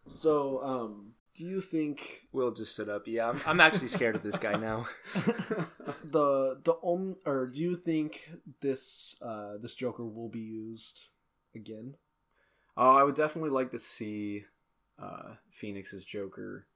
so 0.07 0.63
um, 0.65 1.13
do 1.35 1.45
you 1.45 1.61
think 1.61 2.27
we'll 2.33 2.51
just 2.53 2.75
sit 2.75 2.89
up. 2.89 3.03
Yeah, 3.07 3.29
I'm, 3.29 3.37
I'm 3.47 3.61
actually 3.61 3.89
scared 3.89 4.17
of 4.17 4.23
this 4.23 4.39
guy 4.39 4.53
now. 4.57 4.87
the 6.05 6.59
the 6.65 6.75
only 6.83 7.17
or 7.25 7.47
do 7.47 7.61
you 7.61 7.77
think 7.77 8.31
this 8.61 9.17
uh 9.23 9.57
this 9.61 9.75
Joker 9.75 10.05
will 10.05 10.29
be 10.29 10.41
used 10.41 11.07
again? 11.55 11.95
Oh, 12.77 12.97
I 12.97 13.03
would 13.03 13.15
definitely 13.17 13.51
like 13.51 13.71
to 13.73 13.79
see 13.79 14.45
uh, 15.01 15.35
Phoenix's 15.51 16.05
Joker 16.05 16.67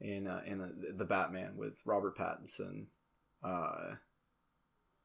in 0.00 0.26
uh, 0.26 0.42
in 0.46 0.60
uh, 0.60 0.68
the 0.96 1.04
Batman 1.04 1.56
with 1.56 1.82
Robert 1.84 2.16
Pattinson, 2.16 2.86
uh, 3.42 3.94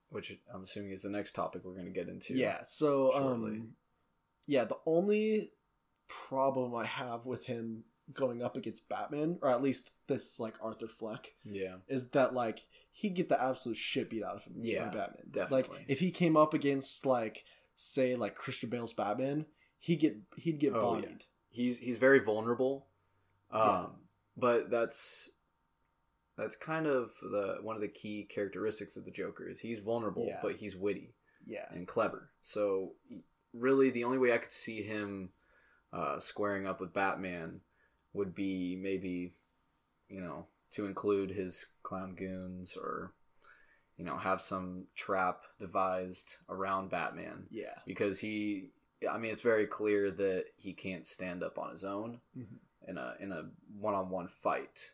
which 0.10 0.38
I'm 0.54 0.64
assuming 0.64 0.92
is 0.92 1.04
the 1.04 1.10
next 1.10 1.34
topic 1.34 1.64
we're 1.66 1.74
going 1.74 1.86
to 1.86 1.92
get 1.92 2.08
into. 2.10 2.36
Yeah. 2.36 2.60
So 2.64 3.12
shortly. 3.14 3.52
um, 3.52 3.70
yeah, 4.48 4.64
the 4.66 4.78
only 4.86 5.52
problem 6.08 6.76
I 6.76 6.86
have 6.86 7.26
with 7.26 7.46
him 7.46 7.84
going 8.14 8.44
up 8.44 8.56
against 8.56 8.88
Batman, 8.88 9.40
or 9.42 9.50
at 9.50 9.62
least 9.64 9.92
this 10.08 10.40
like 10.40 10.54
Arthur 10.62 10.88
Fleck, 10.88 11.34
yeah, 11.44 11.78
is 11.88 12.10
that 12.10 12.34
like 12.34 12.60
he'd 12.92 13.16
get 13.16 13.30
the 13.30 13.42
absolute 13.44 13.78
shit 13.78 14.10
beat 14.10 14.24
out 14.24 14.36
of 14.36 14.44
him 14.44 14.54
Yeah, 14.62 14.86
by 14.86 14.94
Batman. 14.96 15.24
definitely. 15.32 15.78
Like 15.78 15.86
if 15.88 16.00
he 16.00 16.12
came 16.12 16.38
up 16.38 16.54
against 16.54 17.06
like 17.06 17.44
say 17.74 18.16
like 18.16 18.36
Christian 18.36 18.70
Bale's 18.70 18.94
Batman, 18.94 19.48
he'd 19.80 19.98
get 20.00 20.18
he'd 20.38 20.60
get 20.60 20.74
Oh, 20.76 20.82
bodied. 20.82 21.26
he's 21.50 21.80
he's 21.80 21.98
very 21.98 22.20
vulnerable. 22.20 22.86
Um, 23.52 23.62
Yeah. 23.62 23.86
but 24.38 24.70
that's 24.70 25.35
that's 26.38 26.56
kind 26.56 26.86
of 26.88 27.12
the 27.22 27.58
one 27.62 27.76
of 27.76 27.82
the 27.82 27.88
key 27.88 28.24
characteristics 28.30 28.98
of 28.98 29.06
the 29.06 29.12
Joker 29.12 29.48
is 29.48 29.60
he's 29.62 29.80
vulnerable, 29.80 30.26
Yeah. 30.28 30.40
but 30.42 30.56
he's 30.56 30.76
witty 30.76 31.14
Yeah. 31.46 31.68
and 31.72 31.88
clever. 31.88 32.32
So 32.42 32.96
really, 33.54 33.90
the 33.90 34.04
only 34.04 34.18
way 34.18 34.34
I 34.34 34.38
could 34.40 34.52
see 34.52 34.82
him 34.84 35.32
uh, 35.94 36.20
squaring 36.20 36.68
up 36.68 36.82
with 36.82 36.92
Batman 36.94 37.62
would 38.14 38.36
be 38.36 38.76
maybe, 38.76 39.34
you 40.10 40.20
know, 40.20 40.48
to 40.72 40.86
include 40.86 41.30
his 41.30 41.68
clown 41.84 42.16
goons 42.16 42.76
or, 42.76 43.14
you 43.98 44.04
know, 44.04 44.18
have 44.18 44.42
some 44.42 44.88
trap 44.96 45.44
devised 45.58 46.36
around 46.50 46.90
Batman 46.90 47.48
Yeah. 47.50 47.80
because 47.86 48.20
he. 48.20 48.72
I 49.10 49.18
mean, 49.18 49.32
it's 49.32 49.42
very 49.42 49.68
clear 49.68 50.10
that 50.12 50.46
he 50.58 50.74
can't 50.74 51.06
stand 51.06 51.44
up 51.44 51.58
on 51.60 51.70
his 51.72 51.84
own 51.84 52.20
Mhm. 52.36 52.58
in 52.88 52.98
a 52.98 53.16
in 53.20 53.32
a 53.32 53.52
one 53.78 53.94
on 53.94 54.10
one 54.10 54.28
fight. 54.28 54.94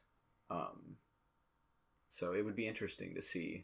Um, 0.50 0.98
so 2.14 2.34
it 2.34 2.44
would 2.44 2.56
be 2.58 2.68
interesting 2.68 3.16
to 3.16 3.22
see, 3.22 3.64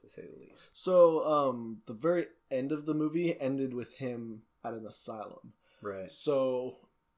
to 0.00 0.08
say 0.08 0.22
the 0.22 0.38
least. 0.40 0.78
So, 0.78 1.26
um, 1.26 1.78
the 1.86 1.94
very 1.94 2.26
end 2.50 2.70
of 2.70 2.86
the 2.86 2.94
movie 2.94 3.38
ended 3.40 3.74
with 3.74 3.94
him 3.98 4.42
at 4.64 4.72
an 4.74 4.86
asylum. 4.86 5.52
Right. 5.80 6.08
So, 6.10 6.76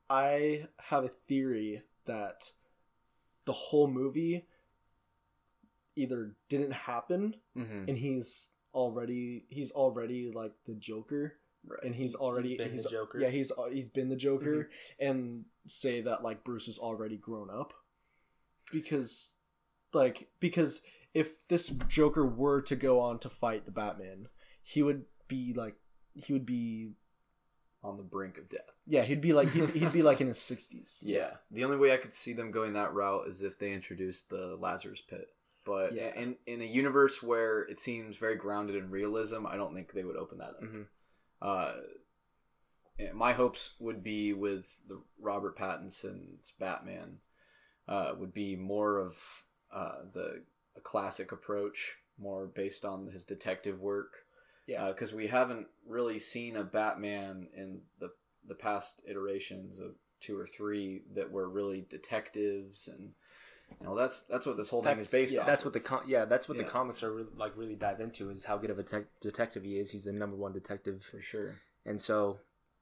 I 0.08 0.68
have 0.88 1.04
a 1.04 1.08
theory 1.08 1.82
that 2.06 2.52
the 3.44 3.52
whole 3.52 3.88
movie 3.88 4.46
either 5.96 6.34
didn't 6.48 6.72
happen 6.72 7.36
Mm-hmm. 7.56 7.88
and 7.88 7.96
he's 7.98 8.50
already 8.74 9.44
he's 9.48 9.70
already 9.70 10.30
like 10.32 10.52
the 10.66 10.74
Joker 10.74 11.34
Right. 11.66 11.78
and 11.84 11.94
he's 11.94 12.14
already 12.16 12.56
been 12.56 12.68
the 12.68 12.72
he's- 12.74 12.90
Joker. 12.90 13.20
Yeah, 13.20 13.28
he's 13.28 13.52
he's 13.72 13.88
been 13.88 14.08
the 14.08 14.16
Joker, 14.16 14.68
and 14.98 15.44
say 15.66 16.00
that 16.02 16.22
like 16.22 16.42
Bruce 16.44 16.68
is 16.68 16.78
already 16.78 17.16
grown 17.16 17.48
up, 17.48 17.72
because 18.72 19.36
like 19.94 20.28
because 20.40 20.82
if 21.14 21.46
this 21.48 21.68
Joker 21.88 22.26
were 22.26 22.60
to 22.62 22.76
go 22.76 23.00
on 23.00 23.18
to 23.20 23.28
fight 23.28 23.64
the 23.64 23.70
Batman, 23.70 24.28
he 24.62 24.82
would 24.82 25.04
be 25.28 25.52
like 25.54 25.76
he 26.14 26.32
would 26.32 26.46
be 26.46 26.92
on 27.82 27.96
the 27.98 28.02
brink 28.02 28.38
of 28.38 28.48
death. 28.48 28.80
yeah 28.86 29.02
he'd 29.02 29.20
be 29.20 29.32
like 29.34 29.50
he'd, 29.50 29.68
he'd 29.70 29.92
be 29.92 30.02
like 30.02 30.20
in 30.20 30.26
his 30.28 30.40
sixties. 30.52 31.02
Yeah. 31.06 31.32
The 31.50 31.64
only 31.64 31.76
way 31.76 31.92
I 31.92 31.98
could 31.98 32.14
see 32.14 32.32
them 32.32 32.50
going 32.50 32.72
that 32.74 32.94
route 32.94 33.26
is 33.26 33.42
if 33.42 33.58
they 33.58 33.72
introduced 33.72 34.30
the 34.30 34.56
Lazarus 34.58 35.02
Pit. 35.02 35.28
But 35.66 35.94
Yeah. 35.94 36.14
in 36.14 36.36
in 36.46 36.60
a 36.62 36.64
universe 36.64 37.22
where 37.22 37.62
it 37.62 37.78
seems 37.78 38.16
very 38.16 38.36
grounded 38.36 38.76
in 38.76 38.90
realism, 38.90 39.46
I 39.46 39.56
don't 39.56 39.74
think 39.74 39.92
they 39.92 40.04
would 40.04 40.16
open 40.16 40.38
that 40.38 40.50
up. 40.50 40.62
Mhm. 40.62 40.86
Uh, 41.42 41.72
my 43.12 43.32
hopes 43.32 43.74
would 43.80 44.02
be 44.02 44.32
with 44.32 44.78
the 44.88 45.02
Robert 45.20 45.56
Pattinson's 45.58 46.52
Batman 46.58 47.18
uh, 47.88 48.14
would 48.18 48.32
be 48.32 48.56
more 48.56 48.98
of 48.98 49.44
uh, 49.74 50.04
the 50.12 50.44
a 50.76 50.80
classic 50.80 51.32
approach, 51.32 51.96
more 52.18 52.46
based 52.46 52.84
on 52.84 53.08
his 53.08 53.24
detective 53.24 53.80
work. 53.80 54.12
Yeah. 54.66 54.88
because 54.88 55.12
we 55.12 55.26
haven't 55.26 55.66
really 55.86 56.18
seen 56.18 56.56
a 56.56 56.62
Batman 56.64 57.48
in 57.54 57.82
the 58.00 58.10
the 58.48 58.54
past 58.54 59.02
iterations 59.06 59.78
of 59.78 59.92
two 60.20 60.38
or 60.38 60.46
three 60.46 61.02
that 61.14 61.30
were 61.30 61.48
really 61.50 61.86
detectives, 61.90 62.88
and 62.88 63.12
you 63.80 63.86
know 63.86 63.94
that's 63.94 64.22
that's 64.22 64.46
what 64.46 64.56
this 64.56 64.70
whole 64.70 64.82
thing 64.82 64.98
is 64.98 65.12
based 65.12 65.34
yeah, 65.34 65.40
off. 65.40 65.46
That's 65.46 65.64
of. 65.64 65.66
what 65.66 65.72
the 65.74 65.80
com- 65.88 66.02
yeah, 66.06 66.24
that's 66.24 66.48
what 66.48 66.56
the 66.56 66.64
comics 66.64 67.02
are 67.02 67.12
re- 67.12 67.24
like 67.36 67.52
really 67.56 67.74
dive 67.74 68.00
into 68.00 68.30
is 68.30 68.44
how 68.46 68.56
good 68.56 68.70
of 68.70 68.78
a 68.78 68.82
tec- 68.82 69.20
detective 69.20 69.64
he 69.64 69.78
is. 69.78 69.90
He's 69.90 70.04
the 70.04 70.12
number 70.12 70.36
one 70.36 70.52
detective, 70.52 71.02
for 71.02 71.20
sure. 71.20 71.56
and 71.84 72.00
so 72.00 72.38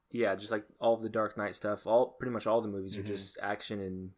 yeah, 0.09 0.35
just 0.35 0.51
like 0.53 0.63
all 0.79 0.93
of 0.93 1.01
the 1.01 1.09
Dark 1.09 1.37
Knight 1.37 1.55
stuff, 1.55 1.85
all 1.85 2.15
pretty 2.19 2.31
much 2.31 2.47
all 2.47 2.61
the 2.61 2.67
movies 2.69 2.95
Mhm. 2.95 2.99
are 3.01 3.03
just 3.03 3.37
action 3.41 3.81
and 3.81 4.11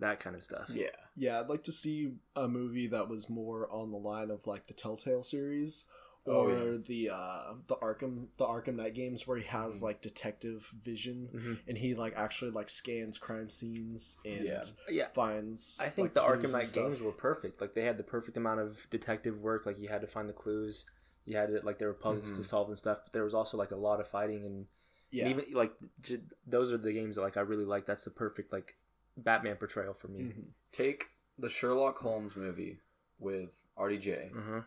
that 0.00 0.18
kind 0.18 0.34
of 0.34 0.42
stuff. 0.42 0.70
Yeah, 0.72 0.86
Yeah, 1.20 1.38
I'd 1.40 1.48
like 1.50 1.64
to 1.64 1.72
see 1.72 2.14
a 2.34 2.48
movie 2.48 2.86
that 2.86 3.08
was 3.10 3.28
more 3.28 3.70
on 3.70 3.90
the 3.90 3.98
line 3.98 4.30
of 4.30 4.46
like 4.46 4.66
the 4.68 4.72
Telltale 4.74 5.22
series 5.22 5.86
Oh, 6.26 6.48
or 6.48 6.76
the 6.78 7.10
uh 7.12 7.54
the 7.66 7.76
Arkham 7.76 8.28
the 8.36 8.44
Arkham 8.46 8.76
Knight 8.76 8.94
games 8.94 9.26
where 9.26 9.38
he 9.38 9.44
has 9.46 9.80
Mhm. 9.80 9.82
like 9.82 10.00
detective 10.02 10.70
vision 10.82 11.28
Mhm. 11.34 11.58
and 11.68 11.78
he 11.78 11.94
like 11.94 12.12
actually 12.16 12.50
like 12.50 12.68
scans 12.70 13.18
crime 13.18 13.48
scenes 13.50 14.18
and 14.24 14.44
Yeah. 14.44 14.62
Yeah. 14.88 15.06
finds 15.08 15.78
I 15.80 15.86
think 15.88 16.06
like, 16.06 16.14
the 16.14 16.20
Arkham 16.20 16.44
and 16.44 16.52
Knight 16.52 16.72
games 16.74 17.00
were 17.00 17.12
perfect. 17.12 17.60
Like 17.60 17.74
they 17.74 17.84
had 17.84 17.96
the 17.98 18.02
perfect 18.04 18.36
amount 18.36 18.60
of 18.60 18.86
detective 18.90 19.40
work. 19.40 19.64
Like 19.66 19.78
you 19.78 19.88
had 19.88 20.00
to 20.02 20.06
find 20.06 20.28
the 20.28 20.34
clues. 20.34 20.84
You 21.26 21.36
had 21.36 21.48
to 21.48 21.60
like 21.64 21.78
there 21.78 21.88
were 21.88 21.94
puzzles 21.94 22.32
to 22.32 22.42
Mhm. 22.42 22.44
solve 22.44 22.68
and 22.68 22.78
stuff. 22.78 23.00
But 23.04 23.12
there 23.14 23.24
was 23.24 23.34
also 23.34 23.56
like 23.58 23.70
a 23.72 23.76
lot 23.76 24.00
of 24.00 24.06
fighting 24.08 24.44
and, 24.46 24.66
yeah 25.10 25.26
and 25.26 25.40
even 25.40 25.54
like 25.54 25.72
j- 26.02 26.22
those 26.46 26.70
are 26.72 26.78
the 26.78 26.92
games 26.92 27.16
that 27.16 27.22
like 27.22 27.36
I 27.38 27.40
really 27.42 27.64
like. 27.66 27.84
That's 27.86 28.04
the 28.04 28.10
perfect 28.10 28.52
like 28.52 28.76
Batman 29.16 29.56
portrayal 29.56 29.94
for 29.94 30.08
me. 30.08 30.32
Take 30.72 31.06
the 31.38 31.48
Sherlock 31.48 31.98
Holmes 31.98 32.36
movie 32.36 32.78
with 33.18 33.64
RDJ 33.78 34.32
Mm-hmm. 34.32 34.58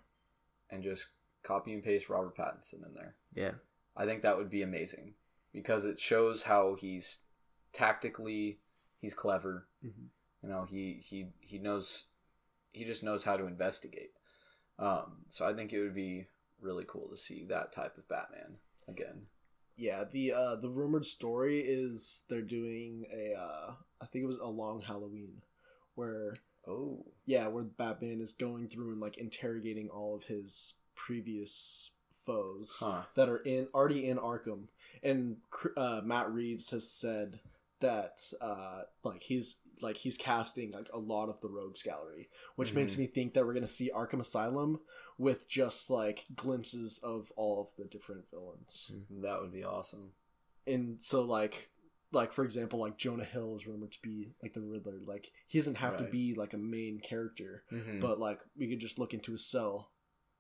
and 0.70 0.84
just 0.84 1.08
copy 1.44 1.74
and 1.74 1.84
paste 1.84 2.10
Robert 2.10 2.36
Pattinson 2.38 2.86
in 2.86 2.94
there. 2.94 3.16
Yeah. 3.34 3.52
I 3.96 4.06
think 4.06 4.22
that 4.24 4.38
would 4.38 4.50
be 4.50 4.62
amazing 4.64 5.14
because 5.54 5.86
it 5.86 6.00
shows 6.00 6.44
how 6.44 6.76
he's 6.76 7.22
tactically 7.74 8.60
he's 9.02 9.14
clever. 9.14 9.68
Mhm. 9.86 10.08
You 10.42 10.50
know, 10.50 10.66
he 10.70 11.00
he 11.08 11.28
he 11.42 11.58
knows 11.60 12.12
he 12.72 12.86
just 12.86 13.04
knows 13.04 13.24
how 13.24 13.38
to 13.38 13.46
investigate. 13.46 14.12
Um, 14.80 15.26
so 15.30 15.48
I 15.48 15.54
think 15.54 15.72
it 15.74 15.82
would 15.82 15.94
be 15.96 16.28
really 16.60 16.86
cool 16.88 17.08
to 17.10 17.18
see 17.18 17.46
that 17.46 17.72
type 17.72 17.98
of 17.98 18.08
Batman 18.08 18.58
again. 18.88 19.28
Yeah, 19.76 20.04
the 20.12 20.34
uh 20.34 20.56
the 20.56 20.70
rumored 20.70 21.06
story 21.06 21.60
is 21.60 22.26
they're 22.30 22.42
doing 22.42 23.06
a 23.14 23.34
uh 23.40 23.74
I 24.02 24.06
think 24.06 24.24
it 24.24 24.28
was 24.28 24.38
a 24.40 24.48
long 24.48 24.82
Halloween 24.82 25.42
where 25.96 26.34
Oh, 26.66 27.04
yeah, 27.26 27.48
where 27.48 27.64
Batman 27.64 28.22
is 28.22 28.32
going 28.32 28.70
through 28.70 28.92
and 28.94 29.02
like 29.02 29.18
interrogating 29.18 29.90
all 29.90 30.16
of 30.16 30.24
his 30.26 30.76
previous 30.96 31.92
foes 32.10 32.78
huh. 32.80 33.02
that 33.16 33.28
are 33.28 33.38
in 33.40 33.68
already 33.74 34.08
in 34.08 34.18
Arkham, 34.18 34.68
and 35.04 35.38
uh, 35.76 36.00
Matt 36.06 36.32
Reeves 36.32 36.70
has 36.70 36.90
said 36.90 37.42
that 37.82 38.22
uh, 38.40 38.84
like 39.04 39.24
he's 39.24 39.58
like 39.82 39.98
he's 39.98 40.18
casting 40.18 40.72
like 40.72 40.88
a 40.94 41.00
lot 41.00 41.28
of 41.28 41.42
the 41.42 41.50
Rogues 41.50 41.84
Gallery, 41.84 42.30
which 42.56 42.74
makes 42.74 42.96
Mhm. 42.96 43.00
me 43.00 43.06
think 43.08 43.34
that 43.34 43.46
we're 43.46 43.54
gonna 43.54 43.68
see 43.68 43.92
Arkham 43.94 44.22
Asylum 44.22 44.80
with 45.18 45.50
just 45.50 45.90
like 45.90 46.24
glimpses 46.34 46.98
of 47.04 47.34
all 47.36 47.60
of 47.62 47.76
the 47.78 47.84
different 47.84 48.30
villains, 48.30 48.90
That 49.10 49.42
would 49.42 49.52
be 49.52 49.66
awesome. 49.66 50.14
and 50.66 51.02
so 51.04 51.24
like. 51.24 51.72
Like 52.14 52.32
for 52.32 52.46
example, 52.46 52.80
like 52.80 52.98
Jonah 52.98 53.26
Hill 53.26 53.56
is 53.56 53.68
rumored 53.68 53.92
to 53.94 54.02
be 54.02 54.34
like 54.42 54.54
the 54.54 54.62
Riddler. 54.62 55.00
Like 55.06 55.32
he 55.48 55.58
doesn't 55.58 55.76
have 55.78 55.98
to 55.98 56.04
be 56.06 56.34
like 56.36 56.54
a 56.54 56.58
main 56.58 57.00
character, 57.00 57.64
Mhm. 57.72 58.00
but 58.00 58.20
like 58.20 58.40
we 58.58 58.70
could 58.70 58.80
just 58.80 58.98
look 59.00 59.14
into 59.14 59.32
his 59.34 59.46
cell, 59.46 59.90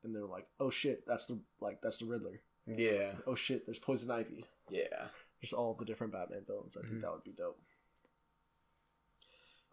and 0.03 0.13
they're 0.15 0.25
like, 0.25 0.47
"Oh 0.59 0.69
shit, 0.69 1.05
that's 1.07 1.25
the 1.25 1.39
like 1.59 1.81
that's 1.81 1.97
the 1.99 2.05
Riddler." 2.05 2.41
yeah, 2.67 3.15
Oh 3.27 3.35
shit, 3.35 3.65
there's 3.65 3.79
Poison 3.79 4.09
Ivy. 4.11 4.45
yeah. 4.69 5.09
Just 5.41 5.53
all 5.53 5.73
the 5.73 5.83
different 5.83 6.13
Batman 6.13 6.45
villains. 6.47 6.77
I 6.77 6.81
think 6.81 6.99
Mhm. 6.99 7.01
that 7.01 7.11
would 7.11 7.23
be 7.25 7.31
dope. 7.33 7.59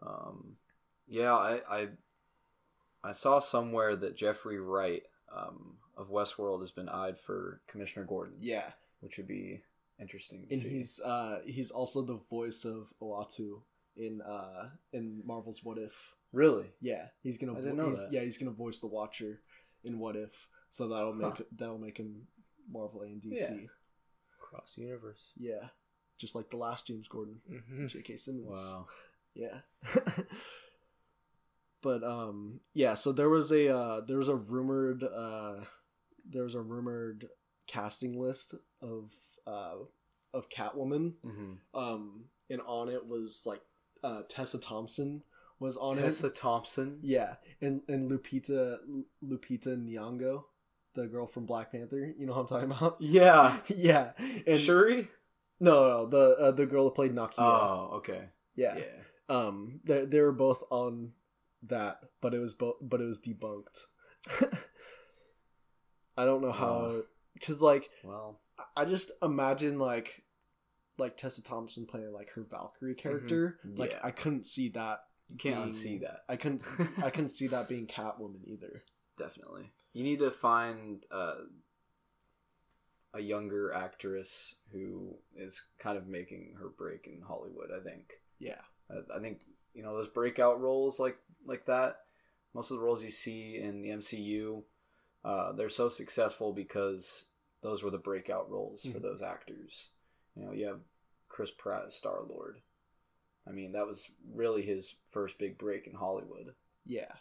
Um, 0.01 0.57
yeah, 1.07 1.33
I, 1.33 1.59
I 1.69 1.89
I 3.03 3.11
saw 3.13 3.39
somewhere 3.39 3.95
that 3.95 4.15
Jeffrey 4.15 4.59
Wright 4.59 5.03
um, 5.31 5.77
of 5.95 6.09
Westworld 6.09 6.59
has 6.61 6.71
been 6.71 6.89
eyed 6.89 7.17
for 7.19 7.61
Commissioner 7.67 8.05
Gordon, 8.05 8.37
Yeah, 8.41 8.71
which 8.99 9.17
would 9.17 9.27
be 9.27 9.61
interesting 10.01 10.47
and 10.49 10.59
see. 10.59 10.69
he's 10.69 10.99
uh 11.05 11.39
he's 11.45 11.71
also 11.71 12.01
the 12.01 12.19
voice 12.29 12.65
of 12.65 12.93
Uatu 13.01 13.61
in 13.95 14.21
uh 14.21 14.69
in 14.91 15.21
Marvel's 15.25 15.61
What 15.63 15.77
If. 15.77 16.15
really 16.33 16.71
Yeah, 16.81 17.07
he's 17.21 17.37
gonna. 17.37 17.53
I 17.53 17.61
didn't 17.61 17.77
know 17.77 17.89
he's, 17.89 18.03
that. 18.05 18.13
Yeah, 18.13 18.21
he's 18.21 18.37
gonna 18.37 18.51
voice 18.51 18.79
the 18.79 18.87
Watcher 18.87 19.41
in 19.83 19.99
What 19.99 20.15
If. 20.15 20.47
So 20.69 20.87
that'll 20.87 21.13
make 21.13 21.37
Huh. 21.37 21.43
that'll 21.55 21.77
make 21.77 21.97
him 21.97 22.27
Marvel 22.71 23.01
and 23.03 23.21
DC. 23.21 23.67
Cross 24.39 24.77
universe. 24.77 25.33
Yeah. 25.37 25.69
just 26.17 26.35
like 26.35 26.49
the 26.49 26.57
last 26.57 26.87
James 26.87 27.07
Gordon, 27.07 27.39
Mm-hmm. 27.51 27.87
J.K. 27.87 28.15
Simmons. 28.17 28.53
Wow. 28.53 28.87
Yeah. 29.33 29.59
but 31.81 32.03
um 32.03 32.59
yeah, 32.73 32.93
so 32.93 33.11
there 33.11 33.29
was 33.29 33.51
a 33.51 33.75
uh 33.75 34.01
there 34.01 34.17
was 34.17 34.27
a 34.27 34.35
rumored 34.35 35.03
uh 35.03 35.61
there 36.29 36.43
was 36.43 36.55
a 36.55 36.61
rumored 36.61 37.25
casting 37.71 38.19
list 38.19 38.55
of 38.81 39.11
uh 39.47 39.75
of 40.33 40.49
Catwoman. 40.49 41.13
Mm-hmm. 41.25 41.53
Um 41.73 42.25
and 42.49 42.61
on 42.65 42.89
it 42.89 43.07
was 43.07 43.43
like 43.45 43.61
uh 44.03 44.21
Tessa 44.27 44.59
Thompson 44.59 45.23
was 45.59 45.77
on 45.77 45.93
Tessa 45.93 46.01
it. 46.01 46.05
Tessa 46.05 46.29
Thompson. 46.29 46.99
Yeah. 47.01 47.35
And 47.61 47.81
and 47.87 48.09
Lupita 48.11 48.79
Lupita 49.23 49.77
Nyong'o, 49.77 50.43
the 50.95 51.07
girl 51.07 51.27
from 51.27 51.45
Black 51.45 51.71
Panther, 51.71 52.13
you 52.17 52.25
know 52.25 52.33
what 52.33 52.41
I'm 52.41 52.47
talking 52.47 52.71
about? 52.71 52.97
Yeah. 52.99 53.57
yeah. 53.67 54.11
And 54.45 54.59
Shuri. 54.59 55.07
no, 55.59 55.87
no, 55.89 56.05
the 56.07 56.35
uh, 56.39 56.51
the 56.51 56.65
girl 56.65 56.85
that 56.85 56.95
played 56.95 57.13
Nakia. 57.15 57.35
Oh, 57.39 57.89
okay. 57.97 58.29
yeah. 58.55 58.77
Yeah. 58.77 59.37
um 59.37 59.79
they, 59.85 60.05
they 60.05 60.19
were 60.21 60.33
both 60.33 60.63
on 60.71 61.13
that 61.63 61.99
but 62.21 62.33
it 62.33 62.39
was 62.39 62.53
both 62.55 62.75
but 62.81 62.99
it 62.99 63.05
was 63.05 63.21
debunked 63.21 63.85
i 66.17 66.25
don't 66.25 66.41
know 66.41 66.51
how 66.51 67.03
because 67.33 67.61
like 67.61 67.89
Well. 68.03 68.39
i 68.75 68.85
just 68.85 69.11
imagine 69.21 69.79
like 69.79 70.23
like 70.97 71.17
tessa 71.17 71.43
thompson 71.43 71.85
playing 71.85 72.11
like 72.13 72.29
her 72.31 72.43
valkyrie 72.49 72.95
character 72.95 73.59
like 73.75 73.91
Yeah. 73.91 73.99
i 74.03 74.11
couldn't 74.11 74.45
see 74.45 74.69
that 74.69 75.03
You 75.29 75.37
can't 75.37 75.55
being- 75.55 75.69
unsee 75.69 76.01
that. 76.01 76.19
I 76.29 76.35
couldn't 76.35 76.65
I 77.03 77.09
couldn't 77.13 77.29
see 77.29 77.47
that 77.47 77.69
being 77.69 77.87
Catwoman 77.87 78.43
either. 78.45 78.83
Definitely. 79.17 79.71
You 79.93 80.03
need 80.03 80.19
to 80.19 80.29
find 80.31 81.05
uh, 81.11 81.35
a 83.13 83.19
younger 83.19 83.73
actress 83.73 84.55
who 84.71 85.15
is 85.35 85.61
kind 85.79 85.97
of 85.97 86.07
making 86.07 86.55
her 86.59 86.69
break 86.69 87.07
in 87.07 87.21
Hollywood. 87.21 87.69
I 87.75 87.83
think. 87.83 88.13
Yeah. 88.39 88.61
I, 88.89 89.17
I 89.17 89.19
think 89.21 89.41
you 89.73 89.83
know 89.83 89.95
those 89.95 90.07
breakout 90.09 90.59
roles 90.59 90.99
like 90.99 91.17
like 91.45 91.65
that. 91.65 91.97
Most 92.53 92.71
of 92.71 92.77
the 92.77 92.83
roles 92.83 93.03
you 93.03 93.09
see 93.11 93.55
in 93.57 93.81
the 93.81 93.89
MCU, 93.89 94.63
uh, 95.23 95.51
they're 95.53 95.69
so 95.69 95.89
successful 95.89 96.53
because 96.53 97.27
those 97.61 97.83
were 97.83 97.91
the 97.91 97.97
breakout 97.97 98.49
roles 98.49 98.83
for 98.85 98.99
Mhm. 98.99 99.03
those 99.03 99.21
actors. 99.21 99.91
You 100.35 100.45
know, 100.45 100.51
you 100.51 100.65
have 100.67 100.81
Chris 101.29 101.51
Pratt 101.51 101.85
as 101.85 101.95
Star 101.95 102.23
Lord. 102.23 102.61
I 103.47 103.51
mean, 103.51 103.71
that 103.73 103.87
was 103.87 104.11
really 104.33 104.61
his 104.63 104.95
first 105.09 105.37
big 105.37 105.57
break 105.57 105.87
in 105.87 105.93
Hollywood, 105.95 106.55
Yeah. 106.85 107.15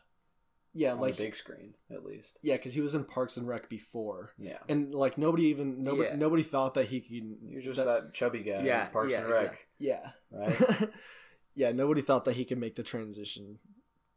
Yeah, 0.72 0.92
on 0.92 1.00
like 1.00 1.16
the 1.16 1.24
big 1.24 1.34
screen 1.34 1.74
at 1.90 2.04
least. 2.04 2.38
yeah, 2.42 2.56
because 2.56 2.74
he 2.74 2.80
was 2.80 2.94
in 2.94 3.04
Parks 3.04 3.36
and 3.36 3.48
Rec 3.48 3.68
before, 3.68 4.34
Yeah. 4.38 4.62
and 4.68 4.94
like 4.94 5.18
nobody 5.18 5.46
even 5.46 5.82
nobody 5.82 6.10
Yeah. 6.10 6.16
nobody 6.16 6.44
thought 6.44 6.74
that 6.74 6.86
he 6.86 7.00
could. 7.00 7.10
He 7.48 7.56
was 7.56 7.64
just 7.64 7.84
that, 7.84 8.14
chubby 8.14 8.44
guy 8.44 8.62
Yeah, 8.62 8.86
in 8.86 8.92
Parks 8.92 9.12
yeah, 9.14 9.20
and 9.22 9.30
Rec, 9.30 9.42
exactly. 9.42 9.66
Yeah. 9.78 10.12
right? 10.30 10.90
yeah, 11.54 11.72
nobody 11.72 12.02
thought 12.02 12.24
that 12.26 12.34
he 12.36 12.44
could 12.44 12.58
make 12.58 12.76
the 12.76 12.84
transition 12.84 13.58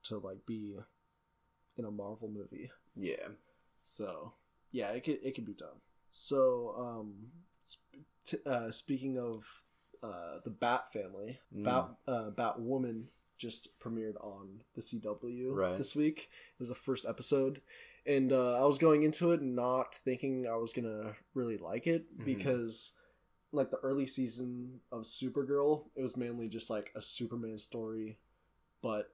to 0.03 0.19
like 0.19 0.45
be 0.45 0.77
in 1.75 1.85
a 1.85 1.91
Marvel 1.91 2.29
movie. 2.29 2.69
Yeah. 2.95 3.29
So 3.83 4.33
yeah, 4.71 4.89
it 4.91 5.03
could 5.03 5.19
it 5.23 5.35
could 5.35 5.45
be 5.45 5.53
done. 5.53 5.77
So 6.11 6.73
um, 6.77 7.13
sp- 7.67 8.05
t- 8.25 8.37
uh, 8.45 8.71
speaking 8.71 9.19
of 9.19 9.45
uh, 10.01 10.39
the 10.43 10.49
Bat 10.49 10.91
family, 10.91 11.39
Mm. 11.55 11.63
Bat 11.63 11.89
uh, 12.07 12.29
Batwoman 12.31 13.05
just 13.37 13.79
premiered 13.79 14.15
on 14.23 14.61
the 14.75 14.81
CW 14.81 15.53
Right. 15.53 15.77
this 15.77 15.95
week. 15.95 16.29
It 16.53 16.59
was 16.59 16.69
the 16.69 16.75
first 16.75 17.05
episode, 17.05 17.61
and 18.05 18.31
uh, 18.31 18.61
I 18.61 18.65
was 18.65 18.77
going 18.77 19.03
into 19.03 19.31
it 19.31 19.41
not 19.41 19.95
thinking 19.95 20.47
I 20.47 20.55
was 20.55 20.71
gonna 20.73 21.13
really 21.33 21.57
like 21.57 21.85
it 21.87 22.17
Mhm. 22.17 22.25
because. 22.25 22.93
Like 23.55 23.69
the 23.69 23.77
early 23.83 24.07
season 24.07 24.79
of 24.91 25.01
Supergirl, 25.03 25.83
it 25.95 26.01
was 26.01 26.17
mainly 26.17 26.49
just 26.49 26.71
like 26.71 26.91
a 26.95 27.03
Superman 27.03 27.59
story, 27.59 28.17
but 28.81 29.13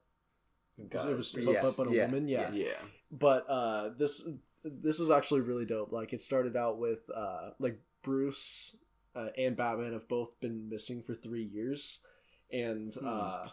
it 0.78 0.94
was 1.18 1.36
Yeah, 1.38 1.60
but, 1.62 1.76
but 1.76 1.88
a 1.90 1.94
yeah, 1.94 2.06
woman, 2.06 2.30
yeah 2.30 2.50
yeah. 2.54 2.82
but 3.12 3.46
uh 3.50 3.90
this 3.90 4.30
this 4.64 5.00
is 5.00 5.10
actually 5.10 5.42
really 5.42 5.66
dope 5.66 5.92
like 5.92 6.12
it 6.14 6.22
started 6.22 6.56
out 6.56 6.78
with 6.78 7.10
uh 7.16 7.52
like 7.60 7.80
bruce 8.04 8.78
uh, 9.16 9.28
and 9.38 9.56
batman 9.56 9.94
have 9.94 10.08
both 10.08 10.40
been 10.40 10.70
missing 10.70 11.02
for 11.02 11.14
three 11.14 11.44
years 11.44 12.06
and 12.52 12.94
Hmm. 12.96 13.08
uh 13.08 13.48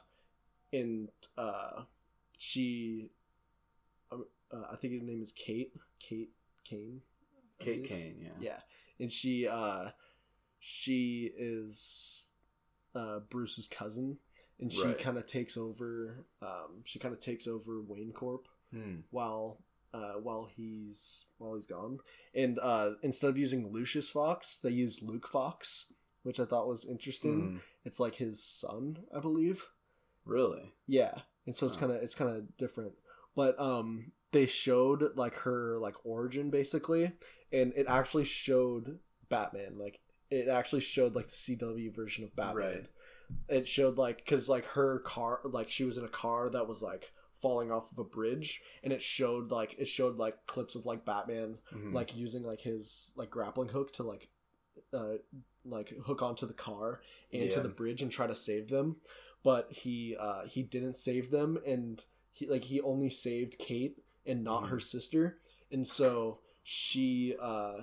and 0.73 1.09
uh 1.39 1.83
she 2.39 3.11
um, 4.11 4.27
uh, 4.53 4.63
i 4.73 4.77
think 4.77 4.95
her 5.01 5.07
name 5.07 5.23
is 5.23 5.33
kate 5.33 5.73
kate 6.01 6.31
kane 6.65 7.03
Kate. 7.59 7.85
Kane, 7.85 8.17
yeah. 8.21 8.31
yeah 8.41 8.59
and 9.01 9.11
she 9.11 9.49
uh 9.49 9.91
she 10.59 11.31
is 11.39 12.33
uh 12.95 13.21
bruce's 13.31 13.67
cousin 13.67 14.19
and 14.61 14.71
she 14.73 14.89
Right. 14.89 14.99
kind 14.99 15.17
of 15.17 15.27
takes 15.27 15.57
over 15.57 16.25
um 16.43 16.83
she 16.85 16.99
kind 16.99 17.15
of 17.15 17.21
takes 17.21 17.47
over 17.47 17.81
wayne 17.81 18.13
corp 18.13 18.49
Hmm. 18.73 18.97
while 19.11 19.59
uh, 19.97 20.15
while 20.21 20.49
he's 20.57 21.27
while 21.39 21.55
he's 21.55 21.67
gone. 21.67 21.99
And 22.35 22.59
uh, 22.61 22.93
instead 23.03 23.31
of 23.31 23.39
using 23.39 23.73
Lucius 23.73 24.11
Fox, 24.11 24.59
they 24.59 24.71
use 24.71 25.03
Luke 25.03 25.27
Fox, 25.27 25.93
which 26.23 26.39
I 26.41 26.45
thought 26.45 26.69
was 26.69 26.85
interesting. 26.89 27.41
Hmm. 27.41 27.57
It's 27.85 28.01
like 28.01 28.17
his 28.17 28.43
son, 28.43 28.99
I 29.17 29.21
believe. 29.21 29.67
Really? 30.25 30.75
Yeah, 30.87 31.15
and 31.47 31.55
so 31.55 31.67
it's 31.67 31.77
Huh. 31.77 31.87
kind 31.87 31.93
of 31.93 32.03
it's 32.03 32.15
kind 32.15 32.31
of 32.37 32.57
different. 32.57 32.93
But 33.35 33.59
um, 33.61 34.13
they 34.33 34.47
showed 34.47 35.17
like 35.17 35.35
her 35.47 35.79
like 35.79 35.95
origin 36.05 36.51
basically, 36.51 37.13
and 37.53 37.73
it 37.77 37.87
actually 37.89 38.25
showed 38.25 38.99
Batman. 39.29 39.79
Like 39.79 40.01
it 40.31 40.49
actually 40.49 40.81
showed 40.81 41.15
like 41.15 41.27
the 41.27 41.33
CW 41.33 41.95
version 41.95 42.25
of 42.25 42.35
Batman. 42.35 42.57
Right. 42.57 42.87
It 43.49 43.69
showed 43.69 43.99
like 43.99 44.19
because 44.19 44.49
like 44.49 44.65
her 44.67 44.99
car, 45.01 45.41
like 45.45 45.71
she 45.71 45.85
was 45.85 45.97
in 45.99 46.05
a 46.05 46.09
car 46.09 46.49
that 46.51 46.67
was 46.69 46.83
like 46.83 47.13
falling 47.47 47.71
off 47.71 47.93
of 47.93 47.99
a 47.99 48.05
bridge, 48.05 48.61
and 48.83 48.93
it 48.93 49.01
showed 49.03 49.51
like 49.51 49.77
it 49.79 49.87
showed 49.89 50.17
like 50.17 50.47
clips 50.47 50.75
of 50.75 50.85
like 50.87 51.05
Batman 51.05 51.59
Mhm. 51.73 51.93
like 51.93 52.17
using 52.17 52.43
like 52.45 52.63
his 52.63 53.13
like 53.17 53.31
grappling 53.31 53.69
hook 53.69 53.93
to 53.95 54.03
like 54.03 54.29
uh 54.93 55.15
like 55.65 55.91
hook 56.07 56.23
onto 56.23 56.47
the 56.47 56.53
car 56.55 57.01
and 57.33 57.51
to 57.51 57.61
the 57.61 57.69
bridge 57.69 58.03
and 58.03 58.11
try 58.13 58.27
to 58.27 58.35
save 58.35 58.69
them 58.69 58.97
but 59.43 59.71
he 59.73 60.17
uh 60.19 60.45
he 60.47 60.63
didn't 60.63 60.97
save 60.97 61.31
them 61.31 61.59
and 61.67 62.05
he 62.33 62.47
like 62.47 62.65
he 62.65 62.81
only 62.81 63.11
saved 63.11 63.59
kate 63.59 63.99
and 64.25 64.43
not 64.45 64.65
Mhm. 64.65 64.69
her 64.69 64.81
sister 64.81 65.39
and 65.73 65.87
so 65.87 66.39
she 66.63 67.35
uh 67.41 67.83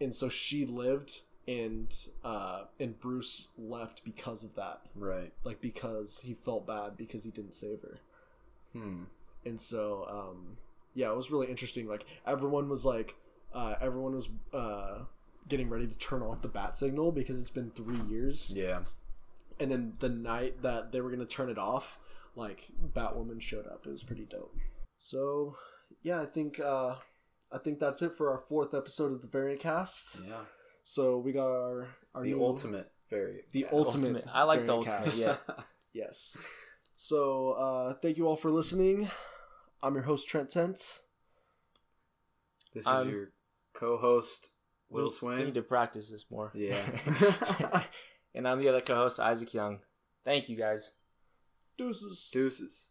and 0.00 0.14
so 0.14 0.28
she 0.28 0.64
lived 0.64 1.20
and 1.46 1.94
uh 2.24 2.64
and 2.78 2.98
bruce 3.00 3.48
left 3.58 4.04
because 4.04 4.42
of 4.44 4.54
that 4.54 4.80
right. 4.94 5.32
like 5.44 5.60
because 5.60 6.20
he 6.24 6.32
felt 6.34 6.66
bad 6.66 6.96
because 6.96 7.24
he 7.24 7.30
didn't 7.30 7.54
save 7.54 7.82
her 7.82 7.98
Hmm. 8.72 9.04
and 9.44 9.60
so 9.60 10.06
um 10.08 10.56
yeah 10.94 11.10
it 11.10 11.16
was 11.16 11.30
really 11.30 11.48
interesting 11.48 11.88
like 11.88 12.04
everyone 12.26 12.68
was 12.68 12.84
like 12.84 13.16
uh 13.54 13.74
everyone 13.80 14.14
was 14.14 14.28
uh 14.52 15.04
getting 15.48 15.68
ready 15.68 15.86
to 15.88 15.98
turn 15.98 16.22
off 16.22 16.42
the 16.42 16.48
bat 16.48 16.76
signal 16.76 17.10
because 17.12 17.40
it's 17.40 17.50
been 17.50 17.70
three 17.70 17.98
years 18.08 18.52
Yeah. 18.54 18.80
and 19.58 19.70
then 19.70 19.94
the 19.98 20.08
night 20.08 20.62
that 20.62 20.92
they 20.92 21.00
were 21.00 21.10
gonna 21.10 21.24
turn 21.26 21.48
it 21.50 21.58
off 21.58 21.98
like 22.36 22.68
batwoman 22.94 23.40
showed 23.42 23.66
up 23.66 23.86
it 23.86 23.90
was 23.90 24.04
pretty 24.04 24.24
dope 24.24 24.54
so 24.98 25.56
yeah 26.02 26.22
i 26.22 26.26
think 26.26 26.60
uh 26.60 26.94
i 27.50 27.58
think 27.58 27.80
that's 27.80 28.02
it 28.02 28.12
for 28.12 28.30
our 28.30 28.38
fourth 28.38 28.72
episode 28.74 29.12
of 29.12 29.22
the 29.22 29.28
variant 29.28 29.60
cast 29.60 30.20
Yeah. 30.26 30.42
so 30.84 31.18
we 31.18 31.32
got 31.32 31.48
our 31.50 31.88
our 32.14 32.22
The 32.22 32.34
new- 32.34 32.44
ultimate 32.44 32.92
very 33.10 33.42
the 33.52 33.66
ultimate, 33.72 34.06
Ultimate. 34.06 34.24
I 34.32 34.44
like 34.44 34.66
the 34.66 34.76
variant 34.76 34.88
ultimate, 34.88 35.04
cast. 35.04 35.40
yes 35.92 36.36
so 37.00 37.52
uh 37.52 37.94
thank 37.94 38.18
you 38.18 38.26
all 38.28 38.36
for 38.36 38.50
listening 38.50 39.08
i'm 39.82 39.94
your 39.94 40.02
host 40.02 40.28
trent 40.28 40.50
tent 40.50 41.00
This 42.74 42.84
is 42.84 42.88
Um, 42.88 43.08
your 43.10 43.32
co-host 43.72 44.50
Will 44.90 45.04
we, 45.04 45.10
Swaim. 45.10 45.38
We 45.38 45.44
need 45.44 45.54
to 45.54 45.62
practice 45.62 46.10
this 46.10 46.26
more. 46.30 46.50
Yeah. 46.52 46.74
and 48.34 48.46
I'm 48.46 48.58
the 48.58 48.68
other 48.68 48.80
co-host, 48.82 49.18
Isaac 49.20 49.54
Young. 49.54 49.78
Thank 50.24 50.48
you 50.50 50.56
guys. 50.56 50.92
deuces 51.78 52.28
Deuces. 52.30 52.90